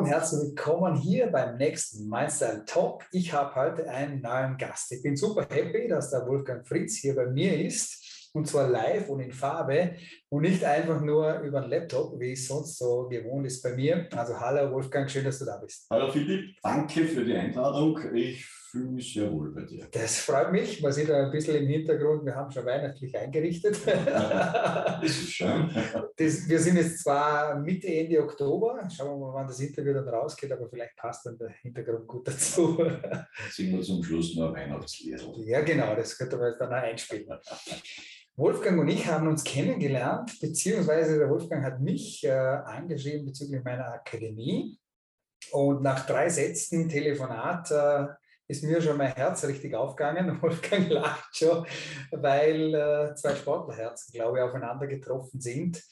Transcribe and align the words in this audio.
und 0.00 0.06
herzlich 0.06 0.40
willkommen 0.40 0.96
hier 0.96 1.26
beim 1.26 1.58
nächsten 1.58 2.08
Mindstyle 2.08 2.64
Talk. 2.64 3.04
Ich 3.12 3.34
habe 3.34 3.54
heute 3.54 3.86
einen 3.86 4.22
neuen 4.22 4.56
Gast. 4.56 4.90
Ich 4.92 5.02
bin 5.02 5.14
super 5.14 5.46
happy, 5.50 5.88
dass 5.88 6.10
der 6.10 6.26
Wolfgang 6.26 6.66
Fritz 6.66 6.96
hier 6.96 7.14
bei 7.14 7.26
mir 7.26 7.62
ist 7.66 8.30
und 8.32 8.48
zwar 8.48 8.70
live 8.70 9.10
und 9.10 9.20
in 9.20 9.30
Farbe 9.30 9.96
und 10.32 10.42
nicht 10.42 10.64
einfach 10.64 11.00
nur 11.00 11.40
über 11.40 11.60
den 11.60 11.70
Laptop, 11.70 12.18
wie 12.20 12.32
es 12.32 12.46
sonst 12.46 12.78
so 12.78 13.08
gewohnt 13.08 13.46
ist 13.46 13.62
bei 13.62 13.74
mir. 13.74 14.06
Also 14.12 14.38
hallo 14.38 14.70
Wolfgang, 14.70 15.10
schön, 15.10 15.24
dass 15.24 15.40
du 15.40 15.44
da 15.44 15.56
bist. 15.56 15.86
Hallo 15.90 16.10
Philipp, 16.10 16.54
danke 16.62 17.04
für 17.04 17.24
die 17.24 17.34
Einladung. 17.34 17.98
Ich 18.14 18.44
fühle 18.44 18.90
mich 18.90 19.12
sehr 19.12 19.32
wohl 19.32 19.52
bei 19.52 19.62
dir. 19.62 19.88
Das 19.90 20.20
freut 20.20 20.52
mich. 20.52 20.80
Man 20.80 20.92
sieht 20.92 21.10
ein 21.10 21.32
bisschen 21.32 21.56
im 21.56 21.66
Hintergrund, 21.66 22.24
wir 22.24 22.36
haben 22.36 22.48
schon 22.48 22.64
weihnachtlich 22.64 23.18
eingerichtet. 23.18 23.76
das 23.84 25.02
ist 25.02 25.32
schön. 25.32 25.68
Das, 26.16 26.48
wir 26.48 26.60
sind 26.60 26.76
jetzt 26.76 27.02
zwar 27.02 27.58
Mitte, 27.58 27.88
Ende 27.88 28.22
Oktober. 28.22 28.88
Schauen 28.96 29.18
wir 29.18 29.26
mal, 29.26 29.34
wann 29.34 29.48
das 29.48 29.58
Interview 29.58 29.94
dann 29.94 30.08
rausgeht, 30.08 30.52
aber 30.52 30.68
vielleicht 30.68 30.94
passt 30.94 31.26
dann 31.26 31.38
der 31.38 31.50
Hintergrund 31.60 32.06
gut 32.06 32.28
dazu. 32.28 32.80
Singen 33.50 33.78
wir 33.78 33.82
zum 33.82 34.04
Schluss 34.04 34.36
noch 34.36 34.54
ein 34.54 34.70
Weihnachtslied. 34.70 35.20
Ja, 35.44 35.60
genau, 35.62 35.96
das 35.96 36.16
könnte 36.16 36.36
man 36.36 36.50
jetzt 36.50 36.60
dann 36.60 36.68
auch 36.68 36.76
einspielen. 36.76 37.26
Wolfgang 38.40 38.80
und 38.80 38.88
ich 38.88 39.06
haben 39.06 39.28
uns 39.28 39.44
kennengelernt, 39.44 40.40
beziehungsweise 40.40 41.18
der 41.18 41.28
Wolfgang 41.28 41.62
hat 41.62 41.78
mich 41.80 42.24
äh, 42.24 42.30
angeschrieben 42.30 43.26
bezüglich 43.26 43.62
meiner 43.62 43.92
Akademie. 43.92 44.78
Und 45.52 45.82
nach 45.82 46.06
drei 46.06 46.30
Sätzen 46.30 46.88
Telefonat 46.88 47.70
äh, 47.70 48.06
ist 48.48 48.64
mir 48.64 48.80
schon 48.80 48.96
mein 48.96 49.12
Herz 49.12 49.44
richtig 49.44 49.74
aufgegangen. 49.74 50.40
Wolfgang 50.42 50.88
lacht 50.88 51.36
schon, 51.36 51.66
weil 52.12 52.74
äh, 52.74 53.14
zwei 53.14 53.34
Sportlerherzen, 53.34 54.10
glaube 54.14 54.38
ich, 54.38 54.42
aufeinander 54.42 54.86
getroffen 54.86 55.38
sind. 55.38 55.82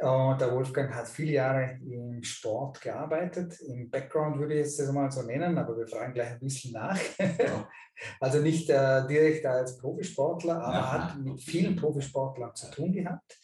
Und 0.00 0.40
der 0.40 0.54
Wolfgang 0.54 0.94
hat 0.94 1.08
viele 1.08 1.32
Jahre 1.32 1.80
im 1.82 2.22
Sport 2.22 2.80
gearbeitet. 2.80 3.60
Im 3.62 3.90
Background 3.90 4.38
würde 4.38 4.54
ich 4.54 4.66
es 4.66 4.78
jetzt 4.78 4.92
mal 4.92 5.10
so 5.10 5.22
nennen, 5.22 5.58
aber 5.58 5.76
wir 5.76 5.88
fragen 5.88 6.14
gleich 6.14 6.30
ein 6.30 6.38
bisschen 6.38 6.72
nach. 6.72 6.98
Ja. 7.18 7.68
also 8.20 8.38
nicht 8.38 8.70
äh, 8.70 9.06
direkt 9.08 9.44
als 9.44 9.76
Profisportler, 9.76 10.62
aber 10.62 10.72
ja. 10.72 10.92
hat 10.92 11.18
mit 11.18 11.42
vielen 11.42 11.74
Profisportlern 11.74 12.54
zu 12.54 12.70
tun 12.70 12.92
gehabt. 12.92 13.40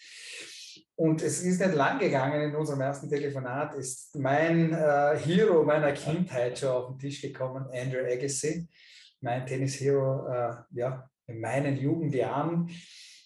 Und 0.97 1.23
es 1.23 1.43
ist 1.43 1.61
nicht 1.61 1.75
lang 1.75 1.99
gegangen 1.99 2.41
in 2.41 2.55
unserem 2.55 2.83
ersten 2.83 3.09
Telefonat, 3.09 3.75
ist 3.75 4.15
mein 4.15 4.73
äh, 4.73 5.19
Hero 5.19 5.65
meiner 5.65 5.91
Kindheit 5.91 6.57
schon 6.57 6.69
auf 6.69 6.87
den 6.87 6.99
Tisch 7.01 7.21
gekommen, 7.21 7.67
Andrew 7.73 8.05
Agassi, 8.07 8.69
mein 9.21 9.45
Tennis-Hero 9.45 10.29
äh, 10.29 10.55
ja, 10.71 11.11
in 11.27 11.41
meinen 11.41 11.77
Jugendjahren. 11.77 12.71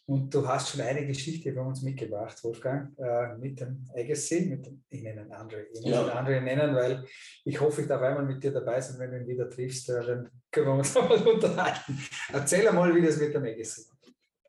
Und 0.08 0.32
du 0.32 0.48
hast 0.48 0.70
schon 0.70 0.80
eine 0.80 1.06
Geschichte 1.06 1.52
für 1.52 1.60
uns 1.60 1.82
mitgebracht, 1.82 2.42
Wolfgang, 2.42 2.98
äh, 2.98 3.36
mit 3.36 3.60
dem 3.60 3.84
Agassi, 3.94 4.46
mit 4.46 4.64
dem, 4.64 4.82
ich 4.88 5.02
nenne 5.02 5.20
ihn 5.20 5.32
Andre, 5.32 5.66
ich 5.70 5.82
muss 5.82 5.90
ja. 5.90 6.02
ihn 6.02 6.08
Andre 6.08 6.40
nennen, 6.40 6.74
weil 6.74 7.04
ich 7.44 7.60
hoffe, 7.60 7.82
ich 7.82 7.88
darf 7.88 8.00
einmal 8.00 8.24
mit 8.24 8.42
dir 8.42 8.50
dabei 8.50 8.80
sein, 8.80 8.98
wenn 8.98 9.10
du 9.10 9.18
ihn 9.18 9.26
wieder 9.26 9.50
triffst, 9.50 9.90
äh, 9.90 10.06
dann 10.06 10.30
können 10.50 10.66
wir 10.66 10.74
uns 10.76 10.96
einmal 10.96 11.18
unterhalten. 11.18 11.98
Erzähl 12.32 12.66
einmal, 12.66 12.94
wie 12.94 13.02
das 13.02 13.18
mit 13.18 13.34
dem 13.34 13.44
Agassi 13.44 13.82
war 13.90 13.98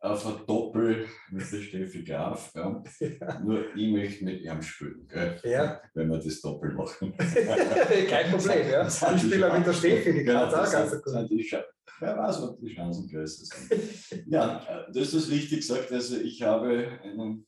auf 0.01 0.25
ein 0.25 0.45
Doppel 0.47 1.07
mit 1.29 1.51
der 1.51 1.57
Steffi 1.57 2.03
Graf. 2.03 2.51
Ja. 2.55 2.81
Ja. 2.99 3.39
Nur 3.41 3.75
ich 3.75 3.91
möchte 3.91 4.23
mit 4.23 4.41
ihm 4.41 4.61
spielen, 4.61 5.05
gell? 5.07 5.39
Ja. 5.43 5.81
wenn 5.93 6.09
wir 6.09 6.19
das 6.19 6.41
Doppel 6.41 6.71
machen. 6.73 7.13
Kein 7.17 8.31
Problem, 8.31 8.69
ja. 8.69 8.87
Ich 8.87 8.93
spiele 8.93 9.53
mit 9.57 9.67
der 9.67 9.73
Steffi, 9.73 10.13
die 10.13 10.23
genau, 10.23 10.49
kann 10.49 10.65
auch 10.65 10.71
ganz 10.71 10.91
gut. 10.91 11.13
Wer 11.99 12.17
weiß, 12.17 12.43
ob 12.43 12.59
die 12.59 12.73
Chancen 12.73 13.07
größer 13.07 13.45
sind. 13.45 14.27
ja, 14.27 14.87
das 14.93 15.13
ist 15.13 15.29
richtig 15.29 15.59
gesagt. 15.59 15.91
Also 15.91 16.17
ich 16.17 16.41
habe 16.41 16.99
einen 17.03 17.45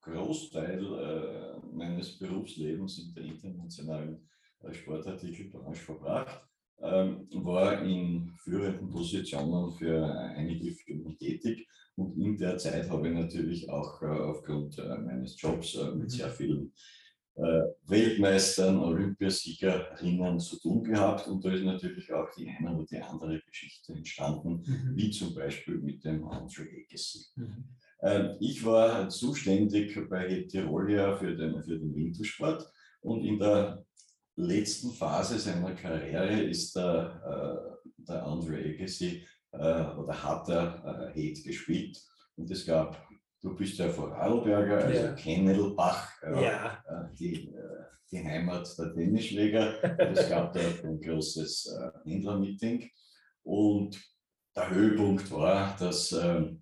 Großteil 0.00 0.84
äh, 0.84 1.66
meines 1.72 2.18
Berufslebens 2.18 2.98
in 2.98 3.14
der 3.14 3.24
internationalen 3.24 4.28
äh, 4.60 4.72
Sportartikelbranche 4.72 5.84
verbracht. 5.84 6.40
Ähm, 6.80 7.28
war 7.32 7.82
in 7.82 8.34
führenden 8.42 8.90
Positionen 8.90 9.72
für 9.72 10.04
einige 10.36 10.72
Firmen 10.72 11.16
tätig 11.16 11.66
und 11.96 12.18
in 12.18 12.36
der 12.36 12.58
Zeit 12.58 12.90
habe 12.90 13.08
ich 13.08 13.14
natürlich 13.14 13.70
auch 13.70 14.02
äh, 14.02 14.06
aufgrund 14.06 14.78
äh, 14.78 14.98
meines 14.98 15.40
Jobs 15.40 15.76
äh, 15.76 15.92
mit 15.92 16.10
sehr 16.10 16.26
mhm. 16.26 16.32
vielen 16.32 16.72
Weltmeistern, 17.36 18.78
Olympiasiegerinnen 18.78 20.38
zu 20.38 20.60
tun 20.60 20.84
gehabt. 20.84 21.26
Und 21.26 21.44
da 21.44 21.52
ist 21.52 21.64
natürlich 21.64 22.12
auch 22.12 22.28
die 22.36 22.48
eine 22.48 22.76
oder 22.76 22.86
die 22.86 23.00
andere 23.00 23.40
Geschichte 23.40 23.92
entstanden, 23.92 24.62
mhm. 24.64 24.96
wie 24.96 25.10
zum 25.10 25.34
Beispiel 25.34 25.78
mit 25.78 26.04
dem 26.04 26.24
Andre 26.28 26.62
Agassi. 26.62 27.26
Mhm. 27.34 27.64
Ähm, 28.02 28.36
ich 28.40 28.64
war 28.64 29.08
zuständig 29.08 29.98
bei 30.08 30.46
Tirolia 30.48 31.16
für 31.16 31.34
den, 31.34 31.60
für 31.62 31.78
den 31.78 31.94
Wintersport 31.94 32.70
und 33.00 33.24
in 33.24 33.38
der 33.38 33.84
letzten 34.36 34.92
Phase 34.92 35.38
seiner 35.38 35.74
Karriere 35.74 36.42
ist 36.42 36.74
der, 36.76 37.80
der 37.98 38.26
Andre 38.26 38.58
Agassi 38.58 39.24
äh, 39.58 39.96
oder 39.96 40.22
hat 40.22 40.48
er 40.48 41.12
äh, 41.14 41.14
Head 41.14 41.44
gespielt. 41.44 42.00
Und 42.36 42.50
es 42.50 42.66
gab, 42.66 43.08
du 43.44 43.54
bist 43.54 43.78
ja 43.78 43.90
Vorarlberger, 43.90 44.78
also 44.86 45.00
ja. 45.00 45.12
Kennelbach, 45.12 46.10
äh, 46.22 46.44
ja. 46.44 46.82
die, 47.18 47.48
äh, 47.48 47.84
die 48.10 48.24
Heimat 48.24 48.66
der 48.78 48.94
Tennisschläger. 48.94 49.84
es 49.98 50.28
gab 50.30 50.54
dort 50.54 50.82
ein 50.82 51.00
großes 51.00 51.66
äh, 51.66 52.10
Händlermeeting. 52.10 52.90
Und 53.42 54.02
der 54.56 54.70
Höhepunkt 54.70 55.30
war, 55.30 55.76
dass 55.76 56.12
äh, 56.12 56.54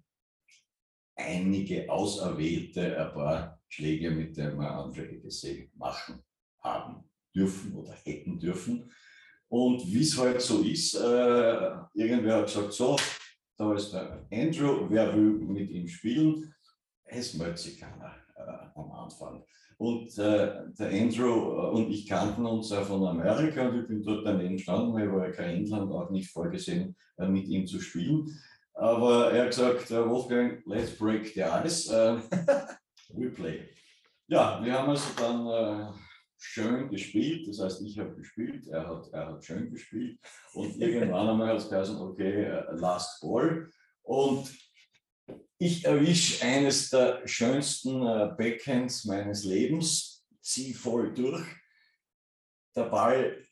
einige 1.15 1.88
Auserwählte 1.88 2.98
ein 2.98 3.15
paar 3.15 3.60
Schläge 3.69 4.10
mit 4.10 4.37
dem 4.37 4.59
Agassi 4.59 5.71
machen 5.75 6.21
haben 6.60 7.04
dürfen 7.34 7.76
oder 7.76 7.92
hätten 7.92 8.41
dürfen. 8.41 8.92
Und 9.48 9.87
wie 9.87 10.03
es 10.03 10.19
halt 10.19 10.41
so 10.41 10.62
ist, 10.62 10.94
äh, 10.94 11.71
irgendwer 11.94 12.38
hat 12.38 12.47
gesagt, 12.47 12.72
so, 12.72 12.97
da 13.56 13.75
ist 13.75 13.92
der 13.92 14.26
Andrew, 14.32 14.87
wer 14.88 15.15
will 15.15 15.32
mit 15.32 15.71
ihm 15.71 15.87
spielen? 15.87 16.53
Keiner 17.80 18.14
äh, 18.36 18.78
am 18.78 18.90
Anfang. 18.92 19.44
Und 19.78 20.16
äh, 20.18 20.64
der 20.78 20.90
Andrew 20.90 21.52
äh, 21.52 21.70
und 21.70 21.90
ich 21.90 22.08
kannten 22.08 22.46
uns 22.46 22.70
äh, 22.70 22.82
von 22.82 23.04
Amerika 23.04 23.68
und 23.68 23.80
ich 23.80 23.88
bin 23.88 24.02
dort 24.02 24.24
daneben 24.24 24.56
gestanden, 24.56 24.94
weil 24.94 25.12
war 25.12 25.26
ja 25.26 25.32
kein 25.32 25.56
Inland 25.56 25.90
auch 25.92 26.10
nicht 26.10 26.30
vorgesehen, 26.30 26.96
äh, 27.18 27.26
mit 27.26 27.46
ihm 27.48 27.66
zu 27.66 27.80
spielen. 27.80 28.28
Aber 28.74 29.32
er 29.32 29.42
hat 29.42 29.50
gesagt, 29.50 29.90
Wolfgang, 29.90 30.64
let's 30.66 30.96
break 30.96 31.26
the 31.34 31.42
ice, 31.42 31.90
we 33.12 33.28
play. 33.28 33.68
Ja, 34.28 34.64
wir 34.64 34.72
haben 34.72 34.88
also 34.88 35.08
dann 35.18 35.92
schön 36.42 36.88
gespielt. 36.88 37.48
Das 37.48 37.60
heißt, 37.60 37.82
ich 37.82 37.98
habe 37.98 38.14
gespielt, 38.14 38.66
er 38.68 38.86
hat, 38.86 39.08
er 39.12 39.28
hat 39.28 39.44
schön 39.44 39.70
gespielt. 39.70 40.18
Und 40.54 40.76
irgendwann 40.76 41.28
einmal 41.28 41.48
hat 41.48 41.58
es 41.58 41.68
geheißen, 41.68 41.96
okay, 41.98 42.44
äh, 42.44 42.64
last 42.72 43.20
ball. 43.20 43.68
Und 44.02 44.50
ich 45.62 45.84
erwische 45.84 46.44
eines 46.44 46.90
der 46.90 47.26
schönsten 47.26 48.04
äh, 48.04 48.34
Backhands 48.36 49.04
meines 49.04 49.44
Lebens, 49.44 50.26
ziehe 50.40 50.74
voll 50.74 51.14
durch. 51.14 51.46
Der 52.74 52.84
Ball 52.84 53.46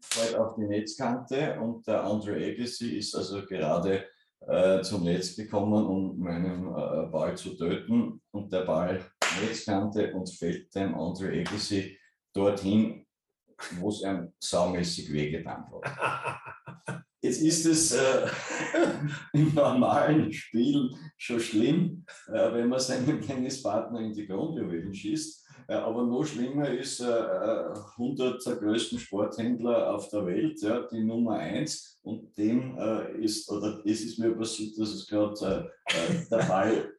fällt 0.00 0.36
auf 0.36 0.54
die 0.54 0.68
Netzkante 0.68 1.58
und 1.60 1.84
der 1.88 2.04
Andre 2.04 2.36
Agassi 2.36 2.96
ist 2.98 3.16
also 3.16 3.44
gerade 3.44 4.06
äh, 4.46 4.80
zum 4.82 5.02
Netz 5.02 5.34
gekommen, 5.34 5.84
um 5.86 6.20
meinen 6.20 6.68
äh, 6.68 7.10
Ball 7.10 7.36
zu 7.36 7.56
töten. 7.56 8.22
Und 8.30 8.52
der 8.52 8.64
Ball 8.64 9.04
Netzkante 9.42 10.14
und 10.14 10.30
fällt 10.30 10.72
dem 10.76 10.94
Andre 10.94 11.40
Agassi 11.40 11.98
dorthin, 12.32 13.04
wo 13.78 13.88
es 13.88 14.02
einem 14.02 14.32
saumäßig 14.40 15.12
wehgetan 15.12 15.64
hat. 15.70 17.04
Jetzt 17.22 17.42
ist 17.42 17.66
es 17.66 17.92
äh, 17.92 18.26
im 19.34 19.54
normalen 19.54 20.32
Spiel 20.32 20.90
schon 21.18 21.40
schlimm, 21.40 22.04
äh, 22.28 22.52
wenn 22.54 22.68
man 22.68 22.80
seinen 22.80 23.20
Tennispartner 23.20 24.00
in 24.00 24.14
die 24.14 24.26
Grundjuwelen 24.26 24.94
schießt. 24.94 25.46
Äh, 25.68 25.74
aber 25.74 26.04
noch 26.04 26.24
schlimmer 26.24 26.68
ist 26.70 27.00
äh, 27.00 27.04
100 27.04 28.44
der 28.46 28.56
größten 28.56 28.98
Sporthändler 28.98 29.94
auf 29.94 30.08
der 30.08 30.24
Welt, 30.24 30.62
ja, 30.62 30.80
die 30.90 31.04
Nummer 31.04 31.34
eins. 31.34 31.98
Und 32.02 32.36
dem 32.38 32.78
äh, 32.78 33.22
ist, 33.22 33.50
oder 33.50 33.82
es 33.84 34.00
ist 34.00 34.18
mir 34.18 34.34
passiert, 34.34 34.78
dass 34.78 34.88
es 34.88 35.06
gerade 35.06 35.70
äh, 35.86 35.94
äh, 35.94 36.28
der 36.30 36.38
Ball 36.38 36.92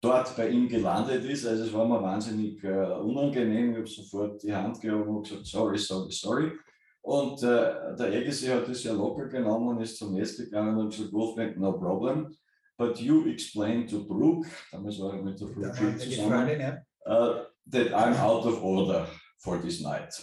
dort 0.00 0.36
bei 0.36 0.48
ihm 0.48 0.68
gelandet 0.68 1.24
ist. 1.24 1.46
Also 1.46 1.64
es 1.64 1.72
war 1.72 1.86
mir 1.86 2.02
wahnsinnig 2.02 2.62
äh, 2.64 2.68
unangenehm. 2.68 3.72
Ich 3.72 3.78
habe 3.78 3.86
sofort 3.86 4.42
die 4.42 4.54
Hand 4.54 4.80
gehoben 4.80 5.16
und 5.16 5.28
gesagt, 5.28 5.46
sorry, 5.46 5.78
sorry, 5.78 6.10
sorry. 6.10 6.52
Und 7.02 7.42
äh, 7.42 7.96
der 7.96 8.06
Agassi 8.06 8.46
hat 8.46 8.68
es 8.68 8.84
ja 8.84 8.92
locker 8.92 9.26
genommen 9.26 9.68
und 9.68 9.82
ist 9.82 9.96
zum 9.96 10.12
Netz 10.12 10.36
gegangen 10.36 10.76
und 10.76 10.90
gesagt, 10.90 11.12
Wolfgang, 11.12 11.56
no 11.58 11.72
problem. 11.72 12.28
But 12.76 12.98
you 12.98 13.26
explain 13.26 13.86
to 13.88 14.04
Brooke, 14.04 14.48
damals 14.72 14.98
war 15.00 15.14
er 15.14 15.22
mit 15.22 15.38
der 15.40 15.46
Brooke 15.46 15.98
zusammen, 15.98 16.78
uh, 17.06 17.44
that 17.70 17.92
I'm 17.92 18.18
out 18.18 18.46
of 18.46 18.62
order 18.62 19.06
for 19.38 19.60
this 19.60 19.82
night. 19.82 20.14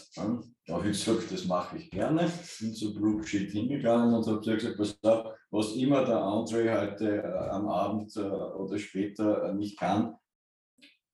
Da 0.66 0.74
habe 0.74 0.90
ich 0.90 1.06
gesagt, 1.06 1.32
das 1.32 1.46
mache 1.46 1.78
ich 1.78 1.90
gerne. 1.92 2.32
Bin 2.60 2.74
zu 2.74 2.94
Brooke 2.94 3.28
Shit 3.28 3.52
hingegangen 3.52 4.14
und 4.14 4.26
habe 4.26 4.40
gesagt, 4.40 4.78
pass 4.78 4.98
auf, 5.04 5.34
was 5.50 5.74
immer 5.76 6.06
der 6.06 6.18
Andre 6.18 6.82
heute 6.82 7.24
äh, 7.24 7.50
am 7.50 7.68
Abend 7.70 8.16
äh, 8.16 8.20
oder 8.20 8.78
später 8.78 9.50
äh, 9.50 9.54
nicht 9.54 9.80
kann, 9.80 10.16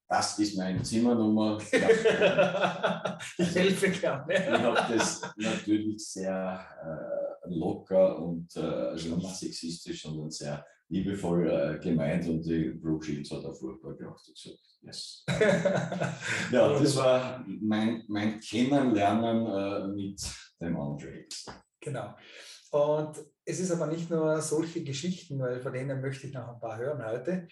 das 0.08 0.38
ist 0.38 0.56
meine 0.56 0.82
Zimmernummer. 0.82 1.58
ich 3.38 3.54
helfe 3.54 3.90
gerne. 3.90 4.34
Ich 4.34 4.50
habe 4.50 4.94
das 4.94 5.22
natürlich 5.36 6.06
sehr 6.06 6.60
äh, 6.82 7.48
locker 7.48 8.18
und 8.18 8.54
äh, 8.56 8.60
also 8.60 9.16
nicht 9.16 9.34
sexistisch, 9.34 10.02
sondern 10.02 10.30
sehr 10.30 10.64
liebevoll 10.88 11.50
äh, 11.50 11.78
gemeint 11.82 12.28
und 12.28 12.42
die 12.42 12.70
Brooke 12.70 13.06
Shields 13.06 13.30
hat 13.30 13.44
auch 13.44 13.56
furchtbar 13.56 13.94
gelacht 13.94 14.28
und 14.28 14.34
gesagt, 14.34 14.60
yes. 14.82 15.24
ja, 16.52 16.78
das 16.78 16.96
war 16.96 17.44
mein, 17.46 18.04
mein 18.08 18.38
Kennenlernen 18.40 19.46
äh, 19.46 19.88
mit 19.88 20.20
dem 20.60 20.78
Andre. 20.78 21.24
Genau. 21.80 22.14
Und 22.70 23.24
es 23.44 23.60
ist 23.60 23.70
aber 23.70 23.86
nicht 23.86 24.10
nur 24.10 24.40
solche 24.40 24.82
Geschichten, 24.82 25.38
weil 25.38 25.60
von 25.60 25.72
denen 25.72 26.00
möchte 26.00 26.26
ich 26.26 26.32
noch 26.32 26.54
ein 26.54 26.60
paar 26.60 26.78
hören 26.78 27.04
heute. 27.04 27.48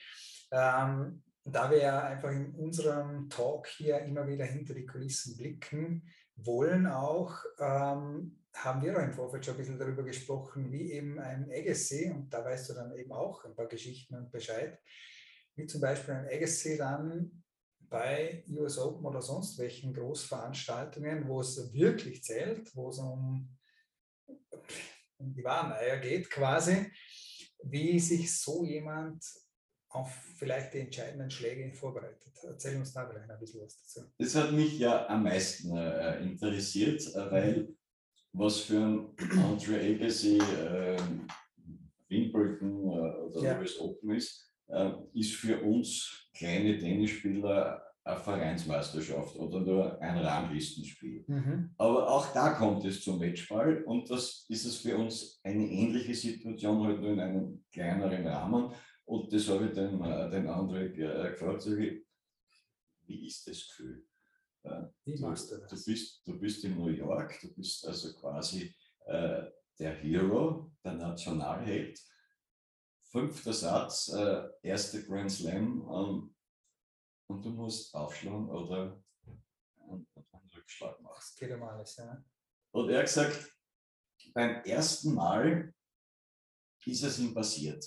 Ähm, 0.50 1.22
da 1.44 1.70
wir 1.70 1.78
ja 1.78 2.02
einfach 2.04 2.30
in 2.30 2.54
unserem 2.54 3.28
Talk 3.28 3.66
hier 3.66 3.98
immer 4.00 4.26
wieder 4.26 4.44
hinter 4.44 4.74
die 4.74 4.86
Kulissen 4.86 5.36
blicken 5.36 6.08
wollen, 6.36 6.86
auch 6.86 7.36
ähm, 7.58 8.38
haben 8.54 8.82
wir 8.82 8.96
auch 8.96 9.02
im 9.02 9.12
Vorfeld 9.12 9.44
schon 9.44 9.54
ein 9.54 9.58
bisschen 9.58 9.78
darüber 9.78 10.02
gesprochen, 10.02 10.70
wie 10.70 10.92
eben 10.92 11.18
ein 11.18 11.50
Agassi, 11.50 12.10
und 12.10 12.30
da 12.32 12.44
weißt 12.44 12.70
du 12.70 12.74
dann 12.74 12.94
eben 12.96 13.12
auch 13.12 13.44
ein 13.44 13.54
paar 13.54 13.66
Geschichten 13.66 14.14
und 14.14 14.30
Bescheid, 14.30 14.78
wie 15.56 15.66
zum 15.66 15.80
Beispiel 15.80 16.14
ein 16.14 16.26
Agassi 16.26 16.76
dann 16.76 17.42
bei 17.80 18.44
US 18.48 18.78
Open 18.78 19.04
oder 19.04 19.20
sonst 19.20 19.58
welchen 19.58 19.92
Großveranstaltungen, 19.92 21.28
wo 21.28 21.40
es 21.40 21.72
wirklich 21.72 22.22
zählt, 22.22 22.74
wo 22.74 22.88
es 22.88 22.98
um, 22.98 23.58
um 25.22 25.32
die 25.32 25.44
wahren 25.44 25.72
Eier 25.72 25.98
geht 25.98 26.30
quasi, 26.30 26.90
wie 27.64 27.98
sich 27.98 28.38
so 28.40 28.64
jemand 28.64 29.24
auf 29.90 30.10
vielleicht 30.38 30.74
die 30.74 30.80
entscheidenden 30.80 31.30
Schläge 31.30 31.72
vorbereitet. 31.72 32.32
Erzähl 32.42 32.76
uns 32.76 32.92
da 32.92 33.06
vielleicht 33.06 33.30
ein 33.30 33.38
bisschen 33.38 33.62
was 33.62 33.78
dazu. 33.78 34.10
Das 34.19 34.34
hat 34.34 34.52
mich 34.52 34.78
ja 34.78 35.06
am 35.08 35.22
meisten 35.24 35.76
äh, 35.76 36.20
interessiert, 36.22 37.02
äh, 37.14 37.30
weil 37.30 37.76
was 38.32 38.60
für 38.60 38.78
ein 38.78 39.14
Andre 39.38 39.78
Agassi 39.80 40.38
äh, 40.38 40.96
Wimbledon 42.08 42.86
äh, 42.86 43.16
oder 43.20 43.42
ja. 43.42 43.58
US 43.58 43.78
Open 43.78 44.10
ist, 44.16 44.50
äh, 44.69 44.90
ist 45.12 45.34
für 45.34 45.60
uns 45.62 46.30
kleine 46.34 46.78
Tennisspieler 46.78 47.91
eine 48.04 48.19
Vereinsmeisterschaft 48.19 49.37
oder 49.37 49.60
nur 49.60 50.00
ein 50.00 50.19
Ranglistenspiel. 50.19 51.25
Mhm. 51.26 51.70
Aber 51.76 52.10
auch 52.10 52.32
da 52.32 52.54
kommt 52.54 52.84
es 52.84 53.02
zum 53.02 53.19
Matchball 53.19 53.82
und 53.84 54.10
das 54.10 54.44
ist 54.49 54.64
es 54.64 54.78
für 54.78 54.96
uns 54.96 55.40
eine 55.44 55.64
ähnliche 55.64 56.14
Situation, 56.14 56.84
halt 56.84 57.00
nur 57.00 57.10
in 57.10 57.20
einem 57.20 57.64
kleineren 57.72 58.26
Rahmen. 58.26 58.72
Und 59.04 59.32
das 59.32 59.49
habe 59.49 59.66
ich 59.66 59.72
dem, 59.72 60.02
äh, 60.02 60.31
dem 60.31 60.49
André 60.49 60.87
äh, 60.94 61.31
gefragt, 61.31 61.66
wie, 63.06 63.26
ist 63.26 63.46
das 63.46 63.69
Gefühl? 63.69 64.05
Äh, 64.64 64.82
wie 65.05 65.20
machst 65.20 65.52
du 65.52 65.58
das? 65.58 65.69
Du 65.69 65.93
bist, 65.93 66.26
du 66.26 66.38
bist 66.40 66.64
in 66.64 66.76
New 66.76 66.88
York, 66.88 67.38
du 67.40 67.55
bist 67.55 67.87
also 67.87 68.12
quasi 68.14 68.75
äh, 69.06 69.43
der 69.78 69.94
Hero, 69.94 70.72
der 70.84 70.94
Nationalheld. 70.94 72.00
Fünfter 73.10 73.52
Satz, 73.52 74.08
äh, 74.08 74.48
erste 74.62 75.05
Grand 75.05 75.31
Slam 75.31 75.87
ähm, 75.93 76.31
und 77.32 77.44
du 77.44 77.50
musst 77.50 77.94
aufschlagen 77.94 78.49
oder 78.50 79.02
einen, 79.88 80.06
einen 80.14 80.50
Rückschlag 80.55 81.00
machen. 81.00 81.17
Das 81.17 81.34
geht 81.34 81.52
um 81.52 81.62
alles, 81.62 81.96
ja. 81.96 82.23
Und 82.73 82.90
er 82.90 82.99
hat 82.99 83.06
gesagt, 83.06 83.56
beim 84.34 84.62
ersten 84.64 85.14
Mal 85.14 85.75
ist 86.84 87.02
es 87.02 87.19
ihm 87.19 87.34
passiert. 87.34 87.84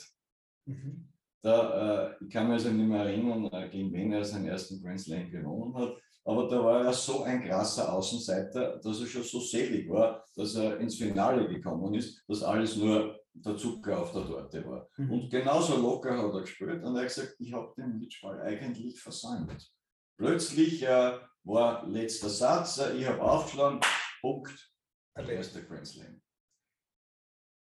Mhm. 0.66 1.12
Da, 1.42 2.10
äh, 2.10 2.24
ich 2.24 2.30
kann 2.32 2.48
mich 2.48 2.56
also 2.56 2.72
nicht 2.72 2.88
mehr 2.88 3.04
erinnern, 3.04 3.46
äh, 3.52 3.70
gegen 3.70 3.94
wen 3.94 4.14
er 4.14 4.26
seinen 4.26 4.48
ersten 4.48 4.82
Grand 4.82 5.00
Slam 5.00 5.30
gewonnen 5.30 5.76
hat. 5.76 5.96
Aber 6.24 6.50
da 6.50 6.64
war 6.64 6.86
er 6.86 6.94
so 6.94 7.22
ein 7.22 7.44
krasser 7.44 7.94
Außenseiter, 7.94 8.80
dass 8.80 9.00
er 9.00 9.06
schon 9.06 9.24
so 9.24 9.40
selig 9.40 9.88
war, 9.88 10.26
dass 10.36 10.56
er 10.56 10.80
ins 10.80 10.96
Finale 10.96 11.48
gekommen 11.48 11.94
ist, 11.94 12.24
dass 12.28 12.42
alles 12.42 12.76
nur 12.78 13.20
der 13.36 13.58
Zucker 13.58 14.00
auf 14.00 14.12
der 14.14 14.26
Torte 14.26 14.66
war. 14.66 14.90
Mhm. 14.98 15.12
Und 15.12 15.30
genauso 15.30 15.78
locker 15.78 16.18
hat 16.18 16.34
er 16.34 16.42
gespielt 16.42 16.84
und 16.84 16.96
er 16.96 17.02
hat 17.02 17.14
gesagt, 17.14 17.36
ich 17.40 17.54
habe 17.54 17.74
den 17.78 18.00
Matchball 18.00 18.42
eigentlich 18.42 19.00
versäumt. 19.00 19.74
Plötzlich 20.18 20.84
äh, 20.84 21.20
war 21.44 21.86
letzter 21.86 22.30
Satz, 22.30 22.78
äh, 22.78 22.98
ich 22.98 23.06
habe 23.08 23.22
aufgeschlagen, 23.22 23.82
Punkt, 24.22 24.74
der 25.18 25.30
erste 25.30 25.64
Grand 25.66 25.86
Slam. 25.86 26.22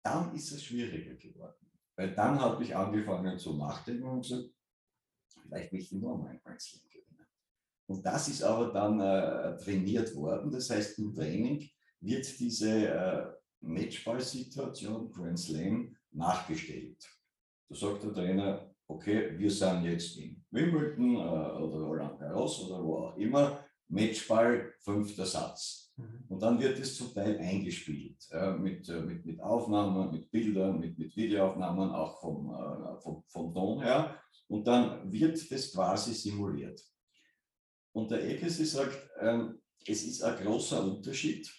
Dann 0.04 0.34
ist 0.34 0.52
es 0.52 0.64
schwieriger 0.64 1.14
geworden. 1.14 1.70
Weil 1.96 2.14
dann 2.14 2.40
habe 2.40 2.62
ich 2.62 2.74
angefangen 2.74 3.38
zu 3.38 3.56
nachdenken 3.56 4.04
und 4.04 4.22
gesagt, 4.22 4.50
vielleicht 5.42 5.72
möchte 5.72 5.94
ich 5.94 6.00
nur 6.00 6.18
mal 6.18 6.30
ein 6.30 6.40
Grand 6.42 6.60
Slam 6.60 6.82
gewinnen. 6.90 7.26
Und 7.86 8.04
das 8.04 8.28
ist 8.28 8.42
aber 8.42 8.72
dann 8.72 9.00
äh, 9.00 9.56
trainiert 9.58 10.14
worden. 10.14 10.50
Das 10.50 10.70
heißt, 10.70 10.98
im 10.98 11.14
Training 11.14 11.68
wird 12.00 12.38
diese 12.38 12.88
äh, 12.88 13.41
Matchball-Situation, 13.62 15.10
Grand 15.10 15.38
Slam, 15.38 15.96
nachgestellt. 16.10 17.08
Da 17.68 17.74
sagt 17.74 18.04
der 18.04 18.12
Trainer, 18.12 18.74
okay, 18.86 19.38
wir 19.38 19.50
sind 19.50 19.84
jetzt 19.84 20.16
in 20.18 20.44
Wimbledon 20.50 21.16
äh, 21.16 21.18
oder 21.18 21.78
Roland 21.78 22.18
Garros 22.18 22.60
oder 22.64 22.84
wo 22.84 22.96
auch 22.98 23.16
immer, 23.16 23.64
Matchball, 23.88 24.74
fünfter 24.80 25.26
Satz. 25.26 25.92
Mhm. 25.96 26.24
Und 26.28 26.42
dann 26.42 26.60
wird 26.60 26.78
es 26.78 26.96
zum 26.96 27.12
Teil 27.12 27.38
eingespielt 27.38 28.26
äh, 28.30 28.52
mit, 28.52 28.88
äh, 28.88 29.00
mit, 29.00 29.24
mit 29.24 29.40
Aufnahmen, 29.40 30.10
mit 30.10 30.30
Bildern, 30.30 30.80
mit, 30.80 30.98
mit 30.98 31.14
Videoaufnahmen, 31.16 31.90
auch 31.90 32.20
vom, 32.20 32.50
äh, 32.50 33.00
vom, 33.00 33.24
vom 33.26 33.52
Ton 33.52 33.82
her. 33.82 34.18
Und 34.48 34.66
dann 34.66 35.10
wird 35.10 35.50
das 35.50 35.72
quasi 35.72 36.12
simuliert. 36.12 36.82
Und 37.92 38.10
der 38.10 38.22
Ekesi 38.26 38.64
sagt, 38.64 38.98
ähm, 39.20 39.60
es 39.86 40.04
ist 40.04 40.22
ein 40.22 40.42
großer 40.42 40.82
Unterschied, 40.84 41.50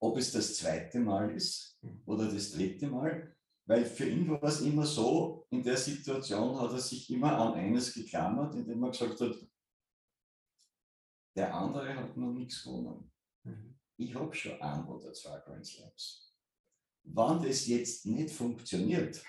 ob 0.00 0.16
es 0.16 0.32
das 0.32 0.56
zweite 0.56 1.00
Mal 1.00 1.30
ist 1.34 1.78
mhm. 1.82 2.02
oder 2.06 2.30
das 2.30 2.52
dritte 2.52 2.86
Mal, 2.86 3.34
weil 3.66 3.84
für 3.84 4.08
ihn 4.08 4.28
war 4.28 4.42
es 4.44 4.60
immer 4.62 4.86
so, 4.86 5.46
in 5.50 5.62
der 5.62 5.76
Situation 5.76 6.58
hat 6.58 6.72
er 6.72 6.78
sich 6.78 7.10
immer 7.10 7.38
an 7.38 7.54
eines 7.54 7.92
geklammert, 7.92 8.54
indem 8.54 8.82
er 8.82 8.90
gesagt 8.90 9.20
hat, 9.20 9.36
der 11.36 11.54
andere 11.54 11.94
hat 11.94 12.16
noch 12.16 12.32
nichts 12.32 12.62
gewonnen. 12.62 13.10
Mhm. 13.44 13.78
Ich 13.96 14.14
habe 14.14 14.34
schon 14.34 14.60
ein 14.60 14.84
oder 14.86 15.12
zwei 15.12 15.38
Grand 15.40 15.66
Slams. 15.66 16.34
Wenn 17.02 17.42
das 17.42 17.66
jetzt 17.66 18.06
nicht 18.06 18.30
funktioniert, 18.30 19.22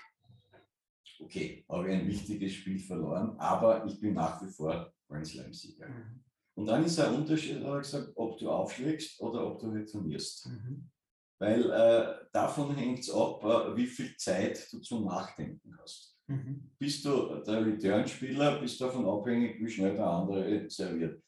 okay, 1.18 1.64
habe 1.68 1.88
ich 1.88 1.94
ein 1.94 2.06
wichtiges 2.06 2.52
Spiel 2.54 2.78
verloren, 2.78 3.38
aber 3.38 3.84
ich 3.86 4.00
bin 4.00 4.14
nach 4.14 4.42
wie 4.42 4.50
vor 4.50 4.92
Grand 5.08 5.26
Slam-Sieger. 5.26 5.88
Mhm. 5.88 6.24
Und 6.60 6.66
dann 6.66 6.84
ist 6.84 7.00
ein 7.00 7.14
Unterschied, 7.14 7.64
habe 7.64 7.78
ich 7.78 7.90
gesagt, 7.90 8.12
ob 8.16 8.36
du 8.38 8.50
aufschlägst 8.50 9.18
oder 9.22 9.46
ob 9.46 9.58
du 9.60 9.70
returnierst. 9.70 10.46
Mhm. 10.46 10.90
Weil 11.38 11.70
äh, 11.70 12.26
davon 12.34 12.74
hängt 12.74 12.98
es 12.98 13.10
ab, 13.10 13.42
äh, 13.42 13.74
wie 13.74 13.86
viel 13.86 14.14
Zeit 14.18 14.70
du 14.70 14.78
zum 14.80 15.06
Nachdenken 15.06 15.74
hast. 15.80 16.18
Mhm. 16.26 16.70
Bist 16.78 17.02
du 17.06 17.36
der 17.46 17.64
Return-Spieler, 17.64 18.60
bist 18.60 18.78
du 18.78 18.84
davon 18.84 19.08
abhängig, 19.08 19.58
wie 19.58 19.70
schnell 19.70 19.94
der 19.94 20.04
andere 20.04 20.68
serviert. 20.68 21.22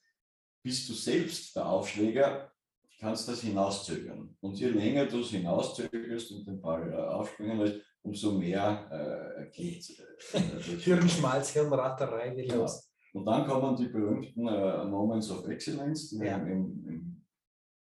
Bist 0.62 0.86
du 0.90 0.92
selbst 0.92 1.56
der 1.56 1.64
Aufschläger, 1.64 2.52
kannst 3.00 3.26
das 3.26 3.40
hinauszögern. 3.40 4.36
Und 4.42 4.58
je 4.58 4.68
länger 4.68 5.06
du 5.06 5.20
es 5.20 5.30
hinauszögerst 5.30 6.30
und 6.32 6.46
den 6.46 6.60
Ball 6.60 6.92
äh, 6.92 6.94
aufspringen 6.94 7.58
lässt, 7.58 7.80
umso 8.02 8.32
mehr 8.32 9.46
äh, 9.48 9.50
geht 9.50 9.98
äh, 9.98 10.60
Hirnschmalz, 10.78 11.54
Hirnratterei 11.54 12.34
geht 12.34 12.50
ja. 12.50 12.56
los. 12.56 12.91
Und 13.12 13.26
dann 13.26 13.46
kommen 13.46 13.76
die 13.76 13.88
berühmten 13.88 14.46
äh, 14.46 14.84
Moments 14.84 15.30
of 15.30 15.46
Excellence, 15.46 16.10
die 16.10 16.18
ja. 16.18 16.38
im, 16.38 16.86
im, 16.88 17.26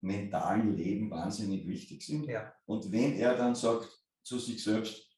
mentalen 0.01 0.75
Leben 0.75 1.10
wahnsinnig 1.10 1.67
wichtig 1.67 2.05
sind. 2.05 2.25
Ja. 2.25 2.53
Und 2.65 2.91
wenn 2.91 3.13
er 3.13 3.36
dann 3.36 3.55
sagt 3.55 3.89
zu 4.22 4.38
sich 4.38 4.63
selbst, 4.63 5.10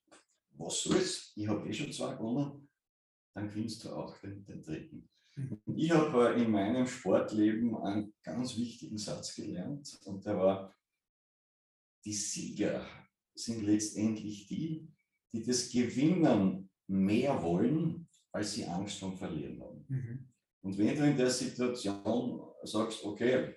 was 0.51 0.81
soll's, 0.81 1.33
ich 1.35 1.47
habe 1.47 1.67
eh 1.67 1.73
schon 1.73 1.91
zwei 1.91 2.15
gewonnen, 2.15 2.69
dann 3.33 3.49
gewinnst 3.49 3.83
du 3.83 3.89
auch 3.89 4.17
den, 4.19 4.45
den 4.45 4.61
dritten. 4.61 5.09
Ich 5.75 5.91
habe 5.91 6.33
in 6.41 6.49
meinem 6.49 6.87
Sportleben 6.87 7.75
einen 7.77 8.13
ganz 8.23 8.57
wichtigen 8.57 8.97
Satz 8.97 9.35
gelernt 9.35 9.99
und 10.05 10.25
der 10.25 10.37
war, 10.37 10.75
die 12.03 12.13
Sieger 12.13 12.87
sind 13.35 13.63
letztendlich 13.63 14.47
die, 14.47 14.87
die 15.31 15.43
das 15.43 15.69
Gewinnen 15.69 16.69
mehr 16.87 17.43
wollen, 17.43 18.06
als 18.37 18.53
sie 18.53 18.65
Angst 18.65 18.99
vom 18.99 19.17
Verlieren 19.17 19.61
haben. 19.61 19.85
Mhm. 19.87 20.29
Und 20.61 20.77
wenn 20.77 20.95
du 20.95 21.07
in 21.07 21.17
der 21.17 21.29
Situation 21.29 22.41
sagst, 22.63 23.03
okay, 23.03 23.55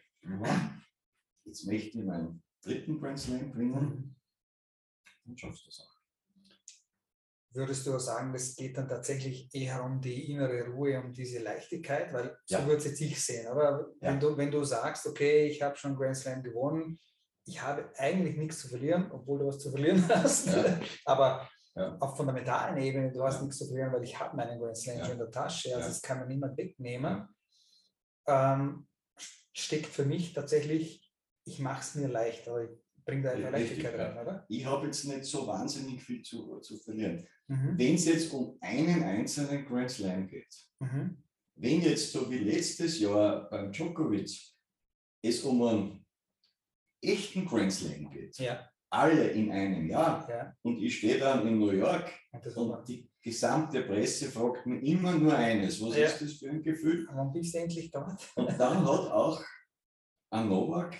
jetzt 1.45 1.67
möchte 1.67 1.99
ich 1.99 2.05
meinen 2.05 2.43
dritten 2.63 2.99
Grand 2.99 3.19
Slam 3.19 3.53
gewinnen, 3.53 3.73
mhm. 3.75 4.17
dann 5.25 5.39
schaffst 5.39 5.67
du 5.67 5.69
es 5.69 5.81
auch 5.81 6.01
würdest 7.53 7.87
du 7.87 7.99
sagen, 7.99 8.33
das 8.33 8.55
geht 8.55 8.77
dann 8.77 8.89
tatsächlich 8.89 9.49
eher 9.53 9.83
um 9.85 10.01
die 10.01 10.31
innere 10.31 10.69
Ruhe, 10.69 11.01
um 11.03 11.13
diese 11.13 11.41
Leichtigkeit, 11.41 12.13
weil 12.13 12.37
ja. 12.47 12.61
so 12.61 12.67
würde 12.67 12.89
es 12.89 13.01
ich 13.01 13.23
sehen. 13.23 13.49
Aber 13.49 13.89
ja. 14.01 14.11
wenn, 14.11 14.21
du, 14.21 14.37
wenn 14.37 14.51
du 14.51 14.63
sagst, 14.63 15.07
okay, 15.07 15.47
ich 15.47 15.61
habe 15.61 15.77
schon 15.77 15.97
Grand 15.97 16.17
Slam 16.17 16.43
gewonnen, 16.43 16.99
ich 17.47 17.61
habe 17.61 17.91
eigentlich 17.97 18.37
nichts 18.37 18.61
zu 18.61 18.69
verlieren, 18.69 19.11
obwohl 19.11 19.41
du 19.41 19.47
was 19.47 19.59
zu 19.59 19.71
verlieren 19.71 20.07
hast, 20.09 20.47
ja. 20.47 20.81
aber 21.05 21.49
ja. 21.75 21.97
auf 21.99 22.17
fundamentalen 22.17 22.77
Ebene, 22.79 23.13
du 23.13 23.23
hast 23.23 23.37
ja. 23.37 23.43
nichts 23.43 23.59
zu 23.59 23.67
verlieren, 23.67 23.93
weil 23.93 24.05
ich 24.05 24.19
habe 24.19 24.37
meinen 24.37 24.59
Grand 24.59 24.77
Slam 24.77 24.99
ja. 24.99 25.05
schon 25.05 25.13
in 25.13 25.19
der 25.19 25.31
Tasche, 25.31 25.75
also 25.75 25.89
das 25.89 26.03
kann 26.03 26.21
mir 26.21 26.27
niemand 26.27 26.57
wegnehmen, 26.57 27.29
ähm, 28.27 28.87
steckt 29.53 29.87
für 29.87 30.05
mich 30.05 30.33
tatsächlich, 30.33 31.13
ich 31.45 31.59
mache 31.59 31.81
es 31.81 31.95
mir 31.95 32.09
leichter, 32.09 32.63
ich 32.63 32.79
bringe 33.05 33.23
da 33.23 33.31
eine 33.33 33.51
Leichtigkeit 33.51 33.99
rein, 33.99 34.19
oder? 34.19 34.45
Ich 34.49 34.65
habe 34.65 34.87
jetzt 34.87 35.05
nicht 35.05 35.25
so 35.25 35.47
wahnsinnig 35.47 36.03
viel 36.03 36.23
zu, 36.23 36.61
zu 36.61 36.79
verlieren. 36.79 37.27
Mhm. 37.49 37.79
Wenn 37.79 37.95
es 37.95 38.05
jetzt 38.05 38.33
um 38.33 38.57
einen 38.61 39.03
einzelnen 39.03 39.67
Grand 39.67 39.91
Slam 39.91 40.29
geht, 40.29 40.55
mhm. 40.79 41.23
wenn 41.57 41.81
jetzt 41.83 42.13
so 42.13 42.31
wie 42.31 42.39
letztes 42.39 43.01
Jahr 43.01 43.49
beim 43.51 43.73
Djokovic 43.73 44.31
es 45.23 45.43
um 45.43 45.63
einen 45.63 46.07
echten 47.03 47.47
Grand 47.47 47.73
Slam 47.73 48.11
geht, 48.11 48.39
ja. 48.39 48.70
Alle 48.91 49.29
in 49.31 49.51
einem 49.53 49.89
Jahr, 49.89 50.29
ja. 50.29 50.55
und 50.63 50.83
ich 50.83 50.99
stehe 50.99 51.19
dann 51.19 51.47
in 51.47 51.59
New 51.59 51.71
York 51.71 52.13
und, 52.33 52.57
und 52.57 52.89
die 52.89 53.09
gesamte 53.23 53.83
Presse 53.83 54.31
fragt 54.31 54.67
mir 54.67 54.81
immer 54.81 55.13
nur 55.13 55.37
eines, 55.37 55.81
was 55.81 55.97
ja. 55.97 56.07
ist 56.07 56.21
das 56.21 56.33
für 56.35 56.51
ein 56.51 56.63
Gefühl? 56.63 57.07
Wann 57.13 57.33
bist 57.33 57.55
du 57.55 57.59
endlich 57.59 57.91
dort? 57.91 58.29
Und 58.35 58.49
dann 58.59 58.81
hat 58.81 59.11
auch 59.13 59.43
ein 60.31 60.49
Novak 60.49 60.97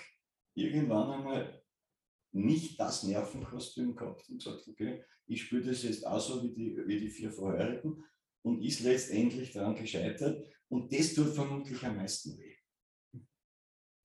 irgendwann 0.53 1.11
einmal 1.11 1.61
nicht 2.33 2.79
das 2.79 3.03
Nervenkostüm 3.03 3.95
gehabt 3.95 4.29
und 4.29 4.37
gesagt, 4.37 4.67
okay, 4.67 5.03
ich 5.27 5.43
spiele 5.43 5.65
das 5.65 5.83
jetzt 5.83 6.05
auch 6.05 6.19
so 6.19 6.43
wie 6.43 6.53
die, 6.53 6.77
wie 6.85 6.99
die 6.99 7.09
vier 7.09 7.31
vorherigen 7.31 8.03
und 8.43 8.61
ist 8.63 8.81
letztendlich 8.81 9.51
daran 9.51 9.75
gescheitert. 9.75 10.45
Und 10.69 10.93
das 10.93 11.13
tut 11.13 11.33
vermutlich 11.33 11.83
am 11.83 11.97
meisten 11.97 12.37
weh. 12.37 12.50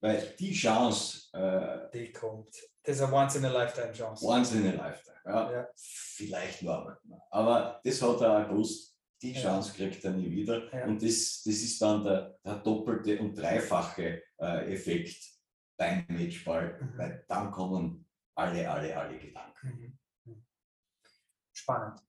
Weil 0.01 0.35
die 0.39 0.53
Chance. 0.53 1.29
Äh, 1.33 1.91
die 1.93 2.13
kommt. 2.13 2.51
Das 2.83 2.97
ist 2.97 3.03
eine 3.03 3.15
Once-in-a-Lifetime-Chance. 3.15 4.25
Once-in-a-Lifetime, 4.25 5.17
ja. 5.25 5.53
ja. 5.53 5.69
Vielleicht 5.75 6.63
nur 6.63 6.79
einmal. 6.79 6.99
Aber 7.31 7.81
das 7.83 8.01
hat 8.01 8.21
er 8.21 8.45
auch 8.45 8.49
gewusst. 8.49 8.97
Die 9.23 9.33
Chance 9.33 9.73
ja. 9.77 9.89
kriegt 9.89 10.05
er 10.05 10.13
nie 10.13 10.31
wieder. 10.31 10.73
Ja. 10.73 10.85
Und 10.85 11.03
das, 11.03 11.43
das 11.45 11.55
ist 11.55 11.81
dann 11.81 12.05
der, 12.05 12.39
der 12.45 12.57
doppelte 12.57 13.19
und 13.19 13.35
dreifache 13.35 14.23
äh, 14.39 14.75
Effekt 14.75 15.17
beim 15.77 16.05
Matchball, 16.09 16.79
mhm. 16.81 16.99
weil 16.99 17.25
dann 17.27 17.51
kommen 17.51 18.07
alle, 18.35 18.71
alle, 18.71 18.97
alle 18.97 19.19
Gedanken. 19.19 19.99
Mhm. 20.25 20.33
mhm. 20.33 20.47
Spannend. 21.53 22.01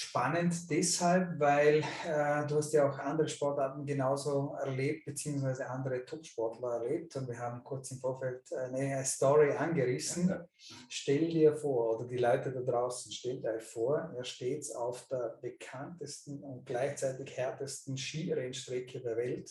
Spannend 0.00 0.54
deshalb, 0.70 1.40
weil 1.40 1.82
äh, 2.06 2.46
du 2.46 2.58
hast 2.58 2.72
ja 2.72 2.88
auch 2.88 3.00
andere 3.00 3.26
Sportarten 3.26 3.84
genauso 3.84 4.54
erlebt, 4.60 5.06
beziehungsweise 5.06 5.68
andere 5.68 6.04
Top-Sportler 6.04 6.74
erlebt. 6.74 7.16
Und 7.16 7.26
wir 7.26 7.36
haben 7.36 7.64
kurz 7.64 7.90
im 7.90 7.98
Vorfeld 7.98 8.42
eine 8.52 9.04
Story 9.04 9.50
angerissen. 9.50 10.28
Ja. 10.28 10.46
Stell 10.88 11.26
dir 11.28 11.56
vor, 11.56 11.98
oder 11.98 12.06
die 12.06 12.16
Leute 12.16 12.52
da 12.52 12.60
draußen, 12.60 13.10
stellt 13.10 13.44
euch 13.44 13.64
vor, 13.64 14.14
ihr 14.16 14.22
steht 14.22 14.72
auf 14.76 15.04
der 15.08 15.36
bekanntesten 15.42 16.44
und 16.44 16.64
gleichzeitig 16.64 17.36
härtesten 17.36 17.96
Skirennstrecke 17.96 19.00
der 19.00 19.16
Welt 19.16 19.50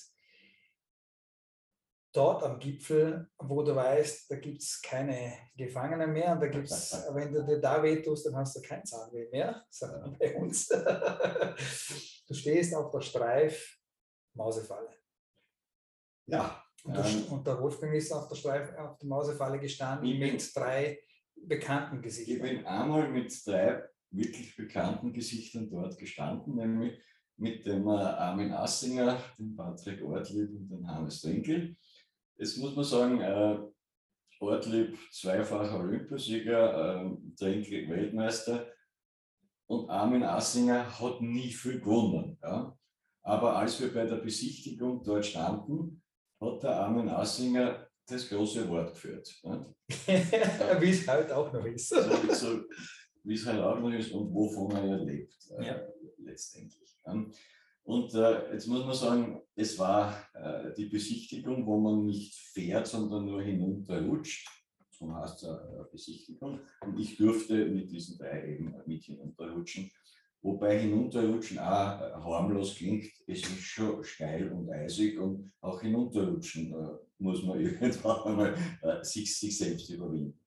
dort 2.17 2.43
am 2.43 2.59
Gipfel, 2.59 3.29
wo 3.37 3.61
du 3.61 3.75
weißt, 3.75 4.31
da 4.31 4.37
gibt 4.37 4.61
es 4.61 4.81
keine 4.81 5.33
Gefangenen 5.55 6.11
mehr 6.11 6.31
und 6.33 6.41
da 6.41 6.47
gibt 6.47 6.65
es, 6.65 6.91
wenn 7.13 7.31
du 7.31 7.45
dir 7.45 7.59
da 7.59 7.81
weh 7.83 8.01
tust, 8.01 8.25
dann 8.25 8.35
hast 8.35 8.57
du 8.57 8.61
kein 8.61 8.83
Zahnweh 8.83 9.29
mehr, 9.29 9.63
sondern 9.69 10.17
bei 10.17 10.35
uns. 10.35 10.67
du 12.27 12.33
stehst 12.33 12.73
auf 12.73 12.91
der 12.91 13.01
Streif 13.01 13.77
Mausefalle. 14.33 14.89
Ja. 16.25 16.63
Und, 16.83 16.95
der, 16.95 17.05
ähm, 17.05 17.23
und 17.29 17.47
der 17.47 17.59
Wolfgang 17.59 17.93
ist 17.93 18.11
auf 18.11 18.27
der 18.27 18.35
Streif, 18.35 18.75
auf 18.77 18.97
der 18.97 19.07
Mausefalle 19.07 19.59
gestanden 19.59 20.17
mit 20.17 20.55
drei 20.55 20.99
bekannten 21.35 22.01
Gesichtern. 22.01 22.35
Ich 22.35 22.41
bin 22.41 22.65
einmal 22.65 23.09
mit 23.09 23.33
drei 23.45 23.83
wirklich 24.09 24.55
bekannten 24.55 25.13
Gesichtern 25.13 25.69
dort 25.69 25.97
gestanden, 25.97 26.55
nämlich 26.55 26.99
mit 27.37 27.65
dem 27.65 27.87
Armin 27.87 28.51
Assinger, 28.53 29.19
dem 29.37 29.55
Patrick 29.55 30.03
Ortlieb 30.03 30.49
und 30.49 30.69
dem 30.69 30.87
Hannes 30.87 31.21
Denkel. 31.21 31.75
Jetzt 32.37 32.57
muss 32.57 32.75
man 32.75 32.85
sagen, 32.85 33.21
äh, 33.21 33.57
Ortlieb 34.39 34.97
zweifacher 35.11 35.79
Olympiasieger, 35.79 37.01
äh, 37.03 37.35
Trinkel 37.35 37.89
Weltmeister 37.89 38.67
und 39.65 39.89
Armin 39.89 40.23
Assinger 40.23 40.99
hat 40.99 41.21
nie 41.21 41.51
viel 41.51 41.79
gewonnen. 41.79 42.37
Ja? 42.43 42.77
Aber 43.23 43.57
als 43.57 43.81
wir 43.81 43.93
bei 43.93 44.05
der 44.05 44.17
Besichtigung 44.17 45.03
dort 45.03 45.25
standen, 45.25 46.01
hat 46.39 46.63
der 46.63 46.79
Armin 46.79 47.09
Assinger 47.09 47.89
das 48.05 48.29
große 48.29 48.69
Wort 48.69 48.93
geführt. 48.93 49.27
Wie 49.43 50.89
es 50.89 51.07
halt 51.07 51.31
auch 51.31 51.51
noch 51.51 51.65
ist. 51.65 51.89
so, 51.89 52.01
so, 52.33 52.61
Wie 53.23 53.33
es 53.33 53.45
halt 53.45 53.61
auch 53.61 53.79
noch 53.79 53.91
ist 53.91 54.11
und 54.11 54.33
wovon 54.33 54.71
er 54.71 54.85
ja 54.85 54.95
lebt, 54.95 55.35
äh, 55.57 55.65
ja. 55.65 55.81
letztendlich. 56.19 56.95
Ja? 57.05 57.25
Und 57.87 58.13
äh, 58.15 58.51
jetzt 58.51 58.67
muss 58.67 58.85
man 58.85 58.93
sagen, 58.93 59.41
es 59.55 59.79
war 59.79 60.13
äh, 60.33 60.73
die 60.75 60.87
Besichtigung, 60.87 61.65
wo 61.65 61.79
man 61.79 62.05
nicht 62.05 62.35
fährt, 62.35 62.85
sondern 62.85 63.23
nur 63.23 63.41
hinunterrutscht. 63.41 64.45
So 64.91 65.15
heißt 65.15 65.43
es 65.43 65.49
äh, 65.49 65.83
Besichtigung. 65.89 66.59
Und 66.81 66.99
ich 66.99 67.15
durfte 67.15 67.65
mit 67.67 67.89
diesen 67.89 68.17
drei 68.17 68.45
eben 68.45 68.75
mit 68.85 69.03
hinunterrutschen. 69.03 69.89
Wobei 70.41 70.79
hinunterrutschen 70.79 71.59
auch 71.59 72.01
äh, 72.01 72.11
harmlos 72.11 72.75
klingt, 72.75 73.05
es 73.25 73.39
ist 73.39 73.61
schon 73.61 74.03
steil 74.03 74.51
und 74.51 74.69
eisig 74.69 75.17
und 75.17 75.53
auch 75.61 75.79
hinunterrutschen 75.79 76.73
äh, 76.73 76.97
muss 77.19 77.41
man 77.43 77.57
irgendwann 77.61 78.21
einmal 78.23 78.55
äh, 78.81 79.01
sich, 79.01 79.33
sich 79.33 79.57
selbst 79.57 79.89
überwinden. 79.89 80.37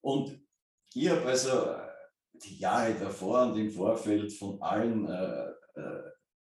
Und 0.00 0.40
ich 0.92 1.08
habe 1.08 1.24
also 1.24 1.52
die 2.44 2.58
Jahre 2.58 2.94
davor 2.94 3.46
und 3.46 3.58
im 3.60 3.70
Vorfeld 3.70 4.32
von 4.32 4.60
allen 4.60 5.06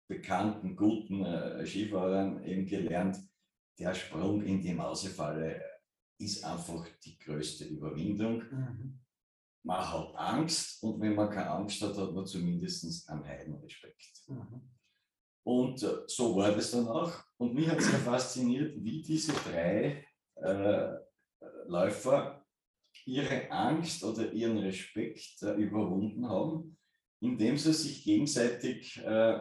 bekannten, 0.07 0.75
guten 0.75 1.23
äh, 1.25 1.65
Skifahrern 1.65 2.43
eben 2.43 2.65
gelernt, 2.65 3.17
der 3.79 3.93
Sprung 3.93 4.43
in 4.43 4.61
die 4.61 4.73
Mausefalle 4.73 5.61
ist 6.19 6.43
einfach 6.43 6.87
die 7.03 7.17
größte 7.17 7.65
Überwindung. 7.65 8.43
Mhm. 8.49 8.99
Man 9.65 9.91
hat 9.91 10.15
Angst 10.15 10.83
und 10.83 10.99
wenn 11.01 11.15
man 11.15 11.29
keine 11.29 11.49
Angst 11.49 11.81
hat, 11.81 11.97
hat 11.97 12.13
man 12.13 12.25
zumindest 12.25 13.09
einen 13.09 13.25
Heidenrespekt. 13.25 14.23
Mhm. 14.27 14.69
Und 15.45 15.83
äh, 15.83 16.03
so 16.07 16.35
war 16.35 16.51
das 16.51 16.71
dann 16.71 16.87
auch. 16.87 17.11
Und 17.37 17.53
mich 17.53 17.67
hat 17.67 17.81
sehr 17.81 17.99
fasziniert, 17.99 18.75
wie 18.83 19.01
diese 19.01 19.33
drei 19.33 20.05
äh, 20.35 20.93
Läufer 21.67 22.45
ihre 23.05 23.51
Angst 23.51 24.03
oder 24.03 24.31
ihren 24.31 24.57
Respekt 24.59 25.41
äh, 25.41 25.53
überwunden 25.53 26.27
haben, 26.29 26.77
indem 27.19 27.57
sie 27.57 27.73
sich 27.73 28.03
gegenseitig 28.03 28.97
äh, 29.03 29.39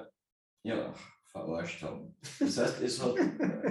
ja, 0.63 0.93
verarscht 1.25 1.83
haben. 1.83 2.17
Das 2.39 2.59
heißt, 2.59 2.83
es 2.83 3.03
hat 3.03 3.15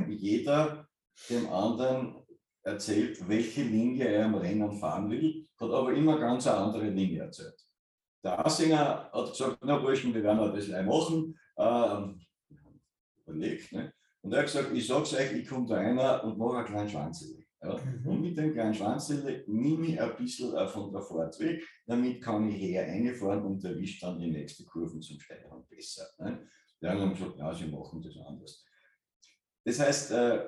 jeder 0.08 0.88
dem 1.30 1.48
anderen 1.50 2.24
erzählt, 2.64 3.28
welche 3.28 3.64
Linie 3.64 4.06
er 4.06 4.26
im 4.26 4.36
Rennen 4.36 4.74
fahren 4.74 5.10
will, 5.10 5.48
hat 5.60 5.72
aber 5.72 5.94
immer 5.94 6.20
ganz 6.20 6.48
eine 6.48 6.58
andere 6.58 6.90
Linie 6.90 7.24
erzählt. 7.24 7.60
Der 8.24 8.46
Assinger 8.46 9.10
hat 9.12 9.32
gesagt, 9.32 9.58
na 9.62 9.78
Burschen, 9.78 10.14
wir 10.14 10.24
werden 10.24 10.54
das 10.54 10.66
gleich 10.66 10.86
machen. 10.86 11.38
Ähm, 11.58 12.22
überlegt, 13.26 13.72
ne? 13.72 13.94
Und 14.22 14.34
er 14.34 14.40
hat 14.40 14.46
gesagt, 14.46 14.72
ich 14.74 14.86
sag's 14.86 15.14
euch, 15.14 15.34
ich 15.34 15.48
komme 15.48 15.68
da 15.68 15.78
einer 15.78 16.24
und 16.24 16.38
mache 16.38 16.58
einen 16.58 16.68
kleinen 16.68 16.90
Schwanzele. 16.90 17.44
Ja? 17.62 17.78
Mhm. 17.78 18.08
Und 18.08 18.22
mit 18.22 18.38
dem 18.38 18.54
kleinen 18.54 18.74
Schwanzele 18.74 19.44
nehme 19.48 19.88
ich 19.88 20.02
ein 20.02 20.16
bisschen 20.16 20.52
von 20.70 20.92
der 20.92 21.02
Fahrt 21.02 21.40
weg, 21.40 21.64
damit 21.88 22.22
kann 22.22 22.48
ich 22.48 22.62
her 22.62 22.88
reinfahren 22.88 23.44
und 23.44 23.64
erwische 23.64 24.02
dann 24.02 24.20
die 24.20 24.30
nächste 24.30 24.64
Kurve 24.66 25.00
zum 25.00 25.20
Steigern 25.20 25.66
besser. 25.68 26.06
Ne? 26.20 26.48
Die 26.82 26.88
haben 26.88 27.14
gesagt, 27.14 27.38
ja, 27.38 27.54
sie 27.54 27.68
machen 27.68 28.02
das 28.02 28.18
anders. 28.26 28.66
Das 29.64 29.80
heißt, 29.80 30.12
äh, 30.12 30.46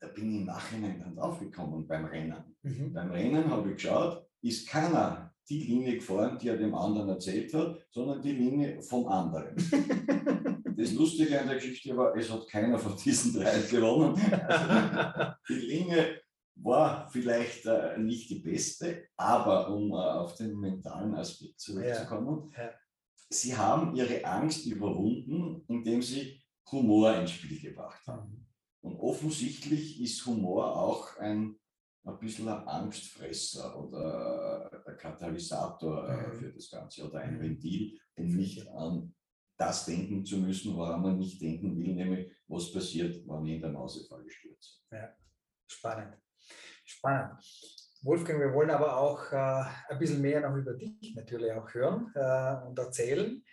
da 0.00 0.08
bin 0.08 0.30
ich 0.30 0.40
im 0.40 0.44
Nachhinein 0.44 1.00
dann 1.00 1.16
draufgekommen 1.16 1.86
beim 1.86 2.04
Rennen. 2.04 2.56
Mhm. 2.62 2.92
Beim 2.92 3.10
Rennen 3.10 3.50
habe 3.50 3.70
ich 3.70 3.76
geschaut, 3.76 4.26
ist 4.40 4.68
keiner 4.68 5.34
die 5.48 5.64
Linie 5.64 5.96
gefahren, 5.96 6.38
die 6.38 6.48
er 6.48 6.56
dem 6.56 6.74
anderen 6.74 7.08
erzählt 7.08 7.52
hat, 7.54 7.84
sondern 7.90 8.22
die 8.22 8.32
Linie 8.32 8.80
vom 8.82 9.06
anderen. 9.08 9.56
das 10.76 10.92
Lustige 10.92 11.40
an 11.40 11.48
der 11.48 11.56
Geschichte 11.56 11.96
war, 11.96 12.16
es 12.16 12.30
hat 12.30 12.48
keiner 12.48 12.78
von 12.78 12.96
diesen 12.96 13.34
drei 13.34 13.60
gewonnen. 13.62 14.14
Also 14.46 15.34
die, 15.48 15.54
die 15.54 15.66
Linie 15.66 16.22
war 16.54 17.08
vielleicht 17.10 17.66
äh, 17.66 17.98
nicht 17.98 18.30
die 18.30 18.38
beste, 18.38 19.08
aber 19.16 19.68
um 19.68 19.90
äh, 19.90 19.94
auf 19.94 20.36
den 20.36 20.58
mentalen 20.58 21.14
Aspekt 21.14 21.58
zurückzukommen, 21.58 22.52
ja. 22.56 22.64
Ja 22.64 22.72
sie 23.32 23.56
haben 23.56 23.94
ihre 23.94 24.24
Angst 24.24 24.66
überwunden, 24.66 25.64
indem 25.68 26.02
sie 26.02 26.42
Humor 26.70 27.14
ins 27.16 27.32
Spiel 27.32 27.60
gebracht 27.60 28.06
haben. 28.06 28.46
Und 28.80 28.96
offensichtlich 28.96 30.00
ist 30.00 30.24
Humor 30.26 30.76
auch 30.76 31.16
ein, 31.18 31.56
ein 32.04 32.18
bisschen 32.18 32.48
ein 32.48 32.66
Angstfresser 32.66 33.78
oder 33.78 34.70
ein 34.86 34.96
Katalysator 34.96 36.08
äh, 36.08 36.26
mhm. 36.26 36.32
für 36.34 36.52
das 36.52 36.70
Ganze 36.70 37.08
oder 37.08 37.20
ein 37.20 37.36
mhm. 37.36 37.40
Ventil, 37.40 37.98
um 38.16 38.28
nicht 38.28 38.66
an 38.68 39.14
das 39.56 39.84
denken 39.84 40.24
zu 40.24 40.38
müssen, 40.38 40.74
woran 40.76 41.02
man 41.02 41.18
nicht 41.18 41.40
denken 41.40 41.78
will, 41.78 41.94
nämlich 41.94 42.32
was 42.48 42.72
passiert, 42.72 43.22
wenn 43.26 43.46
ich 43.46 43.54
in 43.54 43.60
der 43.60 43.70
Mausefalle 43.70 44.28
stürze. 44.28 44.80
Ja, 44.90 45.14
spannend. 45.66 46.16
Spannend. 46.84 47.40
Wolfgang, 48.02 48.40
wir 48.40 48.52
wollen 48.52 48.70
aber 48.70 48.96
auch 48.96 49.30
äh, 49.32 49.92
ein 49.92 49.98
bisschen 49.98 50.20
mehr 50.20 50.40
noch 50.40 50.56
über 50.56 50.74
dich 50.74 51.14
natürlich 51.14 51.52
auch 51.52 51.72
hören 51.72 52.12
äh, 52.14 52.66
und 52.66 52.78
erzählen. 52.78 53.44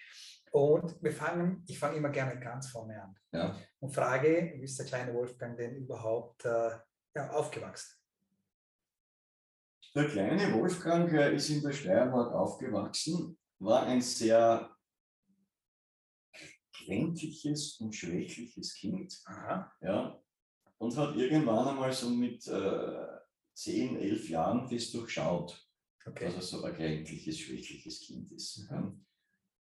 Und 0.51 1.01
wir 1.03 1.11
fangen, 1.11 1.63
ich 1.67 1.77
fange 1.77 1.97
immer 1.97 2.09
gerne 2.09 2.39
ganz 2.39 2.69
vorne 2.69 3.01
an 3.01 3.15
ja. 3.31 3.55
und 3.79 3.93
frage, 3.93 4.53
wie 4.55 4.63
ist 4.63 4.79
der 4.79 4.87
kleine 4.87 5.13
Wolfgang 5.13 5.55
denn 5.55 5.75
überhaupt 5.75 6.43
äh, 6.45 6.71
ja, 7.15 7.29
aufgewachsen? 7.31 7.95
Der 9.93 10.07
kleine 10.07 10.51
Wolfgang 10.53 11.11
ist 11.11 11.49
in 11.49 11.61
der 11.61 11.71
Steiermark 11.71 12.33
aufgewachsen, 12.33 13.37
war 13.59 13.83
ein 13.83 14.01
sehr 14.01 14.75
kränkliches 16.73 17.79
und 17.79 17.93
schwächliches 17.93 18.73
Kind. 18.73 19.21
Aha. 19.25 19.71
Ja, 19.81 20.19
und 20.79 20.97
hat 20.97 21.15
irgendwann 21.15 21.67
einmal 21.67 21.91
so 21.91 22.09
mit 22.09 22.47
äh, 22.47 23.18
10, 23.59 23.97
11 23.97 24.29
Jahren 24.29 24.69
das 24.69 24.91
durchschaut, 24.91 25.67
okay. 26.05 26.25
dass 26.25 26.35
er 26.35 26.41
so 26.41 26.63
ein 26.63 26.73
kränkliches, 26.73 27.39
schwächliches 27.39 27.99
Kind 28.01 28.31
ist. 28.31 28.65
Ja. 28.69 28.95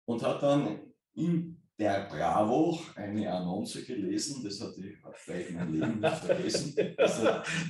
Und 0.05 0.23
hat 0.23 0.41
dann 0.41 0.93
in 1.15 1.61
der 1.77 2.07
Bravo 2.09 2.79
eine 2.95 3.29
Annonce 3.29 3.85
gelesen, 3.85 4.41
das 4.43 4.61
hatte 4.61 4.87
ich 4.87 4.97
vielleicht 5.15 5.51
mein 5.51 5.73
Leben 5.73 5.99
nicht 5.99 6.17
vergessen. 6.17 6.95
Also, 6.97 7.27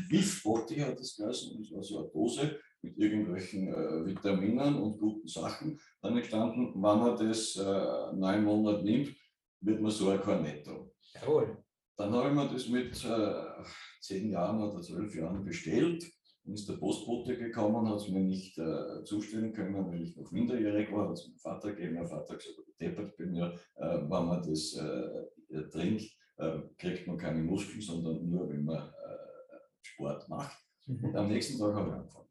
Beef-Botti 0.10 0.76
hat 0.82 1.00
das 1.00 1.16
geheißen, 1.16 1.58
das 1.58 1.72
war 1.72 1.84
so 1.84 2.00
eine 2.00 2.10
Dose 2.10 2.60
mit 2.82 2.98
irgendwelchen 2.98 3.70
äh, 3.70 4.06
Vitaminen 4.06 4.76
und 4.76 5.00
guten 5.00 5.28
Sachen. 5.28 5.80
Dann 6.02 6.16
gestanden, 6.16 6.74
wenn 6.76 6.82
man 6.82 7.18
das 7.18 7.56
äh, 7.56 8.16
neun 8.16 8.44
Monate 8.44 8.84
nimmt, 8.84 9.16
wird 9.62 9.82
man 9.82 9.92
so 9.92 10.10
ein 10.10 10.22
Cornetto. 10.22 10.94
Jawohl. 11.14 11.64
Dann 11.98 12.14
habe 12.14 12.30
ich 12.30 12.36
mir 12.36 12.50
das 12.50 12.68
mit 12.68 13.04
äh, 13.06 13.64
zehn 14.04 14.30
Jahren 14.30 14.62
oder 14.62 14.82
zwölf 14.82 15.16
Jahren 15.16 15.44
bestellt. 15.44 16.12
Dann 16.44 16.56
ist 16.56 16.68
der 16.68 16.74
Postbote 16.74 17.38
gekommen, 17.38 17.88
hat 17.88 18.02
es 18.02 18.10
mir 18.10 18.20
nicht 18.20 18.58
äh, 18.58 19.04
zustellen 19.06 19.54
können, 19.54 19.88
weil 19.88 20.02
ich 20.02 20.18
noch 20.18 20.30
minderjährig 20.32 20.92
war. 20.92 21.08
Hat 21.08 21.14
es 21.14 21.28
meinem 21.28 21.40
Vater 21.40 21.74
gegeben. 21.74 21.96
Mein 21.96 22.08
Vater 22.08 22.34
hat 22.34 22.40
gesagt, 22.40 22.68
deppert 22.82 23.16
bin 23.16 23.34
ja, 23.34 23.50
äh, 23.76 24.02
wenn 24.02 24.10
man 24.10 24.44
das 24.44 24.74
äh, 24.76 25.70
trinkt, 25.70 26.12
äh, 26.38 26.60
kriegt 26.78 27.08
man 27.08 27.18
keine 27.18 27.42
Muskeln, 27.44 27.82
sondern 27.82 28.30
nur, 28.30 28.50
wenn 28.50 28.66
man 28.66 28.78
äh, 28.78 29.58
Sport 29.82 30.28
macht. 30.28 30.58
Mhm. 30.86 31.06
Und 31.06 31.16
am 31.16 31.30
nächsten 31.30 31.58
Tag 31.58 31.74
habe 31.74 31.90
ich 31.90 31.96
angefangen. 31.96 32.28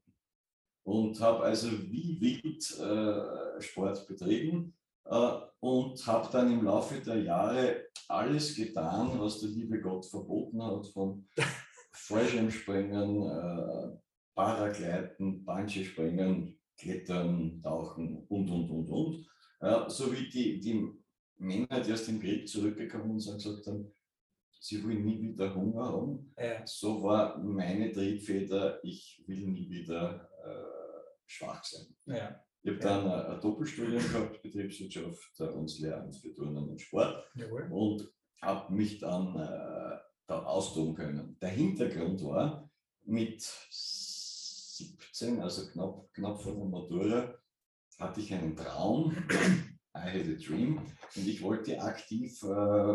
Und 0.84 1.20
habe 1.20 1.44
also 1.44 1.70
wie 1.70 2.20
wild 2.20 2.80
äh, 2.80 3.62
Sport 3.62 4.06
betrieben 4.06 4.74
äh, 4.74 4.81
und 5.04 6.06
habe 6.06 6.28
dann 6.32 6.52
im 6.52 6.64
Laufe 6.64 7.00
der 7.00 7.22
Jahre 7.22 7.86
alles 8.08 8.54
getan, 8.54 9.18
was 9.18 9.40
der 9.40 9.50
liebe 9.50 9.80
Gott 9.80 10.06
verboten 10.06 10.62
hat, 10.62 10.86
von 10.88 11.28
Fallschirmspringen, 11.92 13.22
äh, 13.22 13.96
Paragleiten, 14.34 15.44
Bungee-Springen, 15.44 16.58
Klettern, 16.78 17.62
Tauchen 17.62 18.26
und, 18.28 18.50
und, 18.50 18.70
und, 18.70 18.88
und. 18.88 19.26
Äh, 19.60 19.88
so 19.88 20.12
wie 20.12 20.28
die, 20.28 20.60
die 20.60 20.88
Männer, 21.38 21.80
die 21.80 21.92
aus 21.92 22.06
dem 22.06 22.20
Krieg 22.20 22.48
zurückgekommen 22.48 23.18
sind, 23.18 23.36
gesagt 23.36 23.66
haben, 23.66 23.92
sie 24.60 24.82
wollen 24.84 25.04
nie 25.04 25.20
wieder 25.20 25.54
Hunger 25.54 25.84
haben. 25.84 26.32
Ja. 26.38 26.66
So 26.66 27.02
war 27.02 27.38
meine 27.38 27.92
Triebfeder, 27.92 28.82
ich 28.84 29.22
will 29.26 29.48
nie 29.48 29.68
wieder 29.68 30.28
äh, 30.44 31.20
schwach 31.26 31.64
sein. 31.64 31.86
Ja. 32.06 32.42
Ich 32.64 32.70
habe 32.70 32.78
dann 32.78 33.10
ein, 33.10 33.26
ein 33.26 33.40
Doppelstudium 33.40 34.02
gehabt, 34.02 34.40
Betriebswirtschaft 34.40 35.40
und 35.40 35.78
Lehramt 35.80 36.16
für 36.16 36.32
Turnen 36.32 36.68
und 36.68 36.80
Sport 36.80 37.24
Jawohl. 37.34 37.68
und 37.70 38.08
habe 38.40 38.72
mich 38.72 39.00
dann 39.00 39.34
äh, 39.36 39.98
da 40.26 40.44
austoben 40.44 40.94
können. 40.94 41.36
Der 41.40 41.48
Hintergrund 41.48 42.22
war, 42.22 42.70
mit 43.04 43.42
17, 43.42 45.40
also 45.40 45.68
knapp, 45.70 46.12
knapp 46.12 46.40
vor 46.40 46.54
der 46.54 46.64
Matura, 46.64 47.34
hatte 47.98 48.20
ich 48.20 48.32
einen 48.32 48.56
Traum, 48.56 49.12
I 49.94 49.98
had 49.98 50.26
a 50.26 50.38
dream, 50.40 50.78
und 50.78 51.28
ich 51.28 51.42
wollte 51.42 51.80
aktiv 51.80 52.42
äh, 52.44 52.94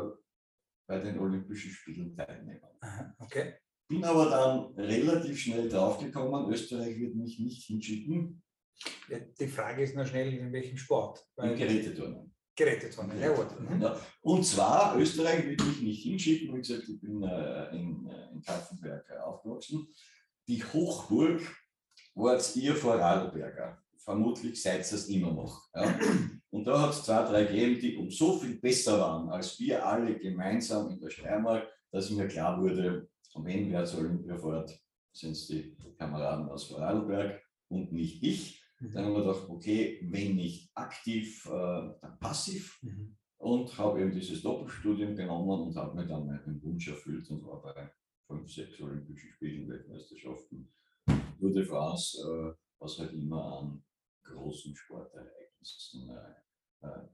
bei 0.88 1.00
den 1.00 1.20
Olympischen 1.20 1.72
Spielen 1.72 2.15
teilnehmen. 2.15 2.62
Aha, 2.80 3.13
okay. 3.20 3.56
Bin 3.89 4.04
aber 4.04 4.30
dann 4.30 4.74
relativ 4.76 5.39
schnell 5.39 5.70
draufgekommen, 5.70 6.52
Österreich 6.52 6.98
wird 7.00 7.15
mich 7.15 7.39
nicht 7.39 7.63
hinschicken, 7.63 8.41
die 9.40 9.48
Frage 9.48 9.84
ist 9.84 9.96
nur 9.96 10.06
schnell, 10.06 10.34
in 10.34 10.52
welchem 10.52 10.78
Sport? 10.78 11.26
Im 11.38 11.56
Geräteturnen. 11.56 12.34
Geräteturnen, 12.56 13.20
ja 13.20 13.34
gut. 13.34 13.60
Mhm. 13.60 13.82
Ja. 13.82 14.00
Und 14.22 14.44
zwar, 14.44 14.98
Österreich 14.98 15.46
will 15.46 15.58
mich 15.58 15.82
nicht 15.82 16.04
hinschicken. 16.04 16.56
Wie 16.56 16.60
gesagt, 16.60 16.90
ich 16.90 17.00
bin 17.00 17.22
äh, 17.22 17.70
in, 17.70 18.08
äh, 18.08 18.32
in 18.32 18.42
Kaffenberg 18.42 19.08
äh, 19.10 19.20
aufgewachsen. 19.20 19.88
Die 20.48 20.63
Hochburg 20.63 21.42
war 22.16 22.40
ihr 22.56 22.76
vor 22.76 22.96
Radlberger. 22.96 23.78
Vermutlich 23.98 24.62
seid 24.62 24.80
ihr 24.80 24.96
es 24.96 25.08
immer 25.08 25.34
noch. 25.34 25.70
Ja. 25.76 26.00
Und 26.50 26.66
da 26.66 26.82
hat 26.82 26.92
es 26.92 27.04
zwei, 27.04 27.24
drei 27.24 27.44
gegeben, 27.44 27.80
die 27.80 27.98
um 27.98 28.10
so 28.10 28.40
viel 28.40 28.56
besser 28.60 29.00
waren 29.00 29.30
als 29.30 29.60
wir 29.60 29.86
alle 29.86 30.18
gemeinsam 30.18 30.90
in 30.90 31.00
der 31.00 31.10
Steiermark, 31.10 31.68
dass 31.92 32.10
mir 32.10 32.28
klar 32.28 32.60
wurde, 32.60 33.08
wenn 33.36 33.72
wer 33.72 33.86
zur 33.86 34.00
Olympia 34.00 34.38
fährt, 34.38 34.80
sind 35.12 35.32
es 35.32 35.48
die 35.48 35.76
Kameraden 35.98 36.50
aus 36.50 36.66
Vorarlberg 36.66 37.42
und 37.68 37.92
nicht 37.92 38.24
ich. 38.24 38.63
Mhm. 38.80 38.94
Dann 38.94 39.06
haben 39.06 39.13
wir 39.13 39.22
gedacht, 39.22 39.50
okay, 39.50 40.00
wenn 40.04 40.36
nicht 40.36 40.70
aktiv, 40.76 41.46
äh, 41.46 41.50
dann 42.02 42.18
passiv. 42.20 42.80
Mhm. 42.82 43.18
Und 43.40 43.78
habe 43.78 44.02
eben 44.02 44.12
dieses 44.12 44.42
Doppelstudium 44.42 45.16
genommen 45.16 45.68
und 45.68 45.76
habe 45.76 45.96
mir 45.96 46.08
dann 46.08 46.26
meinen 46.26 46.62
Wunsch 46.63 46.88
erfüllt 46.88 47.30
und 47.30 47.46
war 47.46 47.62
bei 47.62 47.92
fünf, 48.28 48.52
sechs 48.52 48.82
Olympischen 48.82 49.30
Spielen, 49.32 49.70
Weltmeisterschaften, 49.70 50.74
Tour 51.40 51.54
de 51.54 51.63
France, 51.63 52.18
äh, 52.20 52.54
was 52.80 52.98
halt 52.98 53.13
immer 53.13 53.60
an 53.60 53.84
großen 54.24 54.76
Sportereignissen 54.76 56.10
äh, 56.10 56.88
äh 56.88 57.08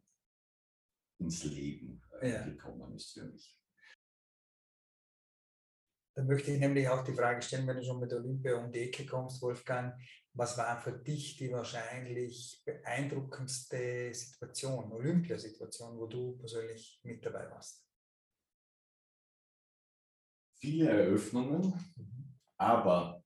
ins 1.19 1.43
Leben 1.45 2.02
äh, 2.21 2.32
ja. 2.32 2.43
gekommen 2.43 2.95
ist 2.95 3.13
für 3.13 3.26
mich. 3.26 3.58
Da 6.15 6.23
möchte 6.23 6.52
ich 6.52 6.60
nämlich 6.60 6.88
auch 6.88 7.04
die 7.04 7.13
Frage 7.13 7.41
stellen, 7.41 7.67
wenn 7.67 7.78
du 7.78 7.84
schon 7.84 7.99
mit 7.99 8.13
Olympia 8.13 8.56
um 8.56 8.71
die 8.71 8.82
Ecke 8.82 9.06
kommst, 9.06 9.41
Wolfgang, 9.41 9.95
was 10.34 10.58
war 10.58 10.82
für 10.82 10.93
dich 10.93 11.38
die 11.38 11.52
wahrscheinlich 11.52 12.62
beeindruckendste 12.65 14.13
Situation, 14.13 14.91
Olympiasituation, 14.91 15.98
wo 15.98 16.08
du 16.08 16.38
persönlich 16.38 17.00
mit 17.04 17.26
dabei 17.26 17.50
warst? 17.52 17.88
Viele 20.60 20.89
Eröffnungen, 20.89 21.74
mhm. 21.96 22.39
aber 22.58 23.24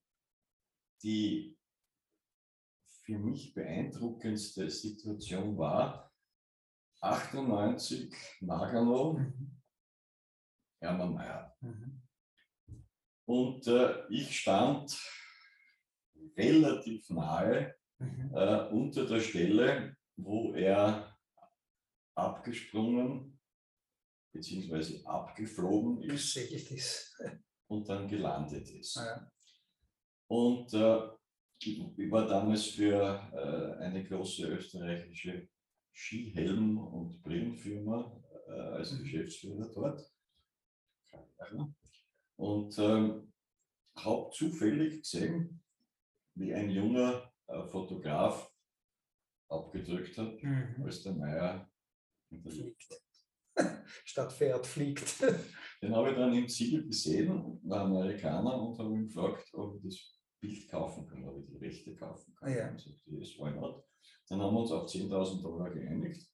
die 1.02 1.56
für 3.04 3.18
mich 3.18 3.54
beeindruckendste 3.54 4.68
Situation 4.68 5.56
war 5.56 6.12
98 7.00 8.12
Nagano. 8.40 9.18
Hermann 10.80 11.14
Mayer. 11.14 11.56
Mhm. 11.60 12.02
Und 13.26 13.66
äh, 13.66 14.06
ich 14.08 14.40
stand 14.40 14.96
relativ 16.38 17.10
nahe 17.10 17.74
mhm. 17.98 18.30
äh, 18.34 18.68
unter 18.70 19.06
der 19.06 19.20
Stelle, 19.20 19.96
wo 20.16 20.54
er 20.54 21.16
abgesprungen 22.14 23.38
bzw. 24.32 25.04
abgeflogen 25.04 26.02
ist 26.02 27.18
und 27.68 27.88
dann 27.88 28.08
gelandet 28.08 28.70
ist. 28.70 28.96
Ja. 28.96 29.30
Und 30.28 30.72
äh, 30.74 31.08
ich 31.60 32.10
war 32.10 32.26
damals 32.26 32.66
für 32.66 33.20
äh, 33.32 33.82
eine 33.82 34.04
große 34.04 34.46
österreichische 34.46 35.48
Skihelm- 35.92 36.78
und 36.78 37.22
Brillenfirma 37.22 38.22
äh, 38.48 38.52
als 38.52 38.92
mhm. 38.92 39.02
Geschäftsführer 39.02 39.68
dort. 39.74 40.00
Und 42.36 42.78
ähm, 42.78 43.32
habe 43.96 44.30
zufällig 44.32 45.02
gesehen, 45.02 45.60
wie 46.38 46.54
ein 46.54 46.70
junger 46.70 47.30
äh, 47.46 47.64
Fotograf 47.66 48.50
abgedrückt 49.48 50.16
hat, 50.18 50.42
mhm. 50.42 50.82
als 50.84 51.02
der 51.02 51.12
Meier 51.12 51.70
fliegt. 52.30 53.02
Statt 54.04 54.32
fährt, 54.32 54.66
fliegt. 54.66 55.22
Den 55.82 55.94
habe 55.94 56.10
ich 56.10 56.16
dann 56.16 56.34
im 56.34 56.48
Ziel 56.48 56.86
gesehen, 56.86 57.60
war 57.64 57.82
Amerikaner, 57.82 58.60
und 58.60 58.78
habe 58.78 58.94
ihn 58.94 59.06
gefragt, 59.06 59.48
ob 59.54 59.76
ich 59.76 59.82
das 59.82 60.20
Bild 60.40 60.68
kaufen 60.70 61.06
kann, 61.06 61.24
ob 61.28 61.38
ich 61.38 61.46
die 61.46 61.56
Rechte 61.56 61.94
kaufen 61.96 62.34
kann. 62.34 62.52
Ja. 62.52 62.70
Und 62.70 62.80
sagte, 62.80 63.10
yes, 63.10 63.38
why 63.38 63.50
not? 63.50 63.84
Dann 64.28 64.40
haben 64.40 64.54
wir 64.54 64.60
uns 64.60 64.72
auf 64.72 64.88
10.000 64.88 65.42
Dollar 65.42 65.70
geeinigt. 65.70 66.28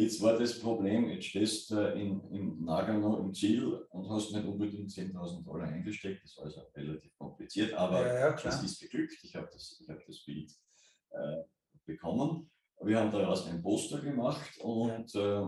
Jetzt 0.00 0.22
war 0.22 0.38
das 0.38 0.58
Problem, 0.58 1.10
jetzt 1.10 1.26
stehst 1.26 1.70
du 1.70 1.92
in, 1.92 2.22
in 2.30 2.64
Nagano 2.64 3.18
im 3.18 3.34
Ziel 3.34 3.66
und 3.90 4.08
hast 4.08 4.32
nicht 4.32 4.46
unbedingt 4.46 4.90
10.000 4.90 5.44
Dollar 5.44 5.68
eingesteckt. 5.68 6.24
Das 6.24 6.38
war 6.38 6.46
also 6.46 6.62
relativ 6.74 7.14
kompliziert, 7.18 7.74
aber 7.74 8.06
ja, 8.06 8.30
ja, 8.30 8.32
das 8.32 8.62
ist 8.62 8.80
geglückt. 8.80 9.18
Ich 9.22 9.34
habe 9.36 9.50
das, 9.52 9.78
hab 9.86 10.02
das 10.06 10.24
Bild 10.24 10.50
äh, 11.10 11.42
bekommen. 11.84 12.50
Wir 12.80 12.98
haben 12.98 13.10
daraus 13.10 13.46
ein 13.46 13.60
Poster 13.60 14.00
gemacht 14.00 14.58
und 14.60 15.14
äh, 15.14 15.42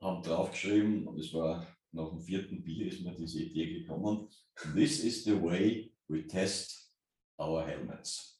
haben 0.00 0.22
draufgeschrieben, 0.22 1.08
und 1.08 1.18
es 1.18 1.32
war 1.32 1.66
nach 1.92 2.10
dem 2.10 2.20
vierten 2.20 2.62
Bier 2.62 2.88
ist 2.88 3.00
mir 3.00 3.14
diese 3.14 3.42
Idee 3.42 3.80
gekommen, 3.80 4.28
This 4.74 5.02
is 5.02 5.24
the 5.24 5.40
way 5.42 5.94
we 6.08 6.26
test 6.26 6.92
our 7.38 7.64
helmets. 7.66 8.38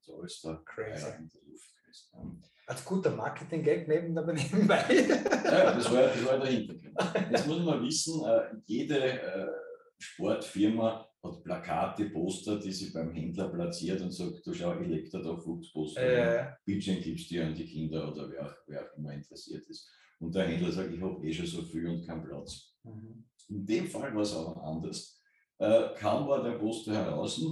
So 0.00 0.22
ist 0.22 0.44
der 0.44 0.62
Crazy. 0.64 1.06
in 1.18 1.28
der 1.28 1.42
Luft 1.42 1.74
gewesen. 1.74 2.44
Als 2.70 2.84
guter 2.84 3.10
Marketing-Gag 3.10 3.88
neben, 3.88 4.14
nebenbei. 4.14 4.84
Ja, 5.44 5.74
das 5.74 5.92
war, 5.92 6.02
das 6.02 6.24
war 6.24 6.38
der 6.38 6.50
Hintergrund. 6.52 6.94
Jetzt 7.32 7.46
muss 7.48 7.64
man 7.64 7.82
wissen, 7.82 8.24
äh, 8.24 8.42
jede 8.66 9.20
äh, 9.20 9.46
Sportfirma 9.98 11.04
hat 11.20 11.42
Plakate, 11.42 12.10
Poster, 12.10 12.60
die 12.60 12.70
sie 12.70 12.92
beim 12.92 13.12
Händler 13.12 13.48
platziert 13.48 14.00
und 14.00 14.12
sagt, 14.12 14.46
du 14.46 14.54
schau, 14.54 14.78
ich 14.80 14.86
leg 14.86 15.10
da 15.10 15.36
Fuchsposter, 15.36 16.00
Äh, 16.00 16.52
Bildchen 16.64 17.02
gibst 17.02 17.28
dir 17.30 17.44
an 17.44 17.56
die 17.56 17.66
Kinder 17.66 18.12
oder 18.12 18.30
wer 18.30 18.46
auch, 18.46 18.54
wer 18.68 18.82
auch 18.82 18.96
immer 18.96 19.14
interessiert 19.14 19.66
ist. 19.68 19.90
Und 20.20 20.32
der 20.32 20.46
Händler 20.46 20.70
sagt, 20.70 20.92
ich 20.92 21.00
habe 21.00 21.26
eh 21.26 21.32
schon 21.32 21.46
so 21.46 21.62
viel 21.62 21.88
und 21.88 22.06
keinen 22.06 22.22
Platz. 22.22 22.72
mhm. 22.84 23.24
In 23.48 23.66
dem 23.66 23.86
Fall 23.88 24.14
war 24.14 24.22
es 24.22 24.36
aber 24.36 24.62
anders. 24.62 25.20
Äh, 25.58 25.88
kaum 25.98 26.28
war 26.28 26.44
der 26.44 26.52
Poster 26.52 26.94
heraus, 26.94 27.42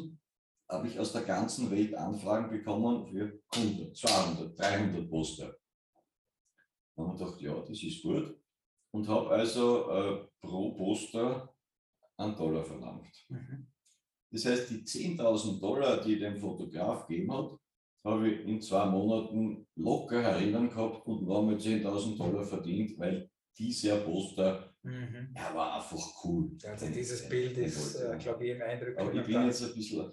habe 0.68 0.88
ich 0.88 0.98
aus 0.98 1.12
der 1.12 1.22
ganzen 1.22 1.70
Welt 1.70 1.94
Anfragen 1.94 2.50
bekommen 2.50 3.06
für 3.06 3.40
100, 3.54 3.96
200, 3.96 4.58
300 4.58 5.10
Poster. 5.10 5.56
Dann 6.96 7.06
habe 7.06 7.14
ich 7.16 7.20
gedacht, 7.24 7.40
ja, 7.40 7.60
das 7.66 7.82
ist 7.82 8.02
gut. 8.02 8.36
Und 8.90 9.08
habe 9.08 9.30
also 9.30 9.90
äh, 9.90 10.26
pro 10.40 10.74
Poster 10.74 11.54
einen 12.16 12.36
Dollar 12.36 12.64
verlangt. 12.64 13.26
Mhm. 13.28 13.68
Das 14.30 14.44
heißt, 14.44 14.70
die 14.70 14.82
10.000 14.84 15.60
Dollar, 15.60 16.02
die 16.02 16.18
dem 16.18 16.38
Fotograf 16.38 17.06
gegeben 17.06 17.32
hat, 17.32 17.58
habe 18.04 18.28
ich 18.30 18.46
in 18.46 18.60
zwei 18.60 18.86
Monaten 18.86 19.66
locker 19.76 20.22
herinnen 20.22 20.68
gehabt 20.68 21.06
und 21.06 21.26
nochmal 21.26 21.56
10.000 21.56 22.16
Dollar 22.18 22.44
verdient, 22.44 22.98
weil 22.98 23.30
dieser 23.56 23.98
Poster, 23.98 24.74
Mhm. 24.82 25.32
er 25.34 25.54
war 25.54 25.74
einfach 25.74 26.24
cool. 26.24 26.56
Also 26.64 26.86
dieses 26.88 27.28
Bild 27.28 27.58
ist, 27.58 27.96
äh, 27.96 28.16
glaube 28.16 28.46
ich, 28.46 28.54
ein 28.54 28.62
Eindruck. 28.62 28.96
Aber 28.96 29.12
ich 29.12 29.26
bin 29.26 29.44
jetzt 29.44 29.62
ein 29.62 29.74
bisschen 29.74 30.12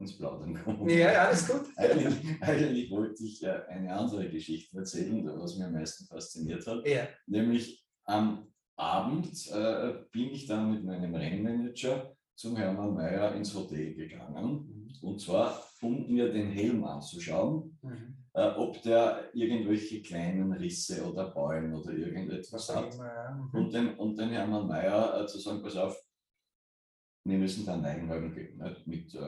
ins 0.00 0.16
Plaudern 0.16 0.54
gekommen. 0.54 0.88
Ja, 0.88 1.12
ja, 1.12 1.24
alles 1.28 1.46
gut. 1.48 1.62
Eigentlich, 1.76 2.42
eigentlich 2.42 2.90
wollte 2.90 3.22
ich 3.24 3.42
äh, 3.42 3.62
eine 3.68 3.92
andere 3.94 4.28
Geschichte 4.30 4.76
erzählen, 4.78 5.24
was 5.38 5.56
mir 5.56 5.66
am 5.66 5.72
meisten 5.74 6.06
fasziniert 6.06 6.66
hat. 6.66 6.86
Ja. 6.86 7.06
Nämlich 7.26 7.84
am 8.04 8.48
Abend 8.76 9.28
äh, 9.52 9.92
bin 10.10 10.30
ich 10.30 10.46
dann 10.46 10.72
mit 10.72 10.84
meinem 10.84 11.14
Rennmanager 11.14 12.16
zum 12.34 12.56
Hermann 12.56 12.94
Mayer 12.94 13.34
ins 13.34 13.54
Hotel 13.54 13.94
gegangen. 13.94 14.88
Und 15.02 15.20
zwar, 15.20 15.62
um 15.82 16.10
mir 16.10 16.32
den 16.32 16.48
Helm 16.50 16.84
anzuschauen, 16.84 17.78
Mhm. 17.82 18.16
äh, 18.32 18.48
ob 18.56 18.80
der 18.82 19.28
irgendwelche 19.34 20.00
kleinen 20.02 20.52
Risse 20.52 21.04
oder 21.10 21.30
Ballen 21.30 21.74
oder 21.74 21.92
irgendetwas 21.92 22.52
Was 22.52 22.70
auch 22.70 22.76
hat. 22.86 22.94
ja. 22.96 23.30
Mhm. 23.52 23.58
Und 23.58 23.74
dem, 23.74 23.98
und 23.98 24.18
dem 24.18 24.30
Hermann 24.30 24.66
Mayer 24.66 25.20
äh, 25.22 25.26
zu 25.26 25.38
sagen, 25.38 25.62
pass 25.62 25.76
auf, 25.76 25.96
wir 27.24 27.38
müssen 27.38 27.66
dann 27.66 27.82
nicht? 27.82 28.86
mit 28.86 29.14
äh, 29.14 29.18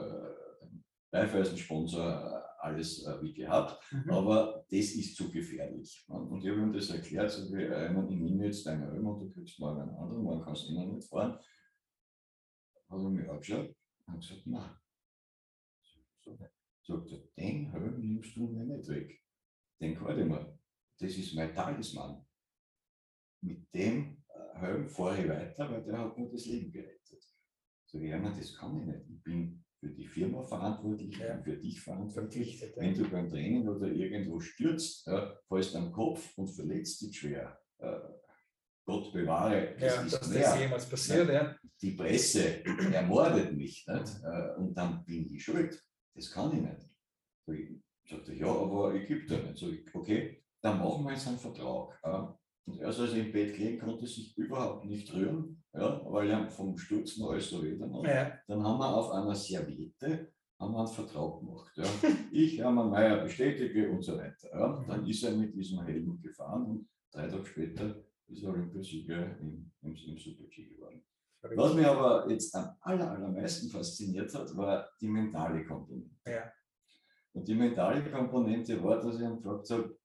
dem 1.13 1.19
Raiffeisen-Sponsor, 1.19 2.05
äh, 2.05 2.65
alles 2.65 3.05
äh, 3.05 3.21
wie 3.21 3.33
gehabt. 3.33 3.79
Mhm. 3.91 4.09
Aber 4.09 4.65
das 4.69 4.79
ist 4.79 5.15
zu 5.15 5.31
gefährlich. 5.31 6.05
Und 6.07 6.29
und 6.29 6.43
ich 6.43 6.49
habe 6.49 6.61
ihm 6.61 6.73
das 6.73 6.89
erklärt, 6.89 7.31
so 7.31 7.51
wie, 7.53 7.63
äh, 7.63 7.91
ich 7.91 8.19
nehme 8.19 8.45
jetzt 8.45 8.65
deine 8.65 8.91
Helm 8.91 9.05
und 9.05 9.19
du 9.19 9.31
kriegst 9.31 9.59
morgen 9.59 9.81
einen 9.81 9.95
anderen, 9.95 10.23
morgen 10.23 10.43
kannst 10.43 10.67
du 10.67 10.73
immer 10.73 10.85
nicht 10.85 11.07
fahren. 11.07 11.33
Hat 12.89 12.99
er 12.99 13.09
mich 13.09 13.29
angeschaut 13.29 13.75
und 14.07 14.19
gesagt, 14.19 14.45
nein. 14.45 14.71
So, 16.21 16.37
sagt 16.83 17.11
er, 17.11 17.19
den 17.37 17.71
Helm 17.71 17.99
nimmst 17.99 18.35
du 18.35 18.47
mir 18.47 18.65
nicht 18.65 18.89
weg. 18.89 19.21
Den 19.79 19.95
kann 19.95 20.19
ich 20.19 20.25
mir. 20.25 20.59
Das 20.99 21.17
ist 21.17 21.35
mein 21.35 21.53
Talisman. 21.53 22.25
Mit 23.41 23.73
dem 23.73 24.23
äh, 24.29 24.59
Helm 24.59 24.87
fahre 24.87 25.21
ich 25.21 25.29
weiter, 25.29 25.69
weil 25.69 25.83
der 25.83 25.97
hat 25.97 26.17
mir 26.17 26.29
das 26.29 26.45
Leben 26.45 26.71
gerettet. 26.71 27.23
So, 27.85 27.99
ja, 27.99 28.17
nein, 28.17 28.33
das 28.37 28.55
kann 28.55 28.79
ich 28.79 28.85
nicht. 28.85 29.09
Ich 29.09 29.23
bin 29.23 29.62
für 29.83 29.89
die 29.89 30.07
Firma 30.07 30.41
verantwortlich, 30.43 31.09
ich 31.11 31.17
Ja. 31.19 31.41
für 31.41 31.57
dich 31.57 31.81
verantwortlich. 31.81 32.57
Verpflichtet. 32.59 32.77
Wenn 32.77 32.95
Ja. 32.95 33.03
du 33.03 33.09
beim 33.09 33.29
Training 33.29 33.67
oder 33.67 33.87
irgendwo 33.87 34.39
stürzt, 34.39 35.05
ja, 35.07 35.37
fällst 35.47 35.75
am 35.75 35.91
Kopf 35.91 36.37
und 36.37 36.47
verletzt 36.47 37.01
dich 37.01 37.19
schwer. 37.19 37.59
Äh, 37.79 37.99
Gott 38.85 39.13
bewahre, 39.13 39.75
das 39.79 39.95
Ja, 39.95 40.01
ist 40.03 40.13
dass 40.13 40.29
mehr. 40.29 40.41
das 40.41 40.59
jemals 40.59 40.89
passiert, 40.89 41.29
ja. 41.29 41.55
Die 41.81 41.91
Presse 41.91 42.63
ermordet 42.93 43.53
mich 43.53 43.85
nicht? 43.87 44.23
Äh, 44.23 44.55
und 44.57 44.73
dann 44.77 45.03
bin 45.05 45.25
ich 45.33 45.43
schuld. 45.43 45.81
Das 46.15 46.31
kann 46.31 46.51
ich 46.55 46.61
nicht. 46.61 46.89
So, 47.45 47.51
ich 47.53 47.81
sagte, 48.09 48.33
ja, 48.33 48.47
aber 48.47 48.93
ich 48.95 49.07
gebe 49.07 49.25
dir 49.25 49.43
nicht. 49.43 49.57
So, 49.57 49.69
ich, 49.69 49.83
okay, 49.93 50.43
dann 50.61 50.79
machen 50.79 51.03
wir 51.05 51.11
jetzt 51.13 51.27
einen 51.27 51.37
Vertrag. 51.37 51.99
Ja. 52.03 52.37
Und 52.65 52.79
erst 52.79 52.99
als 52.99 53.11
ich 53.13 53.19
im 53.25 53.31
Bett 53.33 53.55
gelegen 53.55 53.79
konnte 53.79 54.05
sich 54.07 54.37
überhaupt 54.37 54.85
nicht 54.85 55.13
rühren, 55.13 55.62
ja, 55.73 56.01
weil 56.05 56.29
er 56.29 56.49
vom 56.49 56.77
Sturz 56.77 57.17
noch 57.17 57.31
alles 57.31 57.49
so 57.49 57.61
weh 57.63 57.77
dann. 57.77 57.91
Ja, 58.03 58.31
Dann 58.47 58.63
haben 58.63 58.79
wir 58.79 58.95
auf 58.95 59.11
einer 59.11 59.35
Serviette 59.35 60.31
haben 60.59 60.71
wir 60.73 60.79
einen 60.79 60.87
Vertrag 60.87 61.39
gemacht. 61.39 61.71
Ja. 61.75 61.85
Ich, 62.31 62.57
Hermann 62.59 62.89
Mayer, 62.89 63.21
bestätige 63.23 63.89
und 63.89 64.01
so 64.01 64.17
weiter. 64.17 64.49
Ja. 64.51 64.83
Dann 64.87 65.05
ist 65.05 65.23
er 65.23 65.31
mit 65.35 65.53
diesem 65.53 65.81
Helm 65.83 66.21
gefahren 66.21 66.65
und 66.65 66.89
drei 67.11 67.27
Tage 67.27 67.45
später 67.45 67.95
ist 68.27 68.43
er 68.43 68.49
Olympiasieger 68.51 69.37
im, 69.39 69.71
im, 69.81 69.95
im 69.95 70.17
Super-G 70.17 70.69
geworden. 70.69 71.03
Was 71.55 71.73
mich 71.73 71.85
aber 71.85 72.29
jetzt 72.29 72.55
am 72.55 72.77
aller, 72.79 73.11
allermeisten 73.11 73.69
fasziniert 73.69 74.33
hat, 74.33 74.55
war 74.55 74.87
die 75.01 75.09
mentale 75.09 75.65
Komponente. 75.65 76.15
Ja. 76.25 76.49
Und 77.33 77.45
die 77.47 77.55
mentale 77.55 78.09
Komponente 78.09 78.81
war, 78.81 79.01
dass 79.01 79.15
ich 79.15 79.21
ihm 79.21 79.35
gefragt 79.41 79.69
habe, 79.71 79.97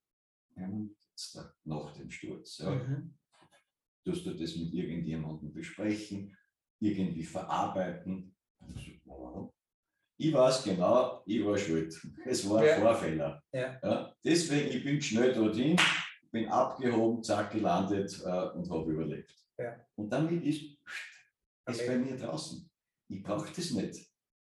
Hermann, 0.57 0.91
jetzt 1.11 1.37
da 1.37 1.53
nach 1.65 1.93
dem 1.93 2.11
Sturz. 2.11 2.59
Ja, 2.59 2.71
Mhm. 2.75 3.15
Tust 4.05 4.25
du 4.27 4.35
das 4.35 4.57
mit 4.57 4.73
irgendjemandem 4.73 5.53
besprechen, 5.53 6.37
irgendwie 6.81 7.25
verarbeiten? 7.25 8.35
Ich 10.21 10.33
weiß 10.33 10.65
genau, 10.65 11.23
ich 11.27 11.45
war 11.45 11.57
schuld. 11.57 11.95
Es 12.27 12.49
war 12.49 12.61
ein 12.61 12.67
Ja. 12.67 12.81
Vorfehler. 12.81 13.43
Ja. 13.53 14.15
deswegen, 14.25 14.69
ich 14.77 14.83
bin 14.85 15.01
schnell 15.01 15.33
dorthin, 15.33 15.77
bin 16.33 16.49
abgehoben, 16.49 17.23
zack, 17.23 17.53
gelandet 17.53 18.21
äh, 18.25 18.49
und 18.57 18.69
habe 18.71 18.93
überlebt. 18.93 19.33
Ja. 19.59 19.77
Und 19.97 20.11
damit 20.11 20.45
ist 20.45 20.77
es 21.67 21.87
bei 21.87 21.97
mir 21.99 22.17
draußen. 22.17 22.69
Ich 23.11 23.23
brauche 23.23 23.53
das 23.55 23.71
nicht 23.73 24.09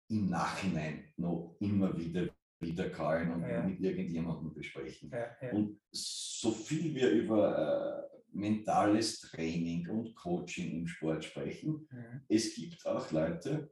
im 0.08 0.28
Nachhinein 0.30 1.12
noch 1.16 1.56
immer 1.60 1.96
wieder 1.98 2.28
wiederkauen 2.60 3.32
und 3.34 3.42
Ja. 3.48 3.62
mit 3.62 3.80
irgendjemandem 3.80 4.54
besprechen. 4.54 5.10
Ja, 5.10 5.36
ja. 5.42 5.52
Und 5.52 5.80
so 5.92 6.52
viel 6.52 6.94
wir 6.94 7.10
über 7.10 8.08
äh, 8.12 8.15
mentales 8.32 9.20
Training 9.20 9.88
und 9.88 10.14
Coaching 10.14 10.80
im 10.80 10.86
Sport 10.86 11.24
sprechen, 11.24 11.86
Mhm. 11.90 12.22
es 12.28 12.54
gibt 12.54 12.84
auch 12.86 13.10
Leute, 13.10 13.70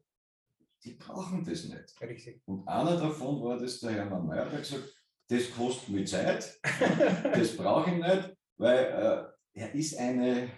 die 0.82 0.94
brauchen 0.94 1.44
das 1.44 1.64
nicht. 1.64 2.00
Richtig. 2.00 2.42
Und 2.46 2.66
einer 2.68 2.96
davon 2.96 3.42
war 3.42 3.58
das 3.58 3.80
der 3.80 3.92
Hermann 3.92 4.26
Mayer, 4.26 4.48
der 4.50 4.60
gesagt 4.60 4.94
das 5.28 5.50
kostet 5.52 5.88
mir 5.88 6.04
Zeit, 6.04 6.60
das 7.34 7.56
brauche 7.56 7.90
ich 7.90 7.96
nicht, 7.96 8.36
weil 8.58 8.78
äh, 9.54 9.58
er 9.60 9.74
ist 9.74 9.96
eine, 9.96 10.50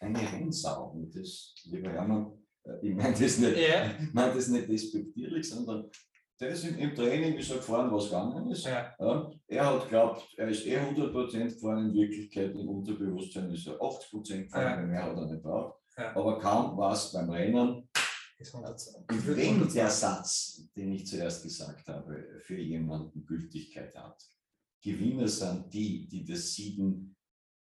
eine 0.00 0.32
Rennsau. 0.32 0.90
Und 0.90 1.14
das, 1.14 1.54
lieber 1.64 1.90
Hermann, 1.90 2.32
äh, 2.64 2.86
ich 2.86 2.94
meine 2.94 3.18
das 3.18 3.38
nicht, 3.38 3.56
Ja. 3.56 3.90
ich 3.98 4.12
meine 4.12 4.34
das 4.34 4.48
nicht 4.48 4.68
despektierlich, 4.68 5.48
sondern 5.48 5.90
der 6.40 6.48
ist 6.50 6.64
im, 6.64 6.78
im 6.78 6.94
Training 6.94 7.34
ist 7.36 7.50
er 7.50 7.56
gefahren, 7.58 7.90
was 7.92 8.04
gegangen 8.06 8.50
ist. 8.50 8.64
Ja. 8.64 8.94
Ja, 8.98 9.30
er 9.48 9.66
hat 9.66 9.88
glaubt, 9.88 10.26
er 10.36 10.48
ist 10.48 10.66
eh 10.66 10.78
100% 10.78 11.44
gefahren, 11.54 11.90
in 11.90 11.94
Wirklichkeit 11.94 12.52
im 12.52 12.68
Unterbewusstsein 12.68 13.50
ist 13.50 13.66
er 13.66 13.78
80% 13.80 14.44
gefahren, 14.44 14.80
Ja. 14.80 14.86
mehr 14.86 15.02
hat 15.04 15.16
er 15.16 15.26
nicht 15.26 15.42
braucht. 15.42 15.78
Aber 15.96 16.38
kaum 16.40 16.76
war 16.78 16.92
es 16.94 17.12
beim 17.12 17.28
Rennen. 17.30 17.88
Ist 18.38 18.54
100 18.54 18.80
Und 19.10 19.26
wird 19.26 19.36
wenn 19.36 19.44
120. 19.48 19.74
der 19.74 19.90
Satz, 19.90 20.62
den 20.74 20.92
ich 20.92 21.06
zuerst 21.06 21.42
gesagt 21.42 21.86
habe, 21.88 22.40
für 22.40 22.56
jemanden 22.56 23.26
Gültigkeit 23.26 23.94
hat, 23.94 24.18
Gewinner 24.82 25.28
sind 25.28 25.70
die, 25.74 26.08
die 26.08 26.24
das 26.24 26.54
Siegen 26.54 27.14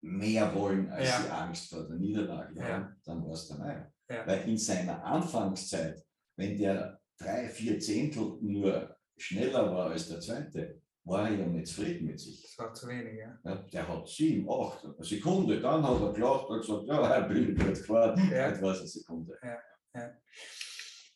mehr 0.03 0.53
wollen, 0.57 0.91
als 0.91 1.09
Ja. 1.09 1.21
sie 1.23 1.31
Angst 1.31 1.69
vor 1.71 1.85
der 1.87 1.97
Niederlage 1.99 2.61
haben, 2.65 2.97
dann 3.05 3.25
war 3.25 3.33
es 3.33 3.47
der 3.47 3.59
Meier. 3.59 3.93
Weil 4.27 4.49
in 4.49 4.59
seiner 4.59 5.05
Anfangszeit, 5.05 6.05
wenn 6.37 6.59
der 6.59 6.96
drei, 7.19 7.49
vier 7.49 7.79
Zehntel 7.81 8.39
nur 8.41 8.97
schneller 9.17 9.73
war 9.75 9.91
als 9.91 10.09
der 10.09 10.21
zweite, 10.21 10.81
war 11.05 11.29
er 11.31 11.37
ja 11.37 11.47
nicht 11.47 11.69
zufrieden 11.69 12.07
mit 12.07 12.19
sich. 12.21 12.43
Das 12.43 12.59
war 12.59 12.75
zu 12.75 12.89
wenig, 12.89 13.19
ja. 13.19 13.39
Ja, 13.45 13.55
der 13.57 13.89
hat 13.89 14.09
sieben, 14.09 14.49
acht 14.51 14.85
eine 14.85 15.05
Sekunde, 15.05 15.61
dann 15.61 15.83
hat 15.87 16.01
er 16.01 16.13
gelacht 16.13 16.47
und 16.49 16.61
gesagt, 16.61 16.85
ja, 16.87 17.21
ich 17.23 17.29
bin 17.29 17.55
gut 17.57 17.75
gefahren, 17.75 18.31
Ja. 18.31 18.49
etwas 18.49 18.79
eine 18.81 18.89
Sekunde. 18.89 19.39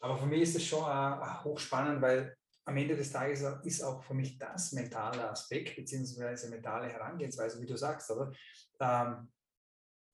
Aber 0.00 0.16
für 0.16 0.26
mich 0.26 0.42
ist 0.42 0.56
es 0.56 0.64
schon 0.64 0.82
auch 0.82 1.44
hochspannend, 1.44 2.00
weil 2.00 2.34
am 2.64 2.76
Ende 2.76 2.96
des 2.96 3.10
Tages 3.12 3.42
ist 3.64 3.82
auch 3.82 4.02
für 4.02 4.14
mich 4.14 4.38
das 4.38 4.72
mentale 4.72 5.28
Aspekt, 5.28 5.76
beziehungsweise 5.76 6.48
mentale 6.48 6.88
Herangehensweise, 6.88 7.60
wie 7.60 7.66
du 7.66 7.76
sagst, 7.76 8.10
oder? 8.10 8.32
Ähm, 8.80 9.30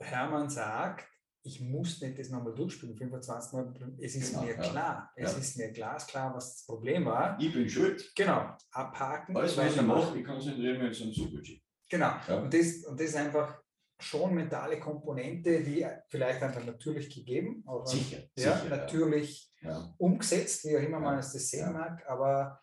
Hermann 0.00 0.48
sagt, 0.48 1.06
ich 1.46 1.60
muss 1.60 2.00
nicht 2.02 2.18
das 2.18 2.28
nochmal 2.30 2.54
durchspielen, 2.54 2.96
25 2.96 3.52
Mal, 3.52 3.72
es 4.00 4.16
ist 4.16 4.30
Genau, 4.32 4.42
mir 4.42 4.54
ja. 4.56 4.60
klar, 4.60 5.10
es 5.16 5.32
Ja. 5.32 5.38
ist 5.38 5.56
mir 5.56 5.70
glasklar, 5.72 6.34
was 6.34 6.54
das 6.56 6.66
Problem 6.66 7.04
war. 7.06 7.38
Ich 7.40 7.52
bin 7.52 7.68
schuld. 7.68 8.12
Genau, 8.16 8.54
abhaken, 8.72 9.36
Alles, 9.36 9.56
was 9.56 9.76
ich 9.76 9.82
mache, 9.82 10.18
ich 10.18 10.24
konzentriere 10.24 10.78
mich 10.78 10.88
jetzt 10.98 11.02
am 11.02 11.12
Super-G. 11.12 11.60
Genau, 11.88 12.12
Ja. 12.28 12.38
und, 12.40 12.52
das, 12.52 12.84
und 12.84 12.98
das 13.00 13.06
ist 13.06 13.16
einfach 13.16 13.62
schon 13.98 14.34
mentale 14.34 14.78
Komponente, 14.78 15.62
die 15.62 15.86
vielleicht 16.08 16.42
einfach 16.42 16.64
natürlich 16.64 17.08
gegeben, 17.14 17.62
aber 17.66 17.86
sicher, 17.86 18.18
ja, 18.36 18.58
sicher, 18.58 18.68
natürlich 18.68 19.50
umgesetzt, 19.98 20.64
wie 20.64 20.76
auch 20.76 20.82
immer 20.82 21.00
man 21.00 21.18
es 21.18 21.32
das 21.32 21.48
sehen 21.48 21.72
mag, 21.72 22.04
aber 22.08 22.60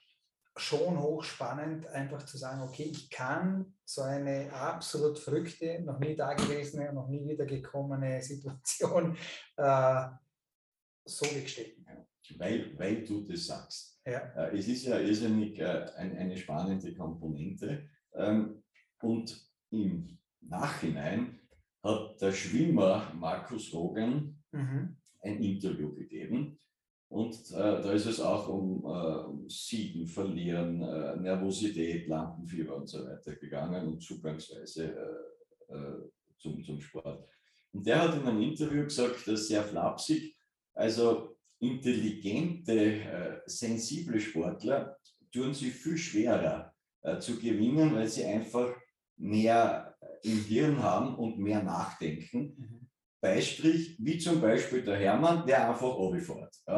schon 0.56 1.00
hochspannend, 1.00 1.88
einfach 1.88 2.24
zu 2.26 2.38
sagen, 2.38 2.62
okay, 2.62 2.84
ich 2.84 3.10
kann 3.10 3.74
so 3.86 4.02
eine 4.02 4.52
absolut 4.54 5.18
verrückte, 5.18 5.82
noch 5.82 6.00
nie 6.00 6.16
dagewesene, 6.16 6.94
noch 6.94 7.08
nie 7.08 7.28
wiedergekommene 7.28 8.22
Situation 8.22 9.18
äh, 9.58 10.06
so 11.06 11.26
wegstecken. 11.26 11.86
Weil, 12.38 12.78
weil 12.78 13.04
du 13.04 13.26
das 13.26 13.48
sagst. 13.48 14.00
Ja. 14.06 14.20
Äh, 14.36 14.58
es 14.58 14.68
ist 14.68 14.86
ja 14.86 15.00
irrsinnig 15.00 15.60
äh, 15.60 15.90
ein, 15.98 16.18
eine 16.18 16.38
spannende 16.38 16.94
Komponente. 16.94 17.90
Ähm, 18.14 18.64
und 19.02 19.50
im 19.72 20.20
Nachhinein 20.42 21.40
hat 21.84 22.22
der 22.22 22.32
Schwimmer 22.32 23.12
Markus 23.16 23.74
Rogan 23.74 24.42
mhm. 24.52 24.98
ein 25.22 25.44
Interview 25.44 25.94
gegeben. 25.94 26.60
Und 27.14 27.52
äh, 27.52 27.80
da 27.84 27.92
ist 27.92 28.08
es 28.08 28.20
auch 28.20 28.50
um, 28.50 28.84
äh, 28.86 29.24
um 29.28 29.48
Siegen, 29.48 30.08
Verlieren, 30.08 30.82
äh, 30.82 31.16
Nervosität, 31.18 32.08
Lampenfieber 32.08 32.76
und 32.76 32.90
so 32.90 33.06
weiter 33.06 33.36
gegangen 33.36 33.86
und 33.86 34.02
Zugangsweise 34.02 34.96
äh, 35.70 35.74
äh, 35.76 36.10
zum, 36.40 36.64
zum 36.64 36.82
Sport. 36.82 37.24
Und 37.72 37.86
der 37.86 38.02
hat 38.02 38.16
in 38.16 38.28
einem 38.28 38.42
Interview 38.42 38.86
gesagt, 38.86 39.28
dass 39.28 39.48
sehr 39.48 39.64
flapsig, 39.64 40.36
also 40.74 41.38
intelligente, 41.60 42.74
äh, 42.74 43.42
sensible 43.46 44.20
Sportler 44.20 44.98
tun 45.32 45.54
sie 45.54 45.70
viel 45.70 45.98
schwerer 45.98 46.74
zu 47.20 47.38
gewinnen, 47.38 47.94
weil 47.96 48.08
sie 48.08 48.24
einfach 48.24 48.74
mehr 49.18 49.94
im 50.24 50.38
Hirn 50.46 50.82
haben 50.82 51.16
und 51.16 51.38
mehr 51.38 51.62
nachdenken. 51.62 52.83
Beistrich, 53.24 53.96
wie 54.00 54.18
zum 54.18 54.42
Beispiel 54.42 54.84
der 54.84 54.98
Hermann, 54.98 55.46
der 55.48 55.70
einfach 55.70 55.96
runterfährt. 55.96 56.54
Ja. 56.68 56.78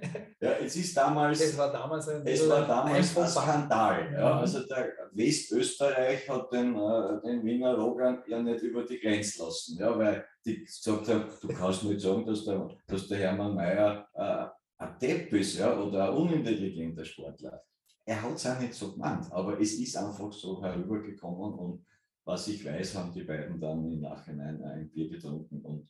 ja, 0.40 0.50
es 0.60 0.74
ist 0.74 0.96
damals, 0.96 1.40
es 1.40 1.56
war 1.56 1.70
damals 1.70 2.08
ein, 2.08 2.26
es 2.26 2.48
war 2.48 2.66
damals 2.66 3.16
ein 3.16 3.28
Skandal. 3.28 4.12
Ja. 4.12 4.34
Mhm. 4.34 4.40
Also 4.40 4.66
der 4.66 4.92
Westösterreich 5.12 6.28
hat 6.28 6.52
den, 6.52 6.74
äh, 6.74 7.22
den 7.22 7.44
Wiener 7.44 7.76
Rogan 7.76 8.24
ja 8.26 8.42
nicht 8.42 8.62
über 8.62 8.82
die 8.82 8.98
Grenze 8.98 9.44
lassen, 9.44 9.78
ja, 9.78 9.96
weil 9.96 10.26
die 10.44 10.64
gesagt 10.64 11.06
haben, 11.08 11.26
du 11.40 11.48
kannst 11.54 11.84
nicht 11.84 12.00
sagen, 12.00 12.26
dass 12.26 12.44
der, 12.44 12.68
dass 12.88 13.06
der 13.06 13.18
Hermann 13.18 13.54
Mayer 13.54 14.08
äh, 14.14 14.82
ein 14.82 14.98
Depp 15.00 15.32
ist 15.32 15.58
ja, 15.60 15.78
oder 15.78 16.10
ein 16.10 16.16
unintelligenter 16.16 17.04
Sportler. 17.04 17.62
Er 18.04 18.20
hat 18.20 18.34
es 18.34 18.46
auch 18.46 18.58
nicht 18.58 18.74
so 18.74 18.94
gemeint, 18.94 19.30
aber 19.30 19.60
es 19.60 19.74
ist 19.74 19.96
einfach 19.96 20.32
so 20.32 20.60
herübergekommen 20.60 21.54
und 21.54 21.86
was 22.24 22.48
ich 22.48 22.64
weiß, 22.64 22.94
haben 22.96 23.12
die 23.12 23.22
beiden 23.22 23.60
dann 23.60 23.92
im 23.92 24.00
Nachhinein 24.00 24.62
ein 24.62 24.90
Bier 24.90 25.10
getrunken 25.10 25.60
und, 25.60 25.88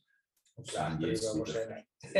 sagen 0.63 1.01
jetzt 1.01 1.37
wahrscheinlich. 1.37 1.85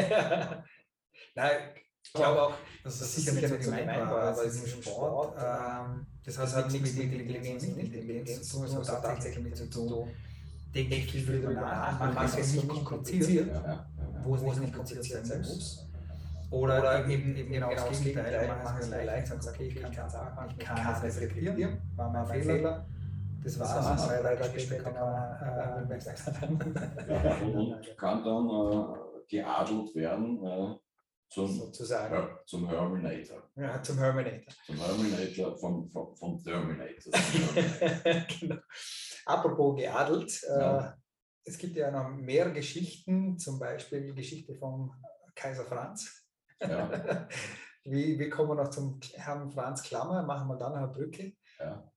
Nein, 1.35 1.57
ich 2.03 2.13
glaube 2.13 2.41
auch, 2.41 2.53
dass 2.83 2.99
das 2.99 3.15
sicher 3.15 3.33
nicht 3.33 3.47
so 3.47 3.57
gemein 3.57 3.87
war, 3.87 4.23
aber 4.23 4.45
es 4.45 4.55
ist 4.55 4.75
im 4.75 4.83
Sport. 4.83 5.37
Ähm, 5.37 6.05
das 6.23 6.37
hat 6.37 6.53
halt 6.53 6.71
nichts 6.71 6.93
mit 6.93 7.13
Intelligenz 7.13 7.63
und 7.63 7.77
Intelligenz 7.77 8.41
zu 8.43 8.57
tun, 8.57 8.65
es 8.65 8.91
hat 8.91 9.03
tatsächlich 9.03 9.43
mit 9.43 9.55
zu 9.55 9.69
tun. 9.69 10.09
Denke 10.73 10.95
ich 10.95 11.11
viel 11.11 11.41
drüber 11.41 11.53
nach, 11.53 11.99
man 11.99 12.13
macht 12.13 12.37
es 12.37 12.53
nicht 12.53 12.67
kompliziert, 12.83 13.49
wo 14.23 14.35
es 14.35 14.59
nicht 14.59 14.73
kompliziert 14.73 15.25
sein 15.25 15.39
muss. 15.39 15.87
Oder, 16.51 16.79
Oder 16.79 17.07
eben, 17.07 17.35
eben 17.35 17.51
genau, 17.51 17.69
genau 17.69 17.87
das 17.89 18.01
Gegenteil, 18.01 18.47
man 18.47 18.63
macht 18.63 18.81
es 18.81 18.89
leicht 18.89 19.31
und 19.31 19.43
sagt, 19.43 19.55
okay, 19.55 19.67
ich 19.67 19.81
kann 19.81 20.07
es 20.07 20.13
sagen, 20.13 20.55
ich 20.57 20.65
kann 20.65 21.03
es 21.03 21.03
reflektieren, 21.03 21.81
war 21.95 22.11
mein 22.11 22.27
Fehler 22.27 22.85
das 23.45 23.59
war 23.59 23.95
es. 23.95 24.03
Zwei, 24.03 24.21
drei 24.21 24.35
Tage 24.35 24.59
später 24.59 24.83
kann 24.83 24.93
man 24.93 25.89
äh, 25.89 25.97
ja, 27.23 27.37
und 27.37 27.97
kann 27.97 28.23
dann 28.23 28.49
äh, 28.49 29.27
geadelt 29.27 29.95
werden 29.95 30.43
äh, 30.43 30.75
zum, 31.29 31.53
Sozusagen. 31.53 32.13
Her 32.13 32.39
zum 32.47 32.67
Herminator. 32.67 33.43
Ja, 33.55 33.81
zum 33.83 33.99
Herminator. 33.99 34.53
Zum 34.65 34.77
Herminator 34.77 35.57
vom, 35.57 35.89
vom, 35.91 36.15
vom 36.15 36.43
Terminator. 36.43 37.13
genau. 38.39 38.55
Apropos 39.25 39.75
geadelt, 39.75 40.43
äh, 40.43 40.59
ja. 40.59 40.97
es 41.43 41.57
gibt 41.57 41.75
ja 41.75 41.91
noch 41.91 42.09
mehr 42.09 42.49
Geschichten, 42.49 43.37
zum 43.37 43.59
Beispiel 43.59 44.07
die 44.07 44.15
Geschichte 44.15 44.55
vom 44.55 44.91
Kaiser 45.35 45.65
Franz. 45.65 46.25
Ja. 46.61 47.27
wie, 47.83 48.17
wie 48.17 48.29
kommen 48.29 48.49
wir 48.49 48.63
noch 48.63 48.69
zum 48.71 48.99
Herrn 49.13 49.51
Franz 49.51 49.83
Klammer? 49.83 50.23
Machen 50.23 50.47
wir 50.47 50.57
dann 50.57 50.73
eine 50.73 50.87
Brücke. 50.87 51.33
Ja. 51.59 51.91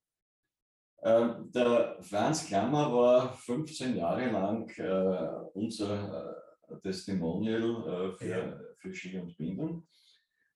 Ähm, 1.01 1.49
der 1.53 1.97
Franz 2.01 2.47
Klammer 2.47 2.93
war 2.93 3.33
15 3.33 3.95
Jahre 3.95 4.29
lang 4.29 4.69
äh, 4.77 5.47
unser 5.53 6.35
äh, 6.69 6.79
Testimonial 6.81 7.63
äh, 7.63 8.17
für, 8.17 8.75
für 8.77 8.93
Ski 8.93 9.17
und 9.17 9.37
Binden. 9.37 9.87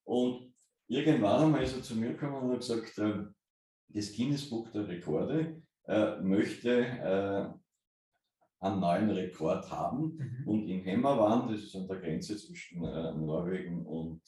Und 0.03 0.53
irgendwann 0.87 1.43
einmal 1.43 1.63
ist 1.63 1.77
er 1.77 1.83
zu 1.83 1.95
mir 1.95 2.09
gekommen 2.09 2.35
und 2.35 2.51
hat 2.51 2.59
gesagt, 2.59 3.01
das 3.87 4.13
Guinness 4.15 4.49
Buch 4.49 4.69
der 4.71 4.87
Rekorde 4.87 5.61
möchte 6.21 7.59
einen 8.59 8.79
neuen 8.79 9.09
Rekord 9.11 9.69
haben. 9.69 10.17
Mhm. 10.17 10.47
Und 10.47 10.67
in 10.67 10.81
Hemmerwand, 10.81 11.51
das 11.51 11.61
ist 11.61 11.75
an 11.75 11.87
der 11.87 11.99
Grenze 11.99 12.37
zwischen 12.37 12.81
Norwegen 12.81 13.85
und, 13.85 14.21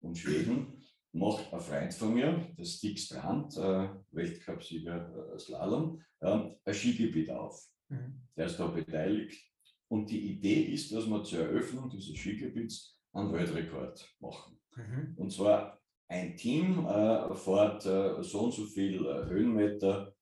und 0.00 0.16
Schweden, 0.16 0.77
macht 1.18 1.52
ein 1.52 1.60
Freund 1.60 1.94
von 1.94 2.14
mir, 2.14 2.48
der 2.56 2.64
Stig 2.64 2.98
Strand, 2.98 3.56
äh, 3.56 3.88
Weltcupsieger 4.12 5.34
äh, 5.34 5.38
Slalom, 5.38 6.02
äh, 6.20 6.50
ein 6.64 6.74
Skigebiet 6.74 7.30
auf. 7.30 7.68
Mhm. 7.88 8.22
Der 8.36 8.46
ist 8.46 8.58
da 8.58 8.66
beteiligt. 8.66 9.44
Und 9.88 10.10
die 10.10 10.32
Idee 10.32 10.62
ist, 10.62 10.92
dass 10.92 11.06
wir 11.06 11.22
zur 11.24 11.40
Eröffnung 11.40 11.88
dieses 11.88 12.16
Skigebiets 12.16 12.98
einen 13.12 13.32
Weltrekord 13.32 14.16
machen. 14.20 14.60
Mhm. 14.76 15.14
Und 15.16 15.32
zwar 15.32 15.80
ein 16.08 16.36
Team 16.36 16.86
äh, 16.86 17.34
fährt 17.34 17.84
äh, 17.86 18.22
so 18.22 18.40
und 18.44 18.52
so 18.52 18.64
viel 18.64 19.04
äh, 19.04 19.26
Höhenmeter 19.26 20.14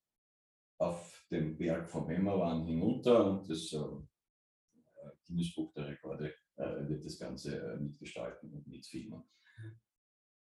auf 0.79 1.27
den 1.31 1.57
Berg 1.57 1.89
vom 1.89 2.09
Hemmerwand 2.09 2.67
hinunter 2.69 3.25
und 3.25 3.49
das 3.49 3.73
äh, 3.73 3.79
Guinness 5.27 5.55
Buch 5.55 5.73
der 5.75 5.89
Rekorde 5.89 6.35
äh, 6.57 6.89
wird 6.89 7.05
das 7.05 7.19
Ganze 7.19 7.77
mitgestalten 7.81 8.53
und 8.53 8.67
mitfilmen. 8.67 9.23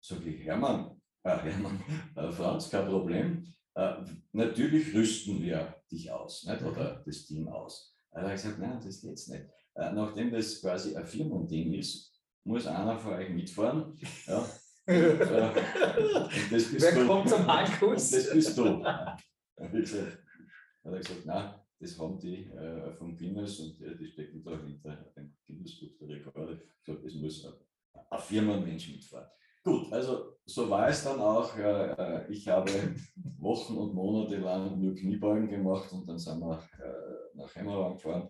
Mhm. 0.02 0.16
Sag 0.16 0.26
ich, 0.26 0.44
Hermann, 0.44 1.00
äh, 1.22 1.36
Hermann 1.36 1.82
äh, 2.16 2.32
Franz, 2.32 2.70
kein 2.70 2.86
Problem. 2.86 3.46
Äh, 3.74 3.94
natürlich 4.32 4.94
rüsten 4.94 5.40
wir 5.40 5.82
dich 5.90 6.10
aus, 6.10 6.44
nicht? 6.44 6.62
oder 6.62 6.98
mhm. 6.98 7.02
das 7.06 7.26
Team 7.26 7.48
aus. 7.48 7.96
Da 8.10 8.22
habe 8.22 8.34
ich 8.34 8.42
gesagt, 8.42 8.58
nein, 8.58 8.80
das 8.84 9.00
geht's 9.00 9.28
nicht. 9.28 9.44
Äh, 9.74 9.92
nachdem 9.92 10.30
das 10.30 10.60
quasi 10.60 10.96
ein 10.96 11.06
Firmenteam 11.06 11.72
ist, 11.74 12.12
muss 12.44 12.66
einer 12.66 12.98
von 12.98 13.14
euch 13.14 13.30
mitfahren. 13.30 13.96
Ja. 14.26 14.38
Und, 14.84 14.94
äh, 14.94 15.54
Wer 16.50 17.06
kommt 17.06 17.28
zum 17.28 17.46
Markus? 17.46 18.10
Das 18.10 18.32
bist 18.32 18.58
du. 18.58 18.84
Ich 19.64 19.70
gesagt, 19.70 20.18
hat 20.82 20.92
er 20.92 20.98
gesagt, 20.98 21.24
nein, 21.24 21.54
das 21.78 21.96
haben 21.96 22.18
die 22.18 22.50
äh, 22.50 22.92
vom 22.94 23.16
Guinness 23.16 23.60
und 23.60 23.80
äh, 23.80 23.96
die 23.96 24.06
stecken 24.06 24.42
da 24.42 24.58
hinter 24.58 24.96
dem 25.16 25.36
Guinness-Buch 25.46 25.98
der 26.00 26.08
Rekorde. 26.08 26.60
Ich 26.80 26.84
gesagt, 26.84 27.04
das 27.04 27.14
muss 27.14 27.44
ein, 27.44 27.52
ein 28.10 28.18
Firmenmensch 28.18 28.88
mitfahren. 28.88 29.28
Gut, 29.64 29.92
also 29.92 30.38
so 30.44 30.68
war 30.68 30.88
es 30.88 31.04
dann 31.04 31.20
auch. 31.20 31.56
Äh, 31.56 32.30
ich 32.32 32.48
habe 32.48 32.70
Wochen 33.38 33.76
und 33.76 33.94
Monate 33.94 34.36
lang 34.36 34.80
nur 34.80 34.94
Kniebeugen 34.94 35.48
gemacht 35.48 35.92
und 35.92 36.08
dann 36.08 36.18
sind 36.18 36.40
wir 36.40 36.58
äh, 36.78 37.36
nach 37.36 37.54
Hemmerwang 37.54 37.94
gefahren. 37.94 38.28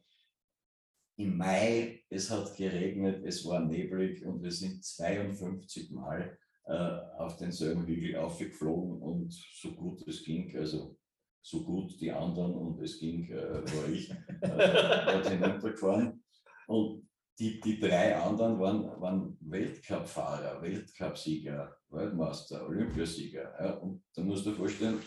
Im 1.17 1.37
Mai, 1.37 2.05
es 2.09 2.31
hat 2.31 2.55
geregnet, 2.57 3.23
es 3.25 3.47
war 3.47 3.61
neblig 3.61 4.25
und 4.25 4.43
wir 4.43 4.51
sind 4.51 4.85
52 4.85 5.91
Mal 5.93 6.39
äh, 6.65 6.99
auf 7.19 7.37
denselben 7.37 7.87
Hügel 7.87 8.17
aufgeflogen 8.17 9.01
und 9.03 9.33
so 9.33 9.73
gut 9.73 10.07
es 10.07 10.25
ging, 10.25 10.57
also 10.57 10.97
so 11.43 11.65
gut 11.65 12.01
die 12.01 12.13
anderen 12.13 12.55
und 12.55 12.81
es 12.81 12.99
ging, 12.99 13.29
war 13.29 13.89
ich, 13.89 14.11
äh, 14.11 15.29
hinuntergefahren. 15.29 16.23
Und 16.67 17.09
die, 17.39 17.61
die 17.61 17.79
drei 17.81 18.17
anderen 18.17 18.59
waren, 18.59 19.01
waren 19.01 19.37
Weltcup-Fahrer, 19.41 20.63
Weltcup-Sieger, 20.63 21.77
Weltmeister, 21.89 22.67
Olympiasieger. 22.67 23.55
Ja, 23.59 23.75
und 23.79 24.05
da 24.15 24.23
musst 24.23 24.47
du 24.47 24.51
dir 24.51 24.57
vorstellen, 24.57 25.01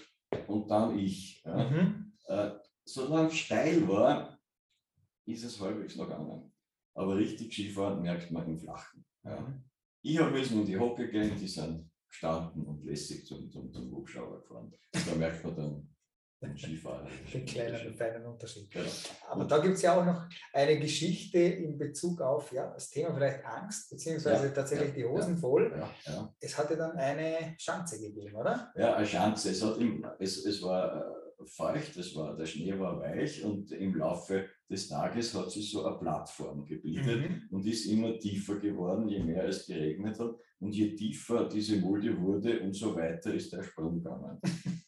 und 0.48 0.70
dann 0.70 0.98
ich. 0.98 1.42
Ja. 1.44 1.70
Mhm. 1.70 2.14
Äh, 2.28 2.52
solange 2.84 3.32
steil 3.32 3.88
war, 3.88 4.40
ist 5.26 5.44
es 5.44 5.60
halbwegs 5.60 5.96
noch 5.96 6.08
gegangen. 6.08 6.52
Aber 6.94 7.16
richtig 7.16 7.54
Skifahren 7.54 8.02
merkt 8.02 8.32
man 8.32 8.48
im 8.48 8.58
Flachen. 8.58 9.06
Ja. 9.24 9.40
Mhm. 9.40 9.64
Ich 10.02 10.20
habe 10.20 10.32
müssen 10.32 10.62
in 10.62 10.66
die 10.66 10.78
Hocke 10.78 11.10
gehen, 11.10 11.36
die 11.36 11.48
sind 11.48 11.90
gestanden 12.08 12.66
und 12.66 12.86
lässig 12.86 13.26
zum, 13.26 13.52
zum, 13.52 13.72
zum 13.72 13.92
Hubschrauber 13.92 14.40
gefahren. 14.40 14.72
Da 14.92 15.16
merkt 15.16 15.44
man 15.44 15.56
dann, 15.56 15.95
den 16.50 16.58
Skifahrer. 16.58 17.08
Den 17.34 17.46
kleinen, 17.46 17.94
feinen 17.96 18.26
Unterschied. 18.26 18.70
Genau. 18.72 18.86
Aber 19.30 19.46
da 19.46 19.60
gibt 19.60 19.76
es 19.76 19.82
ja 19.82 20.00
auch 20.00 20.06
noch 20.06 20.28
eine 20.54 20.80
Geschichte 20.80 21.40
in 21.40 21.78
Bezug 21.78 22.22
auf 22.22 22.52
ja, 22.52 22.72
das 22.72 22.90
Thema 22.90 23.14
vielleicht 23.14 23.46
Angst, 23.46 23.90
beziehungsweise 23.90 24.48
ja, 24.48 24.52
tatsächlich 24.52 24.90
ja, 24.90 24.96
die 24.96 25.06
Hosen 25.06 25.38
voll. 25.38 25.74
Es 26.40 26.58
hatte 26.58 26.78
dann 26.78 26.92
eine 26.98 27.56
Schanze 27.58 28.00
gegeben, 28.00 28.36
oder? 28.36 28.72
Ja, 28.76 28.96
eine 28.96 29.06
Schanze. 29.06 29.50
Es, 29.52 29.64
hat 29.64 29.78
im, 29.78 30.06
es, 30.20 30.46
es 30.46 30.62
war 30.62 30.96
äh, 30.96 31.46
feucht, 31.46 31.98
es 31.98 32.16
war, 32.16 32.36
der 32.36 32.46
Schnee 32.46 32.78
war 32.80 33.00
weich 33.00 33.44
und 33.44 33.72
im 33.72 33.96
Laufe 33.96 34.46
des 34.70 34.88
Tages 34.88 35.34
hat 35.34 35.52
sich 35.52 35.72
so 35.72 35.86
eine 35.86 35.98
Plattform 35.98 36.66
gebildet 36.66 37.30
mhm. 37.30 37.42
und 37.52 37.66
ist 37.66 37.86
immer 37.86 38.18
tiefer 38.18 38.56
geworden, 38.60 39.08
je 39.08 39.24
mehr 39.24 39.46
es 39.46 39.66
geregnet 39.66 40.20
hat. 40.20 40.36
Und 40.60 40.74
je 40.74 40.96
tiefer 40.96 41.48
diese 41.48 41.78
Mulde 41.78 42.20
wurde, 42.20 42.62
umso 42.62 42.96
weiter 42.96 43.34
ist 43.34 43.52
der 43.52 43.64
Sprung 43.64 44.02
gegangen. 44.02 44.40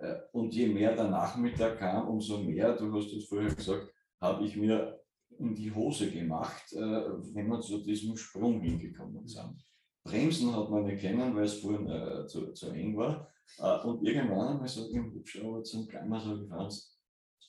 Äh, 0.00 0.16
und 0.32 0.54
je 0.54 0.66
mehr 0.66 0.94
der 0.94 1.08
Nachmittag 1.08 1.78
kam, 1.78 2.08
umso 2.08 2.38
mehr, 2.38 2.76
du 2.76 2.92
hast 2.94 3.12
es 3.12 3.26
vorher 3.26 3.54
gesagt, 3.54 3.92
habe 4.20 4.44
ich 4.44 4.56
mir 4.56 5.00
in 5.38 5.54
die 5.54 5.72
Hose 5.72 6.10
gemacht, 6.10 6.72
äh, 6.72 6.78
wenn 6.78 7.48
wir 7.48 7.60
zu 7.60 7.82
diesem 7.82 8.16
Sprung 8.16 8.60
hingekommen 8.60 9.26
sind. 9.26 9.62
Bremsen 10.02 10.54
hat 10.56 10.70
man 10.70 10.84
nicht 10.84 11.00
kennen, 11.00 11.34
weil 11.34 11.44
es 11.44 11.60
vorhin 11.60 11.88
äh, 11.88 12.26
zu, 12.26 12.52
zu, 12.52 12.70
eng 12.70 12.96
war. 12.96 13.28
Äh, 13.58 13.86
und 13.86 14.02
irgendwann 14.02 14.48
einmal 14.48 14.66
ich 14.66 14.94
im 14.94 15.14
Hubschrauber 15.14 15.62
zum 15.62 15.86
Klammer, 15.86 16.20
sage 16.20 16.42
ich, 16.42 16.48
Franz, 16.48 16.98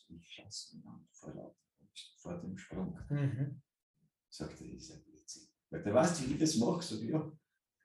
ich 0.09 0.27
scheiße 0.29 0.77
vor, 1.11 1.33
laut, 1.33 1.55
vor 2.17 2.37
dem 2.39 2.57
Sprung. 2.57 2.99
Mhm. 3.09 3.61
Sagt 4.29 4.61
er, 4.61 4.73
ist 4.73 4.91
ein 4.91 5.03
Blödsinn. 5.03 5.47
Sagt 5.69 5.85
er, 5.85 5.93
weißt 5.93 6.21
du, 6.21 6.29
wie 6.29 6.33
ich 6.33 6.39
das 6.39 6.55
mache? 6.57 6.81
Sag 6.81 7.01
ich, 7.01 7.09
ja, 7.09 7.31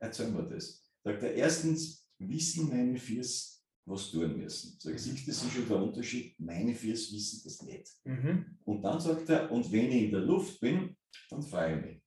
erzähl 0.00 0.30
mir 0.30 0.42
das. 0.42 0.82
Sagt 1.04 1.22
er, 1.22 1.34
erstens 1.34 2.08
wissen 2.18 2.68
meine 2.68 2.96
Füße, 2.96 3.55
was 3.86 4.10
tun 4.10 4.36
müssen. 4.36 4.76
So, 4.78 4.90
ich 4.90 5.00
sehe, 5.00 5.14
das 5.14 5.42
ist 5.42 5.52
schon 5.52 5.68
der 5.68 5.82
Unterschied. 5.82 6.38
Meine 6.38 6.74
Füße 6.74 7.14
wissen 7.14 7.40
das 7.44 7.62
nicht. 7.62 7.88
Mhm. 8.04 8.58
Und 8.64 8.82
dann 8.82 9.00
sagt 9.00 9.28
er, 9.30 9.50
und 9.50 9.70
wenn 9.72 9.90
ich 9.92 10.04
in 10.04 10.10
der 10.10 10.20
Luft 10.20 10.60
bin, 10.60 10.96
dann 11.30 11.42
freue 11.42 11.76
ich 11.76 11.84
mich. 11.84 12.02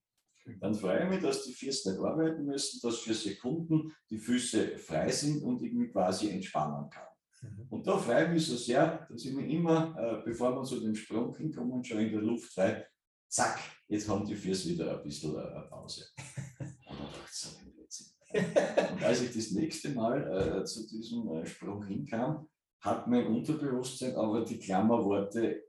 Dann 0.60 0.76
freue 0.76 1.04
ich 1.04 1.10
mich, 1.10 1.22
dass 1.22 1.44
die 1.44 1.54
Füße 1.54 1.92
nicht 1.92 2.02
arbeiten 2.02 2.46
müssen, 2.46 2.80
dass 2.82 3.00
für 3.00 3.14
Sekunden 3.14 3.94
die 4.10 4.18
Füße 4.18 4.78
frei 4.78 5.10
sind 5.12 5.44
und 5.44 5.62
ich 5.62 5.74
mich 5.74 5.92
quasi 5.92 6.30
entspannen 6.30 6.90
kann. 6.90 7.08
Mhm. 7.42 7.68
Und 7.70 7.88
da 7.88 7.98
freue 7.98 8.26
ich 8.26 8.32
mich 8.32 8.46
so 8.46 8.58
sehr, 8.58 9.08
dass 9.10 9.24
ich 9.24 9.34
mir 9.34 9.48
immer, 9.48 9.96
äh, 9.98 10.26
bevor 10.26 10.54
man 10.56 10.66
zu 10.66 10.80
dem 10.80 10.96
Sprung 10.96 11.36
hinkommen, 11.36 11.84
schon 11.84 12.00
in 12.00 12.12
der 12.12 12.22
Luft 12.22 12.52
frei, 12.52 12.86
zack, 13.28 13.60
jetzt 13.88 14.10
haben 14.10 14.26
die 14.26 14.36
Füße 14.36 14.70
wieder 14.70 14.98
ein 14.98 15.04
bisschen 15.04 15.36
äh, 15.36 15.62
Pause. 15.70 16.08
Und 16.60 17.00
dann 17.00 17.08
dachte 17.08 17.20
ich, 17.26 17.32
so 17.32 17.58
ein 17.58 17.72
Blödsinn. 17.72 18.08
Als 19.10 19.24
ich 19.24 19.34
das 19.34 19.50
nächste 19.52 19.90
Mal 19.90 20.60
äh, 20.62 20.64
zu 20.66 20.88
diesem 20.88 21.28
äh, 21.30 21.44
Sprung 21.44 21.84
hinkam, 21.88 22.48
hat 22.82 23.08
mein 23.08 23.26
Unterbewusstsein 23.26 24.16
aber 24.16 24.46
die 24.46 24.60
Klammerworte 24.60 25.64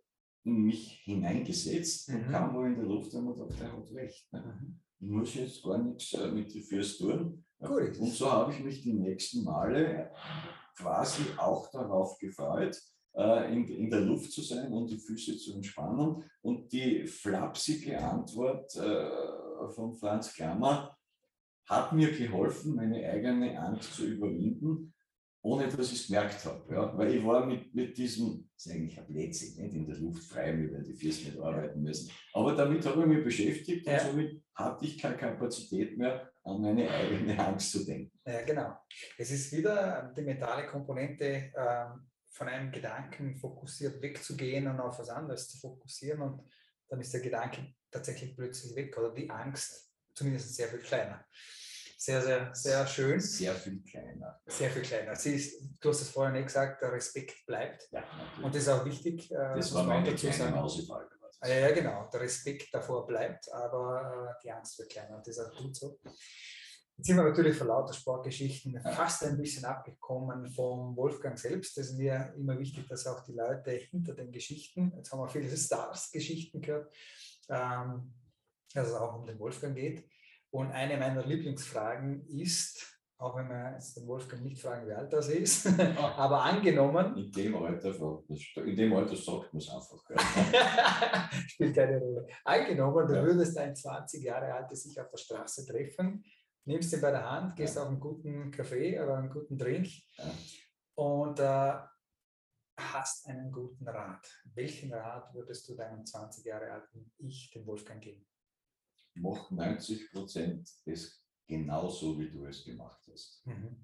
in 0.45 0.63
mich 0.63 1.01
hineingesetzt 1.05 2.11
mhm. 2.11 2.17
und 2.17 2.31
kam 2.31 2.55
wohl 2.55 2.67
in 2.67 2.77
der 2.77 2.85
Luft 2.85 3.15
und 3.15 3.39
dachte, 3.39 3.55
der 3.59 3.73
hat 3.73 3.91
recht. 3.93 4.31
Ne? 4.31 4.41
Mhm. 4.61 4.81
Ich 5.01 5.09
muss 5.09 5.35
jetzt 5.37 5.63
gar 5.63 5.79
nichts 5.79 6.13
äh, 6.13 6.31
mit 6.31 6.55
den 6.55 6.63
Füßen 6.63 7.09
tun. 7.09 7.45
Gut. 7.61 7.99
Und 7.99 8.13
so 8.13 8.31
habe 8.31 8.53
ich 8.53 8.61
mich 8.61 8.83
die 8.83 8.93
nächsten 8.93 9.43
Male 9.43 10.11
quasi 10.77 11.23
auch 11.39 11.71
darauf 11.71 12.19
gefreut, 12.19 12.79
äh, 13.15 13.55
in, 13.55 13.67
in, 13.69 13.89
der 13.89 14.01
Luft 14.01 14.33
zu 14.33 14.43
sein 14.43 14.71
und 14.71 14.91
die 14.91 14.99
Füße 14.99 15.39
zu 15.39 15.55
entspannen. 15.55 16.23
Und 16.43 16.71
die 16.71 17.07
flapsige 17.07 17.99
Antwort 18.03 18.77
äh, 18.77 19.71
von 19.75 19.95
Franz 19.95 20.35
Klammer 20.35 20.95
hat 21.71 21.93
mir 21.93 22.11
geholfen, 22.11 22.75
meine 22.75 23.09
eigene 23.09 23.59
Angst 23.59 23.95
zu 23.95 24.05
überwinden, 24.05 24.93
ohne 25.43 25.69
dass 25.69 25.93
ich 25.93 26.01
es 26.01 26.07
gemerkt 26.09 26.45
habe. 26.45 26.75
Ja? 26.75 26.99
Weil 26.99 27.15
ich 27.15 27.25
war 27.25 27.47
mit, 27.47 27.73
mit 27.73 27.97
diesem, 27.97 28.51
das 28.55 28.67
ist 28.67 28.73
eigentlich 28.73 28.99
ein 28.99 29.07
Blödsinn, 29.07 29.63
nicht 29.63 29.75
in 29.75 29.87
der 29.87 29.97
Luft 29.97 30.25
frei, 30.25 30.53
weil 30.73 30.83
die 30.83 30.95
Füße 30.95 31.27
nicht 31.27 31.39
arbeiten 31.39 31.81
müssen. 31.81 32.11
Aber 32.35 32.55
damit 32.57 32.85
habe 32.85 33.03
ich 33.03 33.07
mich 33.07 33.25
beschäftigt 33.25 33.87
ja. 33.87 33.95
und 33.95 34.11
somit 34.11 34.43
hatte 34.55 34.85
ich 34.85 34.99
keine 34.99 35.17
Kapazität 35.17 35.97
mehr, 35.97 36.31
an 36.43 36.61
meine 36.61 36.91
eigene 36.91 37.39
Angst 37.39 37.71
zu 37.71 37.85
denken. 37.85 38.19
Ja, 38.27 38.43
genau. 38.43 38.77
Es 39.17 39.31
ist 39.31 39.53
wieder 39.53 40.13
die 40.17 40.23
mentale 40.23 40.67
Komponente, 40.67 41.53
ähm, 41.57 42.11
von 42.33 42.49
einem 42.49 42.71
Gedanken 42.71 43.37
fokussiert 43.37 44.01
wegzugehen 44.03 44.67
und 44.69 44.81
auf 44.81 44.99
was 44.99 45.09
anderes 45.09 45.49
zu 45.49 45.59
fokussieren 45.59 46.23
und 46.23 46.43
dann 46.89 47.01
ist 47.01 47.13
der 47.13 47.21
Gedanke 47.21 47.75
tatsächlich 47.91 48.37
plötzlich 48.37 48.75
weg 48.77 48.97
oder 48.97 49.13
die 49.13 49.29
Angst 49.29 49.90
zumindest 50.15 50.55
sehr 50.55 50.69
viel 50.69 50.81
kleiner. 50.81 51.25
Sehr, 51.97 52.23
sehr, 52.23 52.55
sehr 52.55 52.87
schön. 52.87 53.21
Sehr 53.21 53.55
viel 53.55 53.83
kleiner. 53.83 54.41
Sehr 54.47 54.71
viel 54.71 54.83
kleiner. 54.83 55.15
Sie 55.15 55.35
ist, 55.35 55.63
du 55.81 55.91
hast 55.91 56.01
es 56.01 56.09
vorher 56.09 56.33
nicht 56.33 56.47
gesagt, 56.47 56.81
der 56.81 56.93
Respekt 56.93 57.45
bleibt. 57.45 57.89
Ja, 57.93 58.03
und 58.43 58.55
das 58.55 58.63
ist 58.63 58.69
auch 58.69 58.85
wichtig. 58.87 59.31
Äh, 59.31 59.57
das 59.57 59.75
war 59.75 59.85
meine 59.85 60.15
kleine 60.15 60.51
Mausefrage. 60.51 61.11
Ah, 61.43 61.49
ja, 61.49 61.73
genau. 61.73 62.09
Der 62.13 62.21
Respekt 62.21 62.73
davor 62.73 63.07
bleibt, 63.07 63.51
aber 63.53 64.31
äh, 64.31 64.43
die 64.43 64.51
Angst 64.51 64.79
wird 64.79 64.91
kleiner. 64.91 65.17
Und 65.17 65.27
das 65.27 65.37
ist 65.37 65.45
auch 65.45 65.57
gut 65.57 65.77
so. 65.77 65.99
Jetzt 66.03 67.07
sind 67.07 67.17
wir 67.17 67.25
natürlich 67.25 67.57
vor 67.57 67.67
lauter 67.67 67.95
Sportgeschichten 67.95 68.79
fast 68.83 69.25
ein 69.25 69.39
bisschen 69.39 69.65
abgekommen 69.65 70.51
vom 70.51 70.95
Wolfgang 70.97 71.39
selbst. 71.39 71.77
Das 71.79 71.87
ist 71.87 71.97
mir 71.97 72.35
immer 72.37 72.59
wichtig, 72.59 72.87
dass 72.89 73.07
auch 73.07 73.25
die 73.25 73.33
Leute 73.33 73.71
hinter 73.71 74.15
den 74.15 74.31
Geschichten, 74.31 74.93
jetzt 74.97 75.11
haben 75.11 75.21
wir 75.21 75.29
viele 75.29 75.57
Stars-Geschichten 75.57 76.61
gehört, 76.61 76.95
ähm, 77.49 78.13
dass 78.75 78.89
es 78.89 78.95
auch 78.95 79.19
um 79.19 79.27
den 79.27 79.39
Wolfgang 79.39 79.75
geht. 79.75 80.09
Und 80.51 80.73
eine 80.73 80.97
meiner 80.97 81.25
Lieblingsfragen 81.25 82.27
ist, 82.27 83.01
auch 83.19 83.37
wenn 83.37 83.49
man 83.49 83.75
jetzt 83.75 83.97
den 83.97 84.07
Wolfgang 84.07 84.43
nicht 84.43 84.61
fragen, 84.61 84.89
wie 84.89 84.93
alt 84.93 85.13
das 85.13 85.29
ist, 85.29 85.67
aber 86.17 86.43
angenommen. 86.43 87.17
In 87.17 87.31
dem 87.31 87.55
Alter 87.57 88.23
in 88.65 88.77
dem 88.77 88.93
Alter 88.95 89.15
sagt 89.15 89.53
man 89.53 89.61
es 89.61 89.69
einfach. 89.69 90.03
Spielt 91.49 91.75
keine 91.75 91.99
Rolle. 91.99 92.27
Angenommen, 92.45 93.07
du 93.07 93.15
ja. 93.15 93.23
würdest 93.23 93.59
ein 93.59 93.77
20 93.77 94.25
Jahre 94.25 94.53
altes 94.55 94.85
sich 94.85 94.99
auf 94.99 95.11
der 95.11 95.19
Straße 95.19 95.67
treffen, 95.67 96.25
nimmst 96.65 96.93
ihn 96.95 97.01
bei 97.01 97.11
der 97.11 97.31
Hand, 97.31 97.57
gehst 97.57 97.77
ja. 97.77 97.83
auf 97.83 97.89
einen 97.89 98.01
guten 98.01 98.51
Kaffee 98.51 98.99
oder 98.99 99.19
einen 99.19 99.31
guten 99.31 99.59
Drink 99.59 99.89
ja. 100.17 100.35
und 100.95 101.39
äh, 101.39 101.75
hast 102.79 103.27
einen 103.29 103.53
guten 103.53 103.87
Rat. 103.87 104.27
Welchen 104.55 104.95
Rat 104.95 105.33
würdest 105.35 105.69
du 105.69 105.77
deinem 105.77 106.07
20 106.07 106.45
Jahre 106.45 106.73
alten 106.73 107.13
Ich, 107.19 107.51
dem 107.51 107.67
Wolfgang, 107.67 108.01
geben? 108.01 108.27
Mach 109.15 109.51
90 109.51 110.11
Prozent 110.13 110.69
es 110.85 111.23
genauso, 111.47 112.19
wie 112.19 112.31
du 112.31 112.45
es 112.47 112.65
gemacht 112.65 113.01
hast. 113.11 113.43
Mhm. 113.47 113.77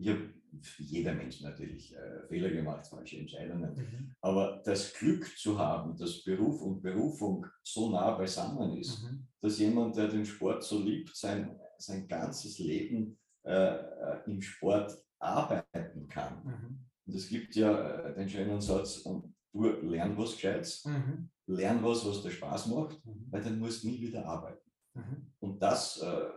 Ich 0.00 0.08
habe 0.08 0.32
jeder 0.78 1.12
Mensch 1.12 1.40
natürlich 1.40 1.94
äh, 1.94 2.26
Fehler 2.28 2.50
gemacht, 2.50 2.86
falsche 2.86 3.18
Entscheidungen. 3.18 3.74
Mhm. 3.74 4.14
Aber 4.20 4.62
das 4.64 4.92
Glück 4.94 5.36
zu 5.36 5.58
haben, 5.58 5.96
dass 5.96 6.22
Beruf 6.22 6.62
und 6.62 6.80
Berufung 6.82 7.46
so 7.64 7.90
nah 7.90 8.12
beisammen 8.12 8.76
ist, 8.78 9.02
mhm. 9.02 9.26
dass 9.40 9.58
jemand, 9.58 9.96
der 9.96 10.08
den 10.08 10.24
Sport 10.24 10.62
so 10.62 10.80
liebt, 10.80 11.16
sein, 11.16 11.58
sein 11.78 12.06
ganzes 12.06 12.58
Leben 12.58 13.18
äh, 13.44 13.50
äh 13.50 14.22
im 14.26 14.40
Sport 14.40 14.96
arbeiten 15.18 16.06
kann. 16.08 16.44
Mhm. 16.44 16.86
Und 17.06 17.14
es 17.14 17.28
gibt 17.28 17.56
ja 17.56 18.06
äh, 18.06 18.14
den 18.14 18.28
schönen 18.28 18.60
Satz, 18.60 19.04
du 19.52 19.88
lern 19.88 20.16
was 20.16 20.32
Gescheites, 20.32 20.84
mhm. 20.84 21.30
lern 21.46 21.82
was, 21.82 22.06
was 22.06 22.22
dir 22.22 22.30
Spaß 22.30 22.66
macht, 22.68 23.04
mhm. 23.04 23.26
weil 23.30 23.42
dann 23.42 23.58
musst 23.58 23.82
du 23.82 23.88
nie 23.88 24.00
wieder 24.00 24.26
arbeiten. 24.26 24.70
Mhm. 24.94 25.32
Und 25.40 25.62
das, 25.62 26.00
äh, 26.00 26.28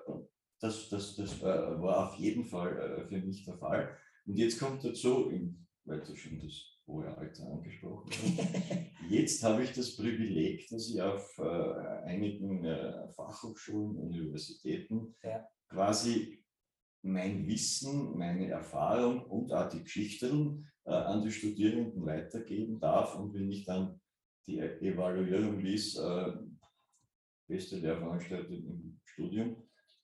das, 0.60 0.89
das, 0.89 1.15
das 1.15 1.39
äh, 1.41 1.43
war 1.43 2.10
auf 2.10 2.19
jeden 2.19 2.45
Fall 2.45 2.78
äh, 2.78 3.08
für 3.08 3.19
mich 3.19 3.45
der 3.45 3.58
Fall. 3.58 3.97
Und 4.26 4.38
jetzt 4.38 4.60
kommt 4.60 4.84
dazu, 4.84 5.32
weil 5.86 6.02
du 6.02 6.15
schon 6.15 6.39
das 6.39 6.54
hohe 6.88 7.08
Alter 7.17 7.52
angesprochen 7.52 8.12
hast, 8.12 9.10
jetzt 9.10 9.43
habe 9.43 9.63
ich 9.63 9.74
das 9.74 9.95
Privileg, 9.95 10.67
dass 10.69 10.89
ich 10.89 11.02
auf 11.02 11.39
einigen 12.06 12.63
Fachhochschulen, 13.15 13.97
Universitäten 13.97 15.15
ja. 15.24 15.43
quasi 15.69 16.43
mein 17.04 17.48
Wissen, 17.48 18.18
meine 18.18 18.50
Erfahrung 18.50 19.26
und 19.26 19.52
auch 19.54 19.70
die 19.70 19.84
Geschichten 19.84 20.68
äh, 20.86 20.92
an 20.92 21.22
die 21.22 21.32
Studierenden 21.32 22.06
weitergeben 22.06 22.80
darf. 22.80 23.16
Und 23.16 23.34
wenn 23.34 23.52
ich 23.52 23.66
dann 23.66 24.00
die 24.48 24.60
Evaluierung 24.60 25.60
liest, 25.60 25.98
äh, 26.00 26.34
beste 27.48 27.78
Lehrveranstaltung 27.78 28.56
im 28.56 29.00
Studium, 29.06 29.56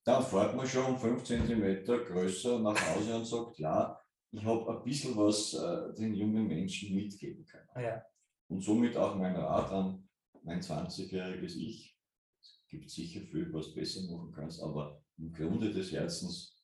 dann 0.04 0.24
fährt 0.24 0.56
man 0.56 0.66
schon 0.66 0.98
5 0.98 1.24
cm 1.24 1.84
größer 1.86 2.60
nach 2.60 2.96
Hause 2.96 3.16
und 3.16 3.26
sagt, 3.26 3.60
ja, 3.60 4.00
ich 4.32 4.44
habe 4.44 4.70
ein 4.70 4.84
bisschen 4.84 5.16
was 5.18 5.54
äh, 5.54 5.94
den 5.96 6.16
jungen 6.16 6.48
Menschen 6.48 6.96
mitgeben 6.96 7.46
können. 7.46 7.68
Ja. 7.76 8.04
Und 8.48 8.62
somit 8.62 8.96
auch 8.96 9.16
mein 9.16 9.36
Rat 9.36 9.72
an 9.72 10.08
mein 10.44 10.62
20-jähriges 10.62 11.56
Ich. 11.58 11.98
Es 12.42 12.64
gibt 12.70 12.90
sicher 12.90 13.22
viel, 13.22 13.52
was 13.54 13.74
besser 13.74 14.02
machen 14.10 14.32
kannst, 14.34 14.62
aber 14.62 15.02
im 15.18 15.32
Grunde 15.34 15.72
des 15.72 15.92
Herzens 15.92 16.57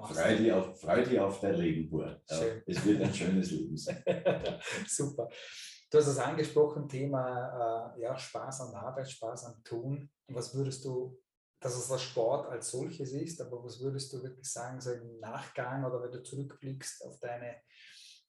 freu 0.00 0.36
dich 0.36 0.52
auf, 0.52 0.80
freu 0.80 1.04
dich 1.04 1.20
auf 1.20 1.40
dein 1.40 1.54
Leben, 1.54 1.88
Bur. 1.88 2.20
Es 2.66 2.84
wird 2.84 3.02
ein 3.02 3.14
schönes 3.14 3.50
Leben 3.50 3.76
sein. 3.76 4.02
Super. 4.86 5.28
Du 5.90 5.98
hast 5.98 6.06
es 6.06 6.18
angesprochen, 6.18 6.88
Thema 6.88 7.94
äh, 7.96 8.00
ja, 8.00 8.16
Spaß 8.16 8.62
an 8.62 8.74
Arbeit, 8.74 9.10
Spaß 9.10 9.44
am 9.44 9.62
Tun. 9.62 10.10
Was 10.28 10.54
würdest 10.54 10.84
du, 10.86 11.20
dass 11.60 11.76
es 11.76 11.88
der 11.88 11.98
Sport 11.98 12.48
als 12.48 12.70
solches 12.70 13.12
ist, 13.12 13.40
aber 13.42 13.62
was 13.62 13.78
würdest 13.78 14.10
du 14.12 14.22
wirklich 14.22 14.50
sagen, 14.50 14.80
so 14.80 14.92
im 14.92 15.20
Nachgang 15.20 15.84
oder 15.84 16.02
wenn 16.02 16.12
du 16.12 16.22
zurückblickst 16.22 17.04
auf 17.04 17.18
deine 17.20 17.60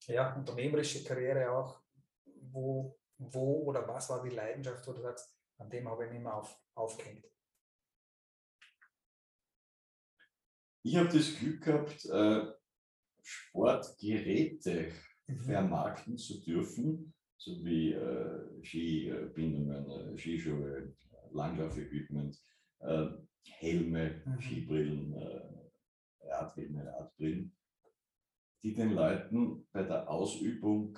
ja, 0.08 0.36
unternehmerische 0.36 1.06
Karriere 1.06 1.52
auch, 1.52 1.82
wo, 2.26 3.00
wo 3.18 3.64
oder 3.64 3.88
was 3.88 4.10
war 4.10 4.22
die 4.22 4.36
Leidenschaft, 4.36 4.86
wo 4.86 4.92
du 4.92 5.02
sagst, 5.02 5.34
an 5.58 5.70
dem 5.70 5.88
habe 5.88 6.04
ich 6.04 6.12
mich 6.12 6.20
immer 6.20 6.36
auf, 6.36 6.60
aufgehängt? 6.76 7.26
Ich 10.86 10.98
habe 10.98 11.08
das 11.08 11.38
Glück 11.40 11.62
gehabt, 11.62 12.06
äh, 12.06 12.46
Sportgeräte 13.22 14.92
mhm. 15.28 15.40
vermarkten 15.40 16.18
zu 16.18 16.42
dürfen, 16.42 17.14
so 17.38 17.64
wie 17.64 17.94
äh, 17.94 18.62
Skibindungen, 18.62 19.90
äh, 19.90 20.18
Skischuhe, 20.18 20.94
Langlaufequipment, 21.32 22.38
Helme, 23.46 24.22
mhm. 24.26 24.42
Skibrillen, 24.42 25.16
Radhelme, 26.20 26.86
Radbrillen, 26.86 27.56
die 28.62 28.74
den 28.74 28.92
Leuten 28.92 29.66
bei 29.72 29.84
der 29.84 30.10
Ausübung 30.10 30.98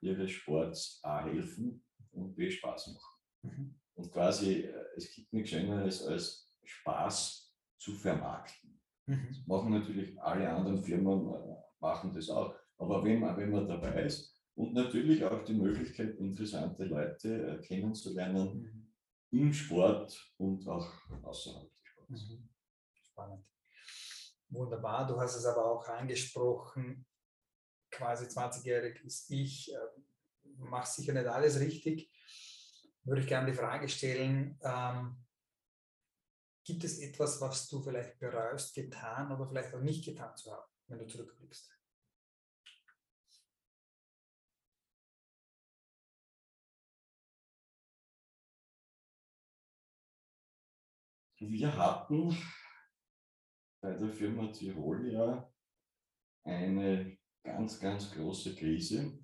ihres 0.00 0.30
Sports 0.30 0.98
A 1.02 1.24
helfen 1.24 1.84
und 2.12 2.34
B 2.34 2.50
Spaß 2.50 2.94
machen. 2.94 3.22
Mhm. 3.42 3.80
Und 3.94 4.12
quasi, 4.12 4.66
es 4.96 5.14
gibt 5.14 5.32
nichts 5.34 5.50
Schöneres 5.50 6.06
als 6.06 6.50
Spaß 6.64 7.54
zu 7.78 7.92
vermarkten. 7.92 8.65
Mhm. 9.06 9.28
Das 9.28 9.46
machen 9.46 9.72
natürlich 9.72 10.20
alle 10.20 10.48
anderen 10.48 10.82
Firmen, 10.82 11.32
äh, 11.32 11.56
machen 11.80 12.12
das 12.12 12.28
auch. 12.28 12.54
Aber 12.78 13.04
wenn 13.04 13.20
man, 13.20 13.36
wenn 13.36 13.50
man 13.50 13.66
dabei 13.66 14.04
ist 14.04 14.34
und 14.54 14.74
natürlich 14.74 15.24
auch 15.24 15.44
die 15.44 15.54
Möglichkeit, 15.54 16.16
interessante 16.16 16.84
Leute 16.84 17.58
äh, 17.58 17.66
kennenzulernen 17.66 18.92
mhm. 19.30 19.38
im 19.38 19.52
Sport 19.52 20.34
und 20.38 20.66
auch 20.68 20.92
außerhalb 21.22 21.70
des 21.76 21.88
Sports. 21.88 22.28
Mhm. 22.28 22.48
Spannend. 23.02 23.44
Wunderbar. 24.48 25.06
Du 25.06 25.18
hast 25.20 25.36
es 25.36 25.46
aber 25.46 25.64
auch 25.64 25.88
angesprochen, 25.88 27.06
quasi 27.90 28.26
20-jährig 28.26 29.04
ist 29.04 29.30
ich, 29.30 29.72
äh, 29.72 29.78
mache 30.58 30.86
sicher 30.86 31.12
nicht 31.12 31.26
alles 31.26 31.58
richtig. 31.60 32.10
Würde 33.04 33.22
ich 33.22 33.28
gerne 33.28 33.50
die 33.50 33.56
Frage 33.56 33.88
stellen, 33.88 34.58
ähm, 34.62 35.25
gibt 36.66 36.82
es 36.82 36.98
etwas, 36.98 37.40
was 37.40 37.68
du 37.68 37.80
vielleicht 37.80 38.18
bereust, 38.18 38.74
getan 38.74 39.30
oder 39.30 39.48
vielleicht 39.48 39.72
auch 39.72 39.80
nicht 39.80 40.04
getan 40.04 40.36
zu 40.36 40.52
haben, 40.52 40.70
wenn 40.88 40.98
du 40.98 41.06
zurückblickst? 41.06 41.72
Wir 51.38 51.76
hatten 51.76 52.36
bei 53.80 53.92
der 53.92 54.08
Firma 54.08 54.50
Tirolia 54.50 55.52
eine 56.44 57.16
ganz, 57.44 57.78
ganz 57.78 58.10
große 58.10 58.56
Krise, 58.56 59.22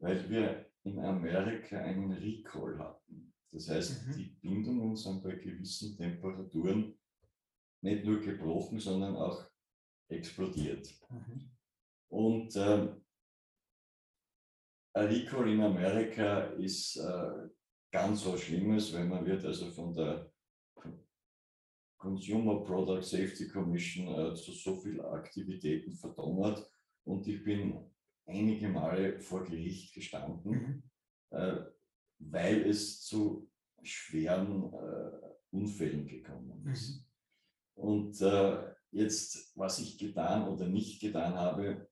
weil 0.00 0.28
wir 0.28 0.72
in 0.82 0.98
Amerika 0.98 1.78
einen 1.78 2.10
Recall 2.12 2.78
hatten. 2.78 3.31
Das 3.52 3.68
heißt, 3.68 4.06
mhm. 4.06 4.12
die 4.16 4.24
Bindungen 4.40 4.96
sind 4.96 5.22
bei 5.22 5.34
gewissen 5.34 5.96
Temperaturen 5.96 6.98
nicht 7.82 8.04
nur 8.04 8.20
gebrochen, 8.20 8.78
sondern 8.80 9.14
auch 9.16 9.44
explodiert. 10.08 10.88
Mhm. 11.10 11.50
Und 12.08 12.56
ähm, 12.56 13.02
Recall 14.94 15.48
in 15.50 15.60
Amerika 15.60 16.44
ist 16.52 16.96
äh, 16.96 17.48
ganz 17.90 18.26
was 18.26 18.40
Schlimmes, 18.40 18.92
weil 18.92 19.06
man 19.06 19.24
wird 19.24 19.44
also 19.44 19.70
von 19.70 19.94
der 19.94 20.30
Consumer 21.98 22.64
Product 22.64 23.02
Safety 23.02 23.48
Commission 23.48 24.08
äh, 24.08 24.34
zu 24.34 24.52
so 24.52 24.76
vielen 24.76 25.00
Aktivitäten 25.00 25.94
verdonnert 25.94 26.68
und 27.04 27.26
ich 27.28 27.44
bin 27.44 27.78
einige 28.26 28.68
Male 28.68 29.20
vor 29.20 29.44
Gericht 29.44 29.94
gestanden, 29.94 30.50
mhm. 30.50 30.82
äh, 31.30 31.64
weil 32.30 32.68
es 32.68 33.02
zu 33.02 33.50
schweren 33.82 34.72
äh, 34.72 35.10
Unfällen 35.50 36.06
gekommen 36.06 36.66
ist. 36.70 37.00
Mhm. 37.00 37.04
Und 37.74 38.20
äh, 38.20 38.72
jetzt, 38.90 39.52
was 39.56 39.78
ich 39.78 39.98
getan 39.98 40.48
oder 40.48 40.68
nicht 40.68 41.00
getan 41.00 41.34
habe, 41.34 41.88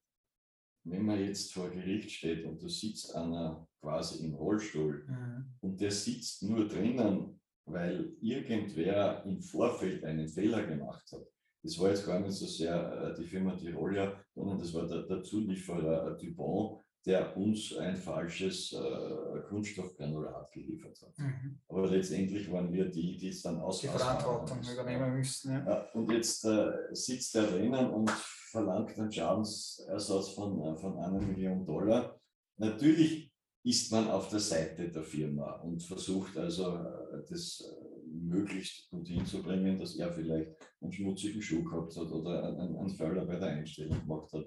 wenn 0.84 1.04
man 1.04 1.20
jetzt 1.20 1.52
vor 1.52 1.70
Gericht 1.70 2.10
steht 2.10 2.44
und 2.44 2.62
du 2.62 2.68
sitzt 2.68 3.14
einer 3.14 3.66
quasi 3.80 4.24
im 4.24 4.34
Rollstuhl 4.34 5.04
mhm. 5.06 5.54
und 5.60 5.80
der 5.80 5.90
sitzt 5.90 6.42
nur 6.42 6.68
drinnen 6.68 7.40
weil 7.72 8.12
irgendwer 8.20 9.24
im 9.24 9.40
Vorfeld 9.40 10.04
einen 10.04 10.28
Fehler 10.28 10.66
gemacht 10.66 11.10
hat. 11.12 11.26
Das 11.62 11.78
war 11.78 11.90
jetzt 11.90 12.06
gar 12.06 12.20
nicht 12.20 12.32
so 12.32 12.46
sehr 12.46 13.14
äh, 13.14 13.20
die 13.20 13.26
Firma 13.26 13.54
Tirolia, 13.54 14.18
sondern 14.34 14.58
das 14.58 14.72
war 14.72 14.86
der, 14.86 15.02
der 15.02 15.22
Zulieferer 15.22 16.12
äh, 16.12 16.18
Dupont, 16.18 16.82
der 17.06 17.34
uns 17.36 17.76
ein 17.76 17.96
falsches 17.96 18.72
äh, 18.72 19.40
Kunststoffgranulat 19.48 20.52
geliefert 20.52 21.00
hat. 21.00 21.18
Mhm. 21.18 21.58
Aber 21.68 21.88
letztendlich 21.88 22.50
waren 22.52 22.72
wir 22.72 22.90
die, 22.90 23.16
die 23.16 23.28
es 23.28 23.42
dann 23.42 23.58
aus 23.60 23.80
Die 23.80 23.88
Verantwortung 23.88 24.60
übernehmen 24.60 25.14
müssen. 25.14 25.52
Ja. 25.66 25.88
Und 25.94 26.10
jetzt 26.12 26.44
äh, 26.44 26.72
sitzt 26.92 27.34
er 27.36 27.46
drinnen 27.46 27.90
und 27.90 28.10
verlangt 28.10 28.98
einen 28.98 29.10
Schadensersatz 29.10 30.30
von, 30.30 30.60
äh, 30.60 30.76
von 30.76 30.98
einer 30.98 31.20
Million 31.20 31.64
Dollar. 31.64 32.20
Natürlich 32.58 33.32
ist 33.62 33.90
man 33.92 34.08
auf 34.10 34.28
der 34.28 34.40
Seite 34.40 34.90
der 34.90 35.02
Firma 35.02 35.52
und 35.60 35.82
versucht 35.82 36.36
also 36.36 36.76
äh, 36.76 37.24
das 37.30 37.60
äh, 37.60 38.06
möglichst 38.08 38.90
gut 38.90 39.08
hinzubringen, 39.08 39.78
dass 39.78 39.96
er 39.96 40.12
vielleicht 40.12 40.50
einen 40.82 40.92
schmutzigen 40.92 41.40
Schuh 41.40 41.64
gehabt 41.64 41.96
hat 41.96 42.10
oder 42.10 42.44
einen, 42.44 42.76
einen 42.76 42.90
Fehler 42.90 43.24
bei 43.24 43.36
der 43.36 43.48
Einstellung 43.48 44.00
gemacht 44.00 44.32
hat. 44.34 44.46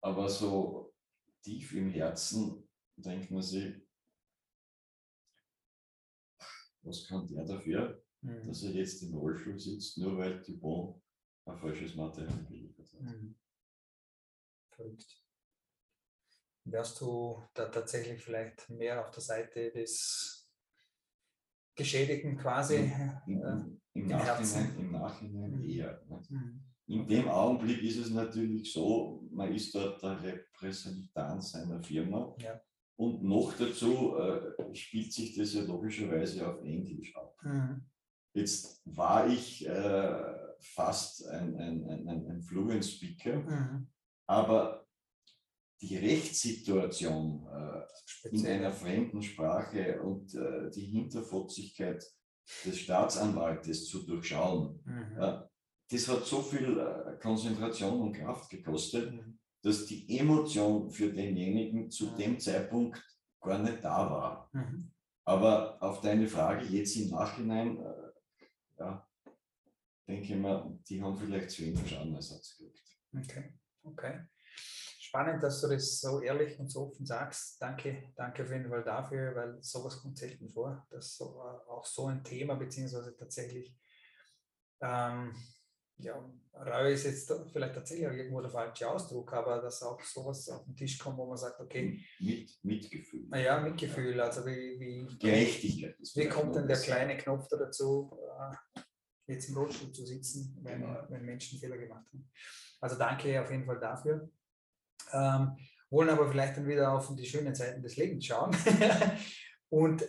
Aber 0.00 0.28
so 0.28 0.93
tief 1.44 1.72
im 1.74 1.90
Herzen 1.90 2.68
denkt 2.96 3.30
man 3.30 3.42
sich, 3.42 3.74
was 6.82 7.06
kann 7.06 7.26
der 7.26 7.44
dafür, 7.44 8.04
mhm. 8.22 8.46
dass 8.46 8.62
er 8.62 8.72
jetzt 8.72 9.02
im 9.02 9.14
Rollstuhl 9.14 9.58
sitzt, 9.58 9.98
nur 9.98 10.18
weil 10.18 10.42
Dupont 10.42 11.02
ein 11.46 11.58
falsches 11.58 11.94
Material 11.94 12.44
geliefert 12.44 12.92
hat. 12.92 13.00
Mhm. 13.00 13.36
Verrückt 14.70 15.24
wärst 16.64 17.00
du 17.00 17.42
da 17.54 17.66
tatsächlich 17.68 18.22
vielleicht 18.22 18.68
mehr 18.70 19.04
auf 19.04 19.10
der 19.10 19.22
Seite 19.22 19.70
des 19.70 20.50
Geschädigten 21.74 22.36
quasi? 22.36 22.92
Im, 23.26 23.42
im, 23.42 23.80
im 23.92 24.06
Nachhinein, 24.08 24.78
Im 24.78 24.92
Nachhinein 24.92 25.64
eher. 25.64 26.02
Mhm. 26.28 26.63
In 26.86 27.06
dem 27.06 27.28
Augenblick 27.28 27.82
ist 27.82 27.98
es 27.98 28.10
natürlich 28.10 28.72
so, 28.72 29.26
man 29.30 29.54
ist 29.54 29.74
dort 29.74 30.02
der 30.02 30.22
Repräsentant 30.22 31.42
seiner 31.42 31.82
Firma. 31.82 32.34
Ja. 32.38 32.60
Und 32.96 33.24
noch 33.24 33.54
dazu 33.58 34.16
äh, 34.16 34.74
spielt 34.74 35.12
sich 35.12 35.34
das 35.34 35.54
ja 35.54 35.62
logischerweise 35.62 36.46
auf 36.46 36.62
Englisch 36.62 37.16
ab. 37.16 37.36
Mhm. 37.42 37.84
Jetzt 38.34 38.82
war 38.84 39.26
ich 39.28 39.66
äh, 39.66 40.34
fast 40.60 41.26
ein, 41.26 41.56
ein, 41.56 42.08
ein, 42.08 42.26
ein 42.26 42.42
Fluent 42.42 42.84
Speaker, 42.84 43.36
mhm. 43.36 43.88
aber 44.26 44.86
die 45.80 45.96
Rechtssituation 45.96 47.46
äh, 47.46 48.28
in 48.28 48.46
einer 48.46 48.72
fremden 48.72 49.22
Sprache 49.22 50.00
und 50.02 50.34
äh, 50.34 50.70
die 50.70 50.86
Hinterfotzigkeit 50.86 52.04
des 52.64 52.78
Staatsanwaltes 52.78 53.88
zu 53.88 54.04
durchschauen, 54.04 54.80
mhm. 54.84 55.44
Das 55.90 56.08
hat 56.08 56.24
so 56.24 56.40
viel 56.40 56.78
äh, 56.78 57.18
Konzentration 57.20 58.00
und 58.00 58.12
Kraft 58.12 58.50
gekostet, 58.50 59.12
mhm. 59.12 59.38
dass 59.62 59.86
die 59.86 60.18
Emotion 60.18 60.90
für 60.90 61.12
denjenigen 61.12 61.90
zu 61.90 62.06
mhm. 62.06 62.16
dem 62.16 62.40
Zeitpunkt 62.40 63.02
gar 63.40 63.58
nicht 63.58 63.84
da 63.84 64.10
war. 64.10 64.50
Mhm. 64.52 64.90
Aber 65.24 65.82
auf 65.82 66.00
deine 66.00 66.26
Frage 66.26 66.66
jetzt 66.66 66.96
im 66.96 67.10
Nachhinein, 67.10 67.78
äh, 67.78 68.10
ja, 68.78 69.08
denke 70.06 70.34
ich 70.34 70.36
mal, 70.36 70.78
die 70.88 71.02
haben 71.02 71.16
vielleicht 71.16 71.50
zu 71.50 71.62
wenig 71.62 71.88
Schadenersatz 71.88 72.56
gekriegt. 72.56 72.98
Okay, 73.12 73.54
okay 73.84 74.20
spannend, 75.14 75.44
dass 75.44 75.60
du 75.60 75.68
das 75.68 76.00
so 76.00 76.20
ehrlich 76.20 76.58
und 76.58 76.68
so 76.68 76.88
offen 76.88 77.06
sagst. 77.06 77.62
Danke, 77.62 78.12
danke 78.16 78.42
auf 78.42 78.50
jeden 78.50 78.68
Fall 78.68 78.82
dafür, 78.82 79.32
weil 79.36 79.62
sowas 79.62 80.00
kommt 80.00 80.18
selten 80.18 80.50
vor, 80.50 80.84
dass 80.90 81.16
so, 81.16 81.40
äh, 81.40 81.70
auch 81.70 81.84
so 81.84 82.08
ein 82.08 82.24
Thema, 82.24 82.56
beziehungsweise 82.56 83.16
tatsächlich, 83.16 83.78
ähm, 84.80 85.32
ja, 85.98 86.14
Reue 86.54 86.92
ist 86.92 87.04
jetzt 87.04 87.32
vielleicht 87.52 87.74
tatsächlich 87.74 88.06
irgendwo 88.06 88.40
der 88.40 88.50
falsche 88.50 88.88
Ausdruck, 88.88 89.32
aber 89.32 89.60
dass 89.60 89.82
auch 89.82 90.00
sowas 90.02 90.48
auf 90.48 90.64
den 90.64 90.76
Tisch 90.76 90.98
kommt, 90.98 91.18
wo 91.18 91.26
man 91.26 91.36
sagt, 91.36 91.60
okay. 91.60 92.04
Mit, 92.20 92.58
Mitgefühl. 92.62 93.26
Ja, 93.36 93.60
Mitgefühl, 93.60 94.20
also 94.20 94.46
wie. 94.46 94.78
wie 94.78 95.18
Gerechtigkeit. 95.18 95.96
Wie 96.14 96.28
kommt 96.28 96.54
denn 96.54 96.68
der 96.68 96.78
kleine 96.78 97.16
Knopf 97.16 97.48
da 97.48 97.56
dazu, 97.56 98.16
äh, 98.76 98.80
jetzt 99.26 99.48
im 99.48 99.56
Rollstuhl 99.56 99.92
zu 99.92 100.04
sitzen, 100.04 100.58
wenn, 100.62 100.80
genau. 100.80 101.06
wenn 101.08 101.24
Menschen 101.24 101.58
Fehler 101.58 101.78
gemacht 101.78 102.06
haben? 102.12 102.30
Also 102.80 102.96
danke 102.96 103.40
auf 103.40 103.50
jeden 103.50 103.64
Fall 103.64 103.80
dafür 103.80 104.30
ähm, 105.14 105.56
wollen 105.90 106.10
aber 106.10 106.28
vielleicht 106.28 106.56
dann 106.56 106.66
wieder 106.66 106.92
auf 106.92 107.14
die 107.14 107.26
schönen 107.26 107.54
Seiten 107.54 107.82
des 107.82 107.96
Lebens 107.96 108.26
schauen 108.26 108.56
und 109.68 110.04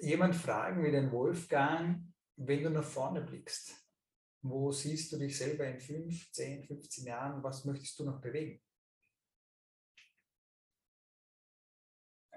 jemand 0.00 0.36
fragen 0.36 0.84
wie 0.84 0.90
den 0.90 1.10
Wolfgang, 1.12 2.02
wenn 2.36 2.62
du 2.62 2.70
nach 2.70 2.84
vorne 2.84 3.22
blickst, 3.22 3.74
wo 4.42 4.72
siehst 4.72 5.12
du 5.12 5.18
dich 5.18 5.36
selber 5.36 5.66
in 5.66 5.78
5, 5.78 6.32
10, 6.32 6.64
15 6.64 7.06
Jahren, 7.06 7.42
was 7.42 7.64
möchtest 7.64 7.98
du 7.98 8.04
noch 8.04 8.20
bewegen? 8.20 8.60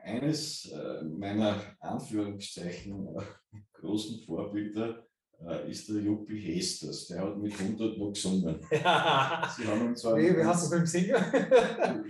eines 0.04 0.72
äh, 0.72 1.04
meiner 1.04 1.62
Anführungszeichen 1.80 3.08
äh, 3.16 3.58
großen 3.74 4.20
Vorbilder 4.26 5.06
äh, 5.48 5.70
ist 5.70 5.90
der 5.90 6.02
Juppie 6.02 6.40
Hesters. 6.40 7.08
Der 7.08 7.22
hat 7.22 7.38
mit 7.38 7.58
100 7.58 7.98
noch 7.98 8.12
gesungen. 8.12 8.60
Ja. 8.72 9.50
Sie 9.56 9.66
haben 9.66 9.96
zwar 9.96 10.18
wie, 10.18 10.36
wie 10.36 10.44
hast 10.44 10.72
du 10.72 10.76
es 10.76 10.82
dem 10.82 10.86
Singen? 10.86 11.16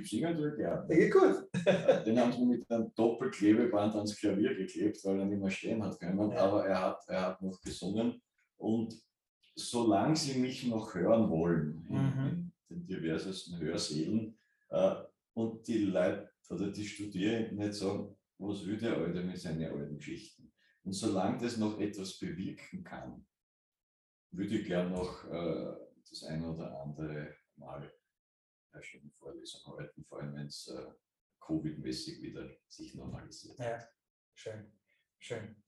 Singen 0.03 0.35
tue 0.35 0.49
ich 0.49 0.55
gerne. 0.57 0.85
Ja, 0.89 1.09
gut. 1.09 2.05
Den 2.05 2.19
haben 2.19 2.33
sie 2.33 2.45
mit 2.45 2.69
einem 2.69 2.91
Doppelklebeband 2.95 3.95
ans 3.95 4.15
Klavier 4.15 4.55
geklebt, 4.55 4.99
weil 5.03 5.19
er 5.19 5.25
nicht 5.25 5.39
mehr 5.39 5.49
stehen 5.49 5.83
hat 5.83 5.99
können. 5.99 6.31
Ja. 6.31 6.37
Aber 6.37 6.65
er 6.65 6.81
hat, 6.81 7.03
er 7.07 7.21
hat 7.27 7.41
noch 7.41 7.59
gesungen. 7.61 8.21
Und 8.57 8.93
solange 9.55 10.15
sie 10.15 10.39
mich 10.39 10.65
noch 10.67 10.93
hören 10.95 11.29
wollen, 11.29 11.85
mhm. 11.89 11.93
in, 11.97 12.53
den 12.69 12.87
diversesten 12.87 13.59
Hörsälen, 13.59 14.37
äh, 14.69 14.95
und 15.33 15.67
die 15.67 15.79
Leute 15.79 16.31
oder 16.49 16.71
die 16.71 16.85
Studierenden 16.85 17.57
nicht 17.57 17.73
sagen, 17.73 18.15
was 18.37 18.65
will 18.65 18.77
der 18.77 18.97
Alte 18.97 19.23
mit 19.23 19.39
seinen 19.39 19.63
alten 19.63 19.97
Geschichten? 19.97 20.51
Und 20.83 20.93
solange 20.93 21.39
das 21.39 21.57
noch 21.57 21.79
etwas 21.79 22.19
bewirken 22.19 22.83
kann, 22.83 23.25
würde 24.31 24.57
ich 24.57 24.67
gerne 24.67 24.91
noch 24.91 25.23
äh, 25.25 25.75
das 26.09 26.23
eine 26.23 26.53
oder 26.53 26.79
andere 26.81 27.35
Mal 27.55 27.91
eine 28.71 28.83
schöne 28.83 29.11
Vorlesung 29.11 29.77
halten, 29.77 30.03
vor 30.05 30.19
allem 30.19 30.35
wenn 30.35 30.47
es 30.47 30.67
äh, 30.67 30.91
Covid-mäßig 31.39 32.21
wieder 32.21 32.49
sich 32.67 32.95
normalisiert. 32.95 33.57
Ja, 33.59 33.87
schön, 34.35 34.71
schön. 35.19 35.63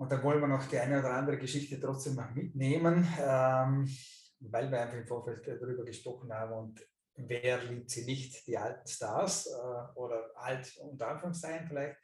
Und 0.00 0.10
dann 0.10 0.22
wollen 0.22 0.40
wir 0.40 0.48
noch 0.48 0.66
die 0.66 0.78
eine 0.78 0.98
oder 0.98 1.12
andere 1.12 1.36
Geschichte 1.36 1.78
trotzdem 1.78 2.14
noch 2.14 2.34
mitnehmen, 2.34 3.06
ähm, 3.18 3.86
weil 4.40 4.70
wir 4.70 4.80
einfach 4.80 4.96
im 4.96 5.06
Vorfeld 5.06 5.46
darüber 5.46 5.84
gesprochen 5.84 6.32
haben 6.32 6.54
und 6.54 6.80
wer 7.16 7.62
liebt 7.64 7.90
sie 7.90 8.06
nicht, 8.06 8.46
die 8.46 8.56
alten 8.56 8.88
Stars 8.88 9.46
äh, 9.46 9.98
oder 9.98 10.30
alt 10.36 10.74
unter 10.78 11.08
Anführungszeichen 11.08 11.68
vielleicht. 11.68 11.98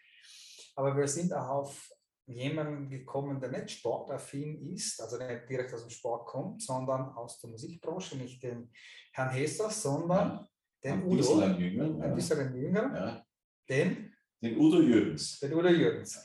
Aber 0.74 0.94
wir 0.94 1.09
sind 1.09 1.32
auch 1.32 1.49
auf 1.49 1.90
jemanden 2.26 2.90
gekommen, 2.90 3.40
der 3.40 3.51
nicht 3.51 3.70
sportaffin 3.70 4.74
ist, 4.74 5.01
also 5.01 5.16
nicht 5.16 5.49
direkt 5.49 5.72
aus 5.72 5.80
dem 5.80 5.90
Sport 5.90 6.26
kommt, 6.26 6.61
sondern 6.61 7.14
aus 7.14 7.40
der 7.40 7.49
Musikbranche, 7.49 8.18
nicht 8.18 8.42
den 8.42 8.70
Herrn 9.12 9.30
Hester, 9.30 9.70
sondern 9.70 10.28
ja, 10.28 10.49
den 10.84 10.92
ein 10.92 11.07
Udo. 11.07 11.16
Bisschen 11.16 11.59
jünger, 11.59 12.05
ein 12.05 12.14
bisschen 12.14 12.55
jünger. 12.55 12.94
Ja. 12.94 13.26
Den? 13.70 14.14
Den 14.42 14.59
Udo 14.59 14.82
Jürgens. 14.82 15.40
Den 15.40 15.55
Udo 15.55 15.68
Jürgens. 15.68 16.20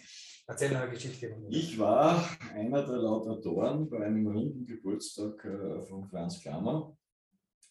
Erzähl 0.52 0.76
eine 0.76 0.92
Geschichte. 0.92 1.34
Ich 1.50 1.80
war 1.80 2.28
einer 2.54 2.86
der 2.86 2.98
Lautatoren 2.98 3.90
bei 3.90 4.06
einem 4.06 4.28
runden 4.28 4.66
Geburtstag 4.66 5.46
äh, 5.46 5.82
von 5.84 6.06
Franz 6.10 6.42
Klammer. 6.42 6.98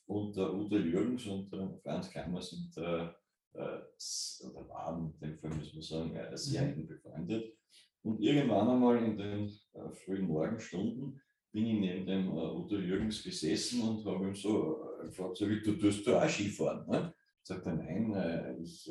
Und 0.07 0.35
der 0.35 0.55
Udo 0.55 0.78
Jürgens 0.78 1.26
und 1.26 1.53
der 1.53 1.78
Franz 1.83 2.09
Klammer 2.09 2.41
sind 2.41 2.74
äh, 2.78 3.05
äh, 3.53 4.47
oder 4.47 4.68
waren, 4.70 5.12
in 5.20 5.28
dem 5.28 5.39
Fall 5.39 5.51
muss 5.51 5.74
man 5.74 5.83
sagen, 5.83 6.16
äh, 6.16 6.35
sehr 6.35 6.62
mhm. 6.62 6.68
eng 6.72 6.87
befreundet. 6.87 7.55
Und 8.03 8.18
irgendwann 8.18 8.70
einmal 8.70 8.97
in 8.97 9.18
den 9.18 9.49
äh, 9.74 9.91
frühen 9.91 10.26
Morgenstunden 10.26 11.20
bin 11.53 11.66
ich 11.66 11.81
neben 11.81 12.07
dem 12.07 12.28
äh, 12.28 12.51
Udo 12.51 12.78
Jürgens 12.78 13.22
gesessen 13.22 13.83
und 13.83 14.07
habe 14.07 14.28
ihm 14.28 14.35
so 14.35 14.81
äh, 15.03 15.05
gefragt, 15.05 15.37
so 15.37 15.47
wie 15.51 15.61
du 15.61 15.74
tust 15.74 16.07
du 16.07 16.16
auch 16.16 16.26
Skifahren? 16.26 16.89
Ne? 16.89 17.12
Sagt 17.43 17.66
er, 17.66 17.74
nein, 17.74 18.59
ich, 18.62 18.91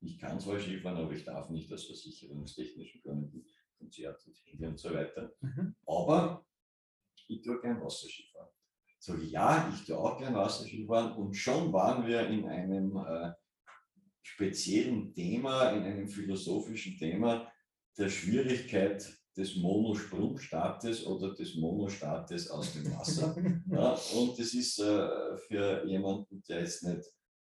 ich 0.00 0.18
kann 0.18 0.40
zwar 0.40 0.58
Skifahren, 0.58 0.98
aber 0.98 1.12
ich 1.12 1.24
darf 1.24 1.50
nicht 1.50 1.72
aus 1.72 1.86
versicherungstechnischen 1.86 3.02
Gründen 3.02 3.44
Konzert 3.80 4.24
und 4.26 4.36
Handy 4.44 4.66
und 4.66 4.78
so 4.78 4.92
weiter. 4.92 5.32
Mhm. 5.40 5.74
Aber 5.86 6.46
ich 7.26 7.42
tue 7.42 7.60
gern 7.60 7.80
Wasserskifahren. 7.80 8.50
So, 8.98 9.16
ja, 9.16 9.72
ich 9.74 9.86
tue 9.86 9.98
auch 9.98 10.18
gern 10.18 10.34
Wasserskifahren 10.34 11.12
und 11.12 11.34
schon 11.34 11.72
waren 11.72 12.06
wir 12.06 12.26
in 12.28 12.46
einem 12.46 12.96
äh, 12.96 13.32
speziellen 14.22 15.12
Thema, 15.14 15.70
in 15.70 15.82
einem 15.82 16.08
philosophischen 16.08 16.98
Thema 16.98 17.50
der 17.96 18.10
Schwierigkeit 18.10 19.10
des 19.36 19.56
Monosprungstaates 19.56 21.06
oder 21.06 21.34
des 21.34 21.54
Monostaates 21.54 22.50
aus 22.50 22.74
dem 22.74 22.92
Wasser. 22.92 23.34
ja, 23.70 23.98
und 24.14 24.38
das 24.38 24.52
ist 24.52 24.78
äh, 24.80 25.36
für 25.48 25.86
jemanden, 25.86 26.42
der 26.48 26.60
jetzt 26.60 26.82
nicht 26.84 27.10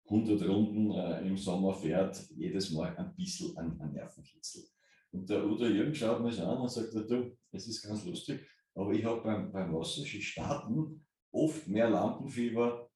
100 0.10 0.42
Runden 0.48 0.92
äh, 0.92 1.28
im 1.28 1.38
Sommer 1.38 1.74
fährt, 1.74 2.30
jedes 2.36 2.72
Mal 2.72 2.96
ein 2.98 3.16
bisschen 3.16 3.56
ein, 3.58 3.80
ein 3.80 3.94
Nervenkitzel. 3.94 4.64
Und 5.12 5.30
der 5.30 5.46
Udo 5.46 5.66
Jürgen 5.66 5.94
schaut 5.94 6.22
mich 6.22 6.42
an 6.42 6.58
und 6.58 6.70
sagt, 6.70 6.94
du, 6.94 7.38
es 7.52 7.68
ist 7.68 7.84
ganz 7.84 8.06
lustig, 8.06 8.42
aber 8.74 8.92
ich 8.92 9.04
habe 9.04 9.22
beim, 9.22 9.52
beim 9.52 9.74
Wasserski 9.74 10.22
starten 10.22 11.06
oft 11.32 11.68
mehr 11.68 11.90
Lampenfieber 11.90 12.90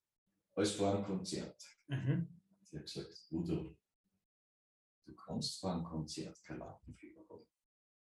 als 0.56 0.72
vor 0.72 0.94
einem 0.94 1.06
Konzert. 1.06 1.56
Mhm. 1.88 2.28
Ich 2.62 2.74
habe 2.74 2.84
gesagt, 2.84 3.28
Udo, 3.32 3.76
du 5.06 5.16
kannst 5.16 5.60
vor 5.60 5.74
einem 5.74 5.84
Konzert 5.84 6.44
kein 6.44 6.60
Lampenfieber 6.60 7.22
haben. 7.30 7.46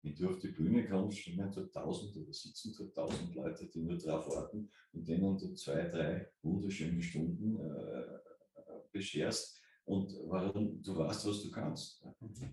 Wenn 0.02 0.16
du 0.16 0.30
auf 0.30 0.40
die 0.40 0.50
Bühne 0.50 0.88
kommst, 0.88 1.20
stehen 1.20 1.38
da 1.38 1.64
tausend 1.68 2.18
oder 2.18 2.34
sitzen 2.34 2.76
da 2.78 2.86
tausend 3.04 3.34
Leute, 3.36 3.68
die 3.68 3.82
nur 3.82 3.98
drauf 3.98 4.28
warten 4.30 4.70
und 4.92 5.08
denen 5.08 5.38
du 5.38 5.54
zwei, 5.54 5.88
drei 5.88 6.32
wunderschöne 6.42 7.02
Stunden 7.02 7.60
äh, 7.60 8.23
bescherst. 8.94 9.60
Und 9.86 10.14
warum, 10.28 10.82
du 10.82 10.96
weißt, 10.96 11.28
was 11.28 11.44
du 11.44 11.52
kannst. 11.52 12.06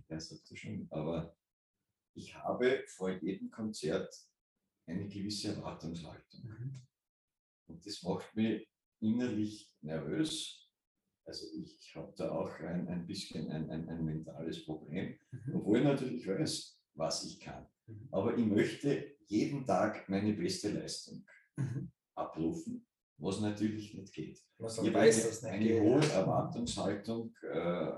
Er 0.09 0.20
sagt 0.20 0.51
das 0.51 0.59
schon. 0.59 0.88
Aber 0.91 1.36
ich 2.14 2.34
habe 2.34 2.82
vor 2.88 3.11
jedem 3.11 3.51
Konzert 3.51 4.12
eine 4.86 5.09
gewisse 5.09 5.55
Erwartungshaltung. 5.55 6.43
Mhm. 6.43 6.82
Und 7.68 7.86
das 7.86 8.03
macht 8.03 8.34
mich 8.34 8.68
innerlich 9.01 9.72
nervös, 9.80 10.61
also 11.24 11.47
ich 11.55 11.95
habe 11.95 12.12
da 12.16 12.30
auch 12.32 12.51
ein, 12.61 12.88
ein 12.88 13.07
bisschen 13.07 13.51
ein, 13.51 13.70
ein, 13.70 13.88
ein 13.88 14.05
mentales 14.05 14.64
Problem, 14.64 15.16
mhm. 15.30 15.55
obwohl 15.55 15.78
ich 15.78 15.84
natürlich 15.84 16.26
weiß, 16.26 16.80
was 16.95 17.24
ich 17.24 17.38
kann. 17.38 17.66
Mhm. 17.86 18.09
Aber 18.11 18.36
ich 18.36 18.45
möchte 18.45 19.16
jeden 19.26 19.64
Tag 19.64 20.09
meine 20.09 20.32
beste 20.32 20.72
Leistung 20.72 21.24
abrufen, 22.16 22.86
was 23.21 23.41
natürlich 23.41 23.95
nicht 23.95 24.12
geht. 24.12 24.41
Was 24.59 24.79
ich 24.79 24.93
weiß, 24.93 25.45
eine, 25.45 25.53
eine 25.53 25.81
hohe 25.81 26.05
Erwartungshaltung 26.12 27.35
äh, 27.43 27.91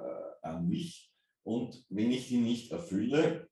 an 0.43 0.69
mich 0.69 1.13
und 1.45 1.85
wenn 1.89 2.11
ich 2.11 2.29
die 2.29 2.39
nicht 2.39 2.71
erfülle, 2.71 3.49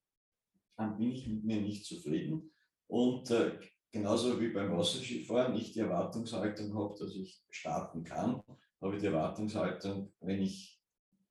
dann 0.76 0.96
bin 0.96 1.12
ich 1.12 1.26
mit 1.26 1.44
mir 1.44 1.60
nicht 1.60 1.84
zufrieden. 1.84 2.52
Und 2.86 3.30
äh, 3.30 3.58
genauso 3.90 4.40
wie 4.40 4.48
beim 4.48 4.76
Wasserskifahren 4.76 5.56
ich 5.56 5.72
die 5.72 5.80
Erwartungshaltung 5.80 6.74
habe, 6.74 6.96
dass 6.98 7.14
ich 7.14 7.42
starten 7.50 8.04
kann, 8.04 8.42
habe 8.80 8.94
ich 8.94 9.00
die 9.00 9.06
Erwartungshaltung, 9.06 10.12
wenn 10.20 10.42
ich 10.42 10.80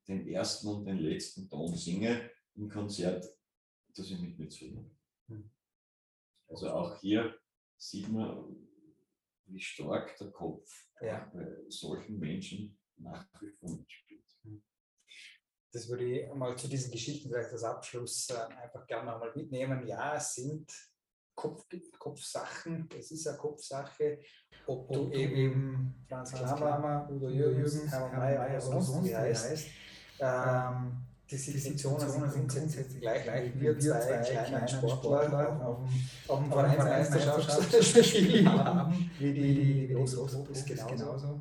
den 0.06 0.26
ersten 0.28 0.68
und 0.68 0.84
den 0.84 0.98
letzten 0.98 1.48
Ton 1.48 1.74
singe 1.74 2.30
im 2.54 2.68
Konzert, 2.68 3.26
dass 3.94 4.10
ich 4.10 4.20
mit 4.20 4.38
mir 4.38 4.48
zufrieden 4.48 4.90
bin. 5.26 5.50
Also 6.48 6.70
auch 6.70 7.00
hier 7.00 7.34
sieht 7.76 8.08
man, 8.08 8.69
wie 9.52 9.60
stark 9.60 10.16
der 10.16 10.30
Kopf 10.30 10.70
ja. 11.00 11.30
bei 11.32 11.46
solchen 11.68 12.18
Menschen 12.18 12.78
nach 12.96 13.26
wie 13.40 13.50
vor 13.50 13.76
mitspielt. 13.76 14.24
Hm. 14.42 14.62
Das 15.72 15.88
würde 15.88 16.04
ich 16.04 16.34
mal 16.34 16.56
zu 16.56 16.68
diesen 16.68 16.90
Geschichten 16.90 17.28
vielleicht 17.28 17.52
als 17.52 17.64
Abschluss 17.64 18.28
äh, 18.30 18.54
einfach 18.54 18.86
gerne 18.86 19.04
mal 19.04 19.32
mitnehmen. 19.34 19.86
Ja, 19.86 20.16
es 20.16 20.34
sind 20.34 20.70
Kopf, 21.34 21.66
Kopfsachen, 21.98 22.88
es 22.98 23.10
ist 23.12 23.26
eine 23.26 23.38
Kopfsache, 23.38 24.20
ob, 24.66 24.90
ob 24.90 24.92
du 24.92 25.10
eben 25.12 26.04
Franz 26.06 26.32
Klammer, 26.32 27.08
Udo 27.10 27.30
Jürgens, 27.30 27.90
Hermann 27.90 28.18
Mayer 28.18 28.46
oder 28.48 28.60
sonst 28.60 29.04
wie 29.04 29.16
heißt. 29.16 29.66
Ähm, 30.18 31.09
die 31.30 31.36
Situationen 31.36 32.30
sind 32.30 32.48
grundsätzlich 32.48 33.00
gleich, 33.00 33.22
gleich 33.22 33.54
wie 33.54 33.60
wir 33.60 33.78
zwei 33.78 34.18
kleinen 34.18 34.66
Sportler 34.66 35.64
auf, 35.64 35.78
auf 36.28 36.38
dem 36.40 36.50
Vereinsmeisterschaftsspiel 36.50 38.46
haben, 38.48 39.10
wie 39.18 39.32
die, 39.32 39.54
die, 39.54 39.86
die 39.86 39.94
großen 39.94 40.44
Profis 40.44 40.64
genauso. 40.64 41.40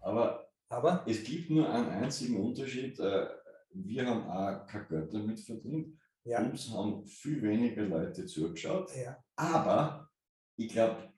Aber, 0.00 0.46
Aber 0.68 1.04
es 1.06 1.24
gibt 1.24 1.50
nur 1.50 1.72
einen 1.72 1.88
einzigen 1.88 2.36
Unterschied. 2.36 2.98
Äh, 3.00 3.28
wir 3.72 4.06
haben 4.06 4.28
auch 4.28 4.66
kein 4.66 4.86
Geld 4.88 5.14
damit 5.14 5.40
verdient. 5.40 5.96
Ja. 6.24 6.42
Uns 6.42 6.70
haben 6.70 7.06
viel 7.06 7.40
weniger 7.42 7.82
Leute 7.82 8.26
zugeschaut. 8.26 8.94
Ja. 8.94 9.16
Aber 9.36 10.10
ich 10.56 10.68
glaube, 10.68 11.14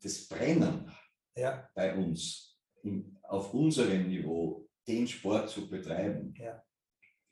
das 0.00 0.28
Brennen 0.28 0.88
ja. 1.34 1.68
bei 1.74 1.96
uns 1.96 2.56
in, 2.82 3.18
auf 3.24 3.52
unserem 3.52 4.06
Niveau, 4.06 4.68
den 4.86 5.08
Sport 5.08 5.48
zu 5.48 5.68
betreiben, 5.68 6.32
ja. 6.38 6.62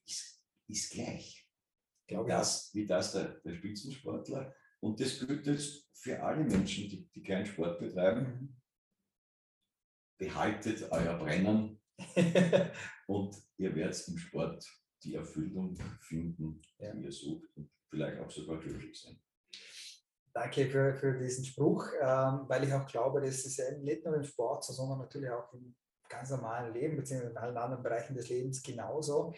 Ist, 0.07 0.43
ist 0.69 0.93
gleich. 0.93 1.49
Wie 2.07 2.29
das, 2.29 2.75
wie 2.75 2.87
das 2.87 3.13
der, 3.13 3.41
der 3.41 3.55
Spitzensportler. 3.55 4.55
Und 4.81 5.01
das 5.01 5.19
gilt 5.19 5.47
jetzt 5.47 5.89
für 5.95 6.23
alle 6.23 6.45
Menschen, 6.45 6.89
die, 6.89 7.09
die 7.15 7.23
keinen 7.23 7.47
Sport 7.47 7.79
betreiben. 7.79 8.61
Behaltet 10.19 10.83
euer 10.91 11.19
Brennen 11.19 11.81
und 13.07 13.37
ihr 13.57 13.75
werdet 13.75 14.09
im 14.09 14.19
Sport 14.19 14.65
die 15.03 15.15
Erfüllung 15.15 15.77
finden, 16.01 16.61
die 16.79 16.85
ja. 16.85 16.95
ihr 16.95 17.13
sucht 17.13 17.49
und 17.57 17.71
vielleicht 17.89 18.19
auch 18.21 18.31
sogar 18.31 18.59
glücklich 18.59 19.01
sein. 19.01 19.21
Danke 20.33 20.67
für, 20.67 20.95
für 20.97 21.17
diesen 21.19 21.45
Spruch, 21.45 21.87
ähm, 22.01 22.45
weil 22.49 22.65
ich 22.65 22.73
auch 22.73 22.87
glaube, 22.87 23.21
das 23.21 23.45
ist 23.45 23.57
ja 23.57 23.71
nicht 23.79 24.05
nur 24.05 24.17
im 24.17 24.25
Sport, 24.25 24.65
sondern 24.65 24.99
natürlich 24.99 25.31
auch 25.31 25.53
im 25.53 25.77
ganz 26.09 26.31
normalen 26.31 26.75
Leben, 26.75 26.97
beziehungsweise 26.97 27.31
in 27.31 27.37
allen 27.37 27.57
anderen 27.57 27.83
Bereichen 27.83 28.15
des 28.15 28.29
Lebens 28.29 28.63
genauso. 28.63 29.33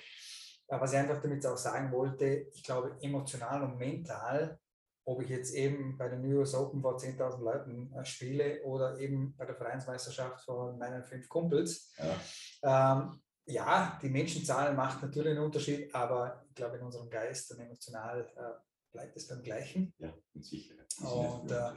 Was 0.69 0.93
ich 0.93 0.99
einfach 0.99 1.21
damit 1.21 1.47
auch 1.47 1.57
sagen 1.57 1.93
wollte, 1.93 2.49
ich 2.53 2.63
glaube, 2.63 2.97
emotional 3.01 3.63
und 3.63 3.79
mental, 3.79 4.59
ob 5.05 5.23
ich 5.23 5.29
jetzt 5.29 5.55
eben 5.55 5.97
bei 5.97 6.09
den 6.09 6.23
New 6.23 6.41
York 6.41 6.53
Open 6.55 6.83
vor 6.83 6.97
10.000 6.97 7.39
Leuten 7.41 7.93
äh, 7.95 8.05
spiele 8.05 8.63
oder 8.65 8.99
eben 8.99 9.37
bei 9.37 9.45
der 9.45 9.55
Vereinsmeisterschaft 9.55 10.45
von 10.45 10.79
meinen 10.79 11.05
fünf 11.05 11.29
Kumpels. 11.29 11.93
Ja. 12.63 12.99
Ähm, 12.99 13.21
ja, 13.47 13.99
die 14.03 14.09
Menschenzahl 14.09 14.75
macht 14.75 15.03
natürlich 15.03 15.31
einen 15.31 15.45
Unterschied, 15.45 15.95
aber 15.95 16.45
ich 16.49 16.55
glaube, 16.57 16.79
in 16.79 16.83
unserem 16.83 17.09
Geist 17.09 17.53
und 17.53 17.61
emotional 17.61 18.29
äh, 18.37 18.61
bleibt 18.91 19.17
es 19.17 19.29
beim 19.29 19.43
Gleichen. 19.43 19.95
Ja, 19.99 20.13
mit 20.33 20.45
Sicherheit. 20.45 20.93
Und 21.01 21.53
äh, 21.53 21.71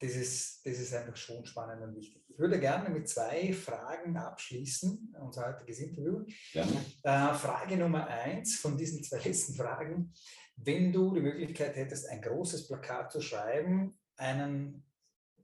das, 0.00 0.16
ist, 0.16 0.66
das 0.66 0.78
ist 0.78 0.94
einfach 0.94 1.16
schon 1.16 1.44
spannend 1.44 1.82
und 1.82 1.94
wichtig. 1.94 2.24
Ich 2.28 2.38
würde 2.38 2.58
gerne 2.58 2.88
mit 2.88 3.06
zwei 3.08 3.52
Fragen 3.52 4.16
abschließen, 4.16 5.14
unser 5.20 5.48
heutiges 5.48 5.78
Interview. 5.80 6.24
Gerne. 6.52 6.72
Äh, 7.02 7.34
Frage 7.34 7.76
Nummer 7.76 8.06
eins 8.06 8.56
von 8.56 8.78
diesen 8.78 9.04
zwei 9.04 9.18
letzten 9.18 9.54
Fragen. 9.54 10.12
Wenn 10.56 10.92
du 10.92 11.12
die 11.14 11.20
Möglichkeit 11.20 11.76
hättest, 11.76 12.08
ein 12.08 12.22
großes 12.22 12.66
Plakat 12.66 13.12
zu 13.12 13.20
schreiben, 13.20 13.98
einen 14.16 14.84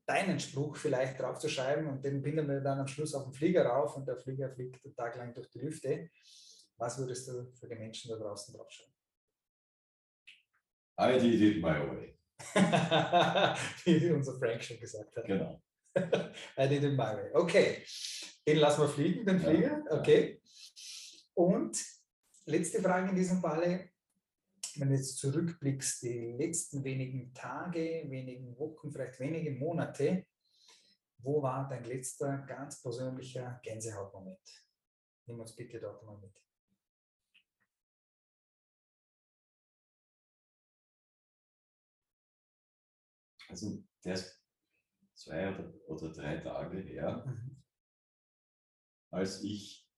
deinen 0.07 0.41
Spruch 0.41 0.77
vielleicht 0.77 1.21
draufzuschreiben 1.21 1.87
und 1.87 2.05
den 2.05 2.23
binden 2.23 2.49
wir 2.49 2.61
dann 2.61 2.79
am 2.79 2.87
Schluss 2.87 3.15
auf 3.15 3.25
den 3.25 3.33
Flieger 3.33 3.67
rauf 3.67 3.97
und 3.97 4.07
der 4.07 4.17
Flieger 4.17 4.51
fliegt 4.51 4.81
Tag 4.97 5.17
lang 5.17 5.35
durch 5.35 5.51
die 5.51 5.59
Lüfte. 5.59 6.11
Was 6.79 6.99
würdest 6.99 7.29
du 7.29 7.53
für 7.55 7.69
die 7.69 7.75
Menschen 7.75 8.11
da 8.11 8.17
draußen 8.17 8.55
draufschreiben? 8.55 8.95
I 10.99 11.19
did 11.19 11.57
it 11.57 11.63
my 11.63 11.79
way. 11.81 12.16
Wie 13.84 14.11
unser 14.11 14.39
Frank 14.39 14.62
schon 14.62 14.78
gesagt 14.78 15.16
hat. 15.16 15.24
Genau. 15.24 15.61
I 16.59 16.68
did 16.68 16.84
it 16.84 16.93
my 16.93 17.16
way. 17.16 17.30
Okay, 17.32 17.82
den 18.47 18.59
lassen 18.59 18.82
wir 18.82 18.89
fliegen, 18.89 19.24
den 19.24 19.41
Flieger. 19.41 19.82
Okay. 19.91 20.41
Und 21.34 21.82
letzte 22.45 22.82
Frage 22.82 23.11
in 23.11 23.16
diesem 23.16 23.41
Falle 23.41 23.91
wenn 24.78 24.89
du 24.89 24.95
jetzt 24.95 25.18
zurückblickst, 25.18 26.03
die 26.03 26.32
letzten 26.32 26.84
wenigen 26.84 27.32
Tage, 27.32 28.05
wenigen 28.09 28.59
Wochen, 28.59 28.91
vielleicht 28.91 29.18
wenige 29.20 29.51
Monate, 29.53 30.26
wo 31.18 31.43
war 31.43 31.68
dein 31.68 31.84
letzter 31.84 32.39
ganz 32.39 32.82
persönlicher 32.82 33.61
Gänsehautmoment? 33.62 34.66
Nimm 35.26 35.41
uns 35.41 35.55
bitte 35.57 35.80
dort 35.80 36.05
mal 36.05 36.18
mit. 36.18 36.45
Also 43.49 43.82
der 44.05 44.14
ist 44.14 44.42
zwei 45.14 45.55
oder, 45.55 45.72
oder 45.88 46.12
drei 46.12 46.38
Tage 46.38 46.80
her, 46.80 47.24
mhm. 47.26 47.62
als 49.11 49.42
ich 49.42 49.88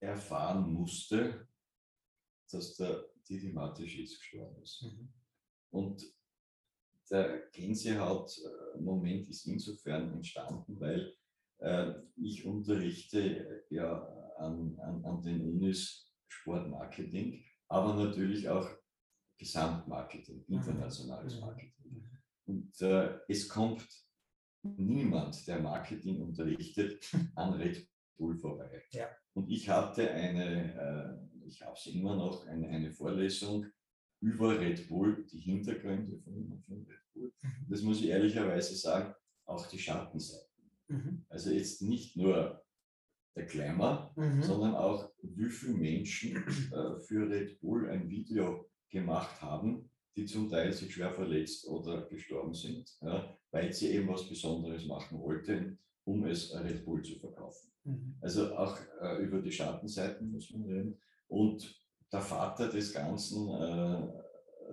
erfahren 0.00 0.72
musste, 0.72 1.48
dass 2.50 2.76
der 2.76 3.04
die 3.28 3.40
thematisch 3.40 3.96
jetzt 3.96 4.18
gestorben 4.18 4.62
ist. 4.62 4.82
Mhm. 4.82 5.12
Und 5.70 6.04
der 7.10 7.48
Gänsehaut-Moment 7.52 9.28
ist 9.28 9.46
insofern 9.46 10.12
entstanden, 10.12 10.78
weil 10.80 11.14
äh, 11.58 11.94
ich 12.16 12.44
unterrichte 12.44 13.64
ja 13.70 14.02
an, 14.38 14.78
an, 14.80 15.04
an 15.04 15.22
den 15.22 15.40
Unis 15.40 16.12
Sportmarketing, 16.28 17.44
aber 17.68 17.94
natürlich 17.94 18.48
auch 18.48 18.68
Gesamtmarketing, 19.38 20.44
mhm. 20.46 20.54
internationales 20.56 21.34
mhm. 21.34 21.40
Marketing. 21.40 21.83
Und 22.46 22.80
äh, 22.82 23.18
es 23.28 23.48
kommt 23.48 23.86
niemand, 24.62 25.46
der 25.46 25.60
Marketing 25.60 26.20
unterrichtet, 26.22 27.04
an 27.34 27.54
Red 27.54 27.86
Bull 28.16 28.36
vorbei. 28.36 28.82
Ja. 28.90 29.08
Und 29.34 29.50
ich 29.50 29.68
hatte 29.68 30.10
eine 30.10 31.20
äh, 31.30 31.34
ich 31.46 31.62
habe 31.62 31.78
sie 31.78 31.98
immer 31.98 32.16
noch, 32.16 32.46
eine, 32.46 32.68
eine 32.68 32.90
Vorlesung 32.90 33.66
über 34.20 34.58
Red 34.58 34.88
Bull, 34.88 35.24
die 35.30 35.38
Hintergründe 35.38 36.18
von, 36.18 36.62
von 36.66 36.86
Red 36.86 37.12
Bull. 37.12 37.32
Mhm. 37.42 37.66
Das 37.68 37.82
muss 37.82 38.00
ich 38.00 38.08
ehrlicherweise 38.08 38.74
sagen, 38.74 39.14
auch 39.44 39.66
die 39.68 39.78
Schattenseiten. 39.78 40.70
Mhm. 40.88 41.24
Also 41.28 41.50
jetzt 41.50 41.82
nicht 41.82 42.16
nur 42.16 42.64
der 43.36 43.44
Glamour, 43.44 44.12
mhm. 44.16 44.42
sondern 44.42 44.74
auch 44.74 45.10
wie 45.22 45.50
viele 45.50 45.74
Menschen 45.74 46.36
äh, 46.36 47.00
für 47.00 47.28
Red 47.28 47.60
Bull 47.60 47.90
ein 47.90 48.08
Video 48.08 48.70
gemacht 48.88 49.42
haben, 49.42 49.90
die 50.16 50.26
zum 50.26 50.48
Teil 50.48 50.72
sich 50.72 50.92
schwer 50.92 51.12
verletzt 51.12 51.66
oder 51.66 52.02
gestorben 52.06 52.54
sind, 52.54 52.96
ja, 53.00 53.36
weil 53.50 53.72
sie 53.72 53.90
eben 53.90 54.08
was 54.08 54.28
Besonderes 54.28 54.86
machen 54.86 55.18
wollten, 55.20 55.78
um 56.04 56.24
es 56.26 56.54
Red 56.54 56.84
Bull 56.84 57.02
zu 57.02 57.18
verkaufen. 57.18 57.70
Mhm. 57.84 58.14
Also 58.20 58.54
auch 58.56 58.78
äh, 59.00 59.22
über 59.22 59.40
die 59.40 59.52
Schattenseiten 59.52 60.30
muss 60.30 60.50
man 60.50 60.64
reden. 60.64 61.00
Und 61.28 61.80
der 62.12 62.20
Vater 62.20 62.68
des 62.68 62.92
Ganzen, 62.92 63.48
äh, 63.48 64.08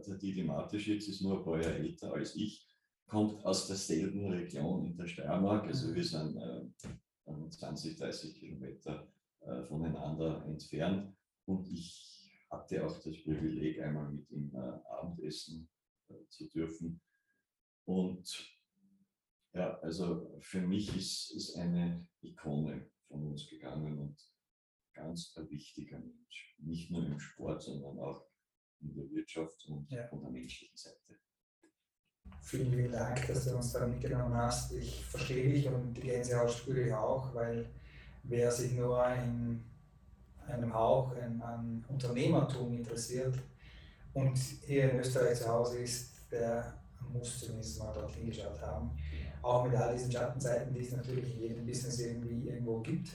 der 0.05 0.15
Didi 0.17 0.43
Mateschitz, 0.43 1.07
ist 1.07 1.21
nur 1.21 1.39
ein 1.39 1.43
paar 1.43 1.61
Jahre 1.61 1.77
älter 1.77 2.13
als 2.13 2.35
ich, 2.35 2.67
kommt 3.07 3.43
aus 3.43 3.67
derselben 3.67 4.31
Region 4.31 4.85
in 4.85 4.95
der 4.95 5.07
Steiermark. 5.07 5.65
Also 5.65 5.87
mhm. 5.87 5.95
wir 5.95 6.03
sind 6.03 6.37
äh, 6.37 7.49
20, 7.49 7.97
30 7.97 8.35
Kilometer 8.35 9.07
äh, 9.41 9.63
voneinander 9.63 10.45
entfernt. 10.45 11.13
Und 11.45 11.67
ich 11.67 12.31
hatte 12.49 12.85
auch 12.85 12.93
das 13.01 13.23
Privileg, 13.23 13.81
einmal 13.81 14.11
mit 14.11 14.29
ihm 14.29 14.51
äh, 14.53 14.80
Abendessen 15.31 15.69
äh, 16.09 16.27
zu 16.29 16.49
dürfen. 16.49 17.01
Und 17.85 18.57
ja, 19.53 19.77
also 19.79 20.37
für 20.41 20.61
mich 20.61 20.95
ist, 20.95 21.31
ist 21.35 21.55
eine 21.55 22.07
Ikone 22.21 22.89
von 23.07 23.27
uns 23.27 23.47
gegangen 23.49 23.99
und 23.99 24.17
ganz 24.93 25.33
ein 25.37 25.49
wichtiger 25.49 25.99
Mensch. 25.99 26.55
Nicht 26.59 26.91
nur 26.91 27.05
im 27.05 27.19
Sport, 27.19 27.63
sondern 27.63 27.99
auch 27.99 28.25
in 28.81 28.93
der 28.93 29.09
Wirtschaft 29.11 29.65
und 29.67 29.89
ja. 29.89 30.07
von 30.07 30.21
der 30.21 30.31
menschlichen 30.31 30.77
Seite. 30.77 31.19
Vielen, 32.43 32.71
vielen 32.71 32.91
Dank, 32.91 33.27
dass 33.27 33.45
du 33.45 33.55
uns 33.55 33.73
da 33.73 33.85
mitgenommen 33.85 34.35
hast. 34.35 34.73
Ich 34.73 35.03
verstehe 35.05 35.51
dich 35.51 35.67
und 35.67 35.93
die 35.93 36.01
Gänsehaut 36.01 36.51
spüre 36.51 36.87
ich 36.87 36.93
auch, 36.93 37.33
weil 37.33 37.69
wer 38.23 38.51
sich 38.51 38.73
nur 38.73 39.05
in 39.07 39.63
einem 40.47 40.73
Hauch 40.73 41.15
an 41.15 41.85
Unternehmertum 41.89 42.73
interessiert 42.73 43.37
und 44.13 44.37
hier 44.65 44.91
in 44.91 44.99
Österreich 44.99 45.37
zu 45.37 45.47
Hause 45.47 45.79
ist, 45.79 46.11
der 46.31 46.73
muss 47.11 47.39
zumindest 47.39 47.79
mal 47.79 47.93
dort 47.93 48.11
hingeschaut 48.11 48.61
haben. 48.61 48.91
Auch 49.41 49.65
mit 49.65 49.75
all 49.75 49.93
diesen 49.93 50.11
Schattenseiten, 50.11 50.73
die 50.73 50.81
es 50.81 50.91
natürlich 50.91 51.35
in 51.35 51.41
jedem 51.41 51.65
Business 51.65 51.99
irgendwie 51.99 52.47
irgendwo 52.47 52.79
gibt. 52.79 53.09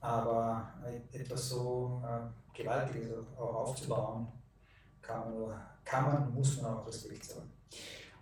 Aber 0.00 0.72
etwas 1.12 1.48
so 1.48 2.02
äh, 2.04 2.56
Gewaltiges 2.56 3.10
auch 3.36 3.54
aufzubauen, 3.54 4.28
kann 5.02 5.20
man, 5.20 5.34
nur, 5.34 5.60
kann 5.84 6.04
man, 6.04 6.34
muss 6.34 6.60
man 6.60 6.76
auch 6.76 6.86
Respekt 6.86 7.24
zollen. 7.24 7.50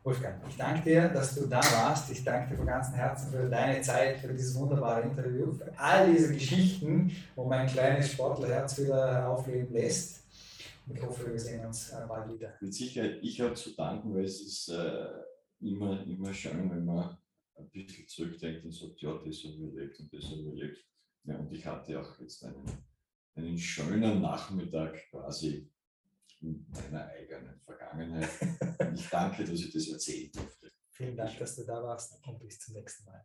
Wolfgang, 0.02 0.36
ich 0.48 0.56
danke 0.56 0.82
dir, 0.82 1.08
dass 1.08 1.34
du 1.34 1.46
da 1.46 1.60
warst. 1.60 2.10
Ich 2.12 2.22
danke 2.22 2.50
dir 2.50 2.56
von 2.56 2.66
ganzem 2.66 2.94
Herzen 2.94 3.28
für 3.28 3.48
deine 3.48 3.82
Zeit, 3.82 4.18
für 4.18 4.28
dieses 4.28 4.54
wunderbare 4.54 5.02
Interview, 5.02 5.52
für 5.52 5.76
all 5.76 6.12
diese 6.12 6.32
Geschichten, 6.32 7.10
wo 7.34 7.44
mein 7.44 7.66
kleines 7.66 8.12
Sportlerherz 8.12 8.78
wieder 8.78 9.28
aufleben 9.28 9.72
lässt. 9.72 10.22
Ich 10.88 11.02
hoffe, 11.02 11.32
wir 11.32 11.38
sehen 11.38 11.66
uns 11.66 11.90
äh, 11.90 12.06
bald 12.06 12.32
wieder. 12.32 12.56
Mit 12.60 12.72
Sicherheit, 12.72 13.18
ich 13.22 13.40
habe 13.40 13.54
zu 13.54 13.74
danken, 13.74 14.14
weil 14.14 14.24
es 14.24 14.40
ist 14.40 14.68
äh, 14.68 15.08
immer, 15.60 16.00
immer 16.06 16.32
schön, 16.32 16.70
wenn 16.70 16.84
man 16.84 17.18
ein 17.56 17.70
bisschen 17.70 18.06
zurückdenkt 18.06 18.64
und 18.64 18.72
sagt, 18.72 19.00
ja, 19.00 19.12
das 19.12 19.44
habe 19.44 19.54
ich 19.54 19.60
erlebt 19.62 19.98
und 19.98 20.12
das 20.12 20.24
habe 20.24 20.40
ich 20.40 20.46
erlebt. 20.46 20.86
Ja, 21.24 21.36
und 21.38 21.52
ich 21.52 21.66
hatte 21.66 22.00
auch 22.00 22.20
jetzt 22.20 22.44
einen, 22.44 22.64
einen 23.34 23.58
schönen 23.58 24.22
Nachmittag 24.22 25.10
quasi 25.10 25.68
in 26.40 26.64
meiner 26.68 27.06
eigenen 27.06 27.60
Vergangenheit. 27.60 28.30
Ich 28.94 29.08
danke, 29.08 29.44
dass 29.44 29.58
ich 29.58 29.72
das 29.72 29.88
erzählen 29.88 30.30
durfte. 30.32 30.70
Vielen 30.92 31.16
Dank, 31.16 31.36
dass 31.38 31.56
du 31.56 31.64
da 31.64 31.82
warst 31.82 32.22
und 32.26 32.38
bis 32.38 32.60
zum 32.60 32.74
nächsten 32.74 33.04
Mal. 33.06 33.24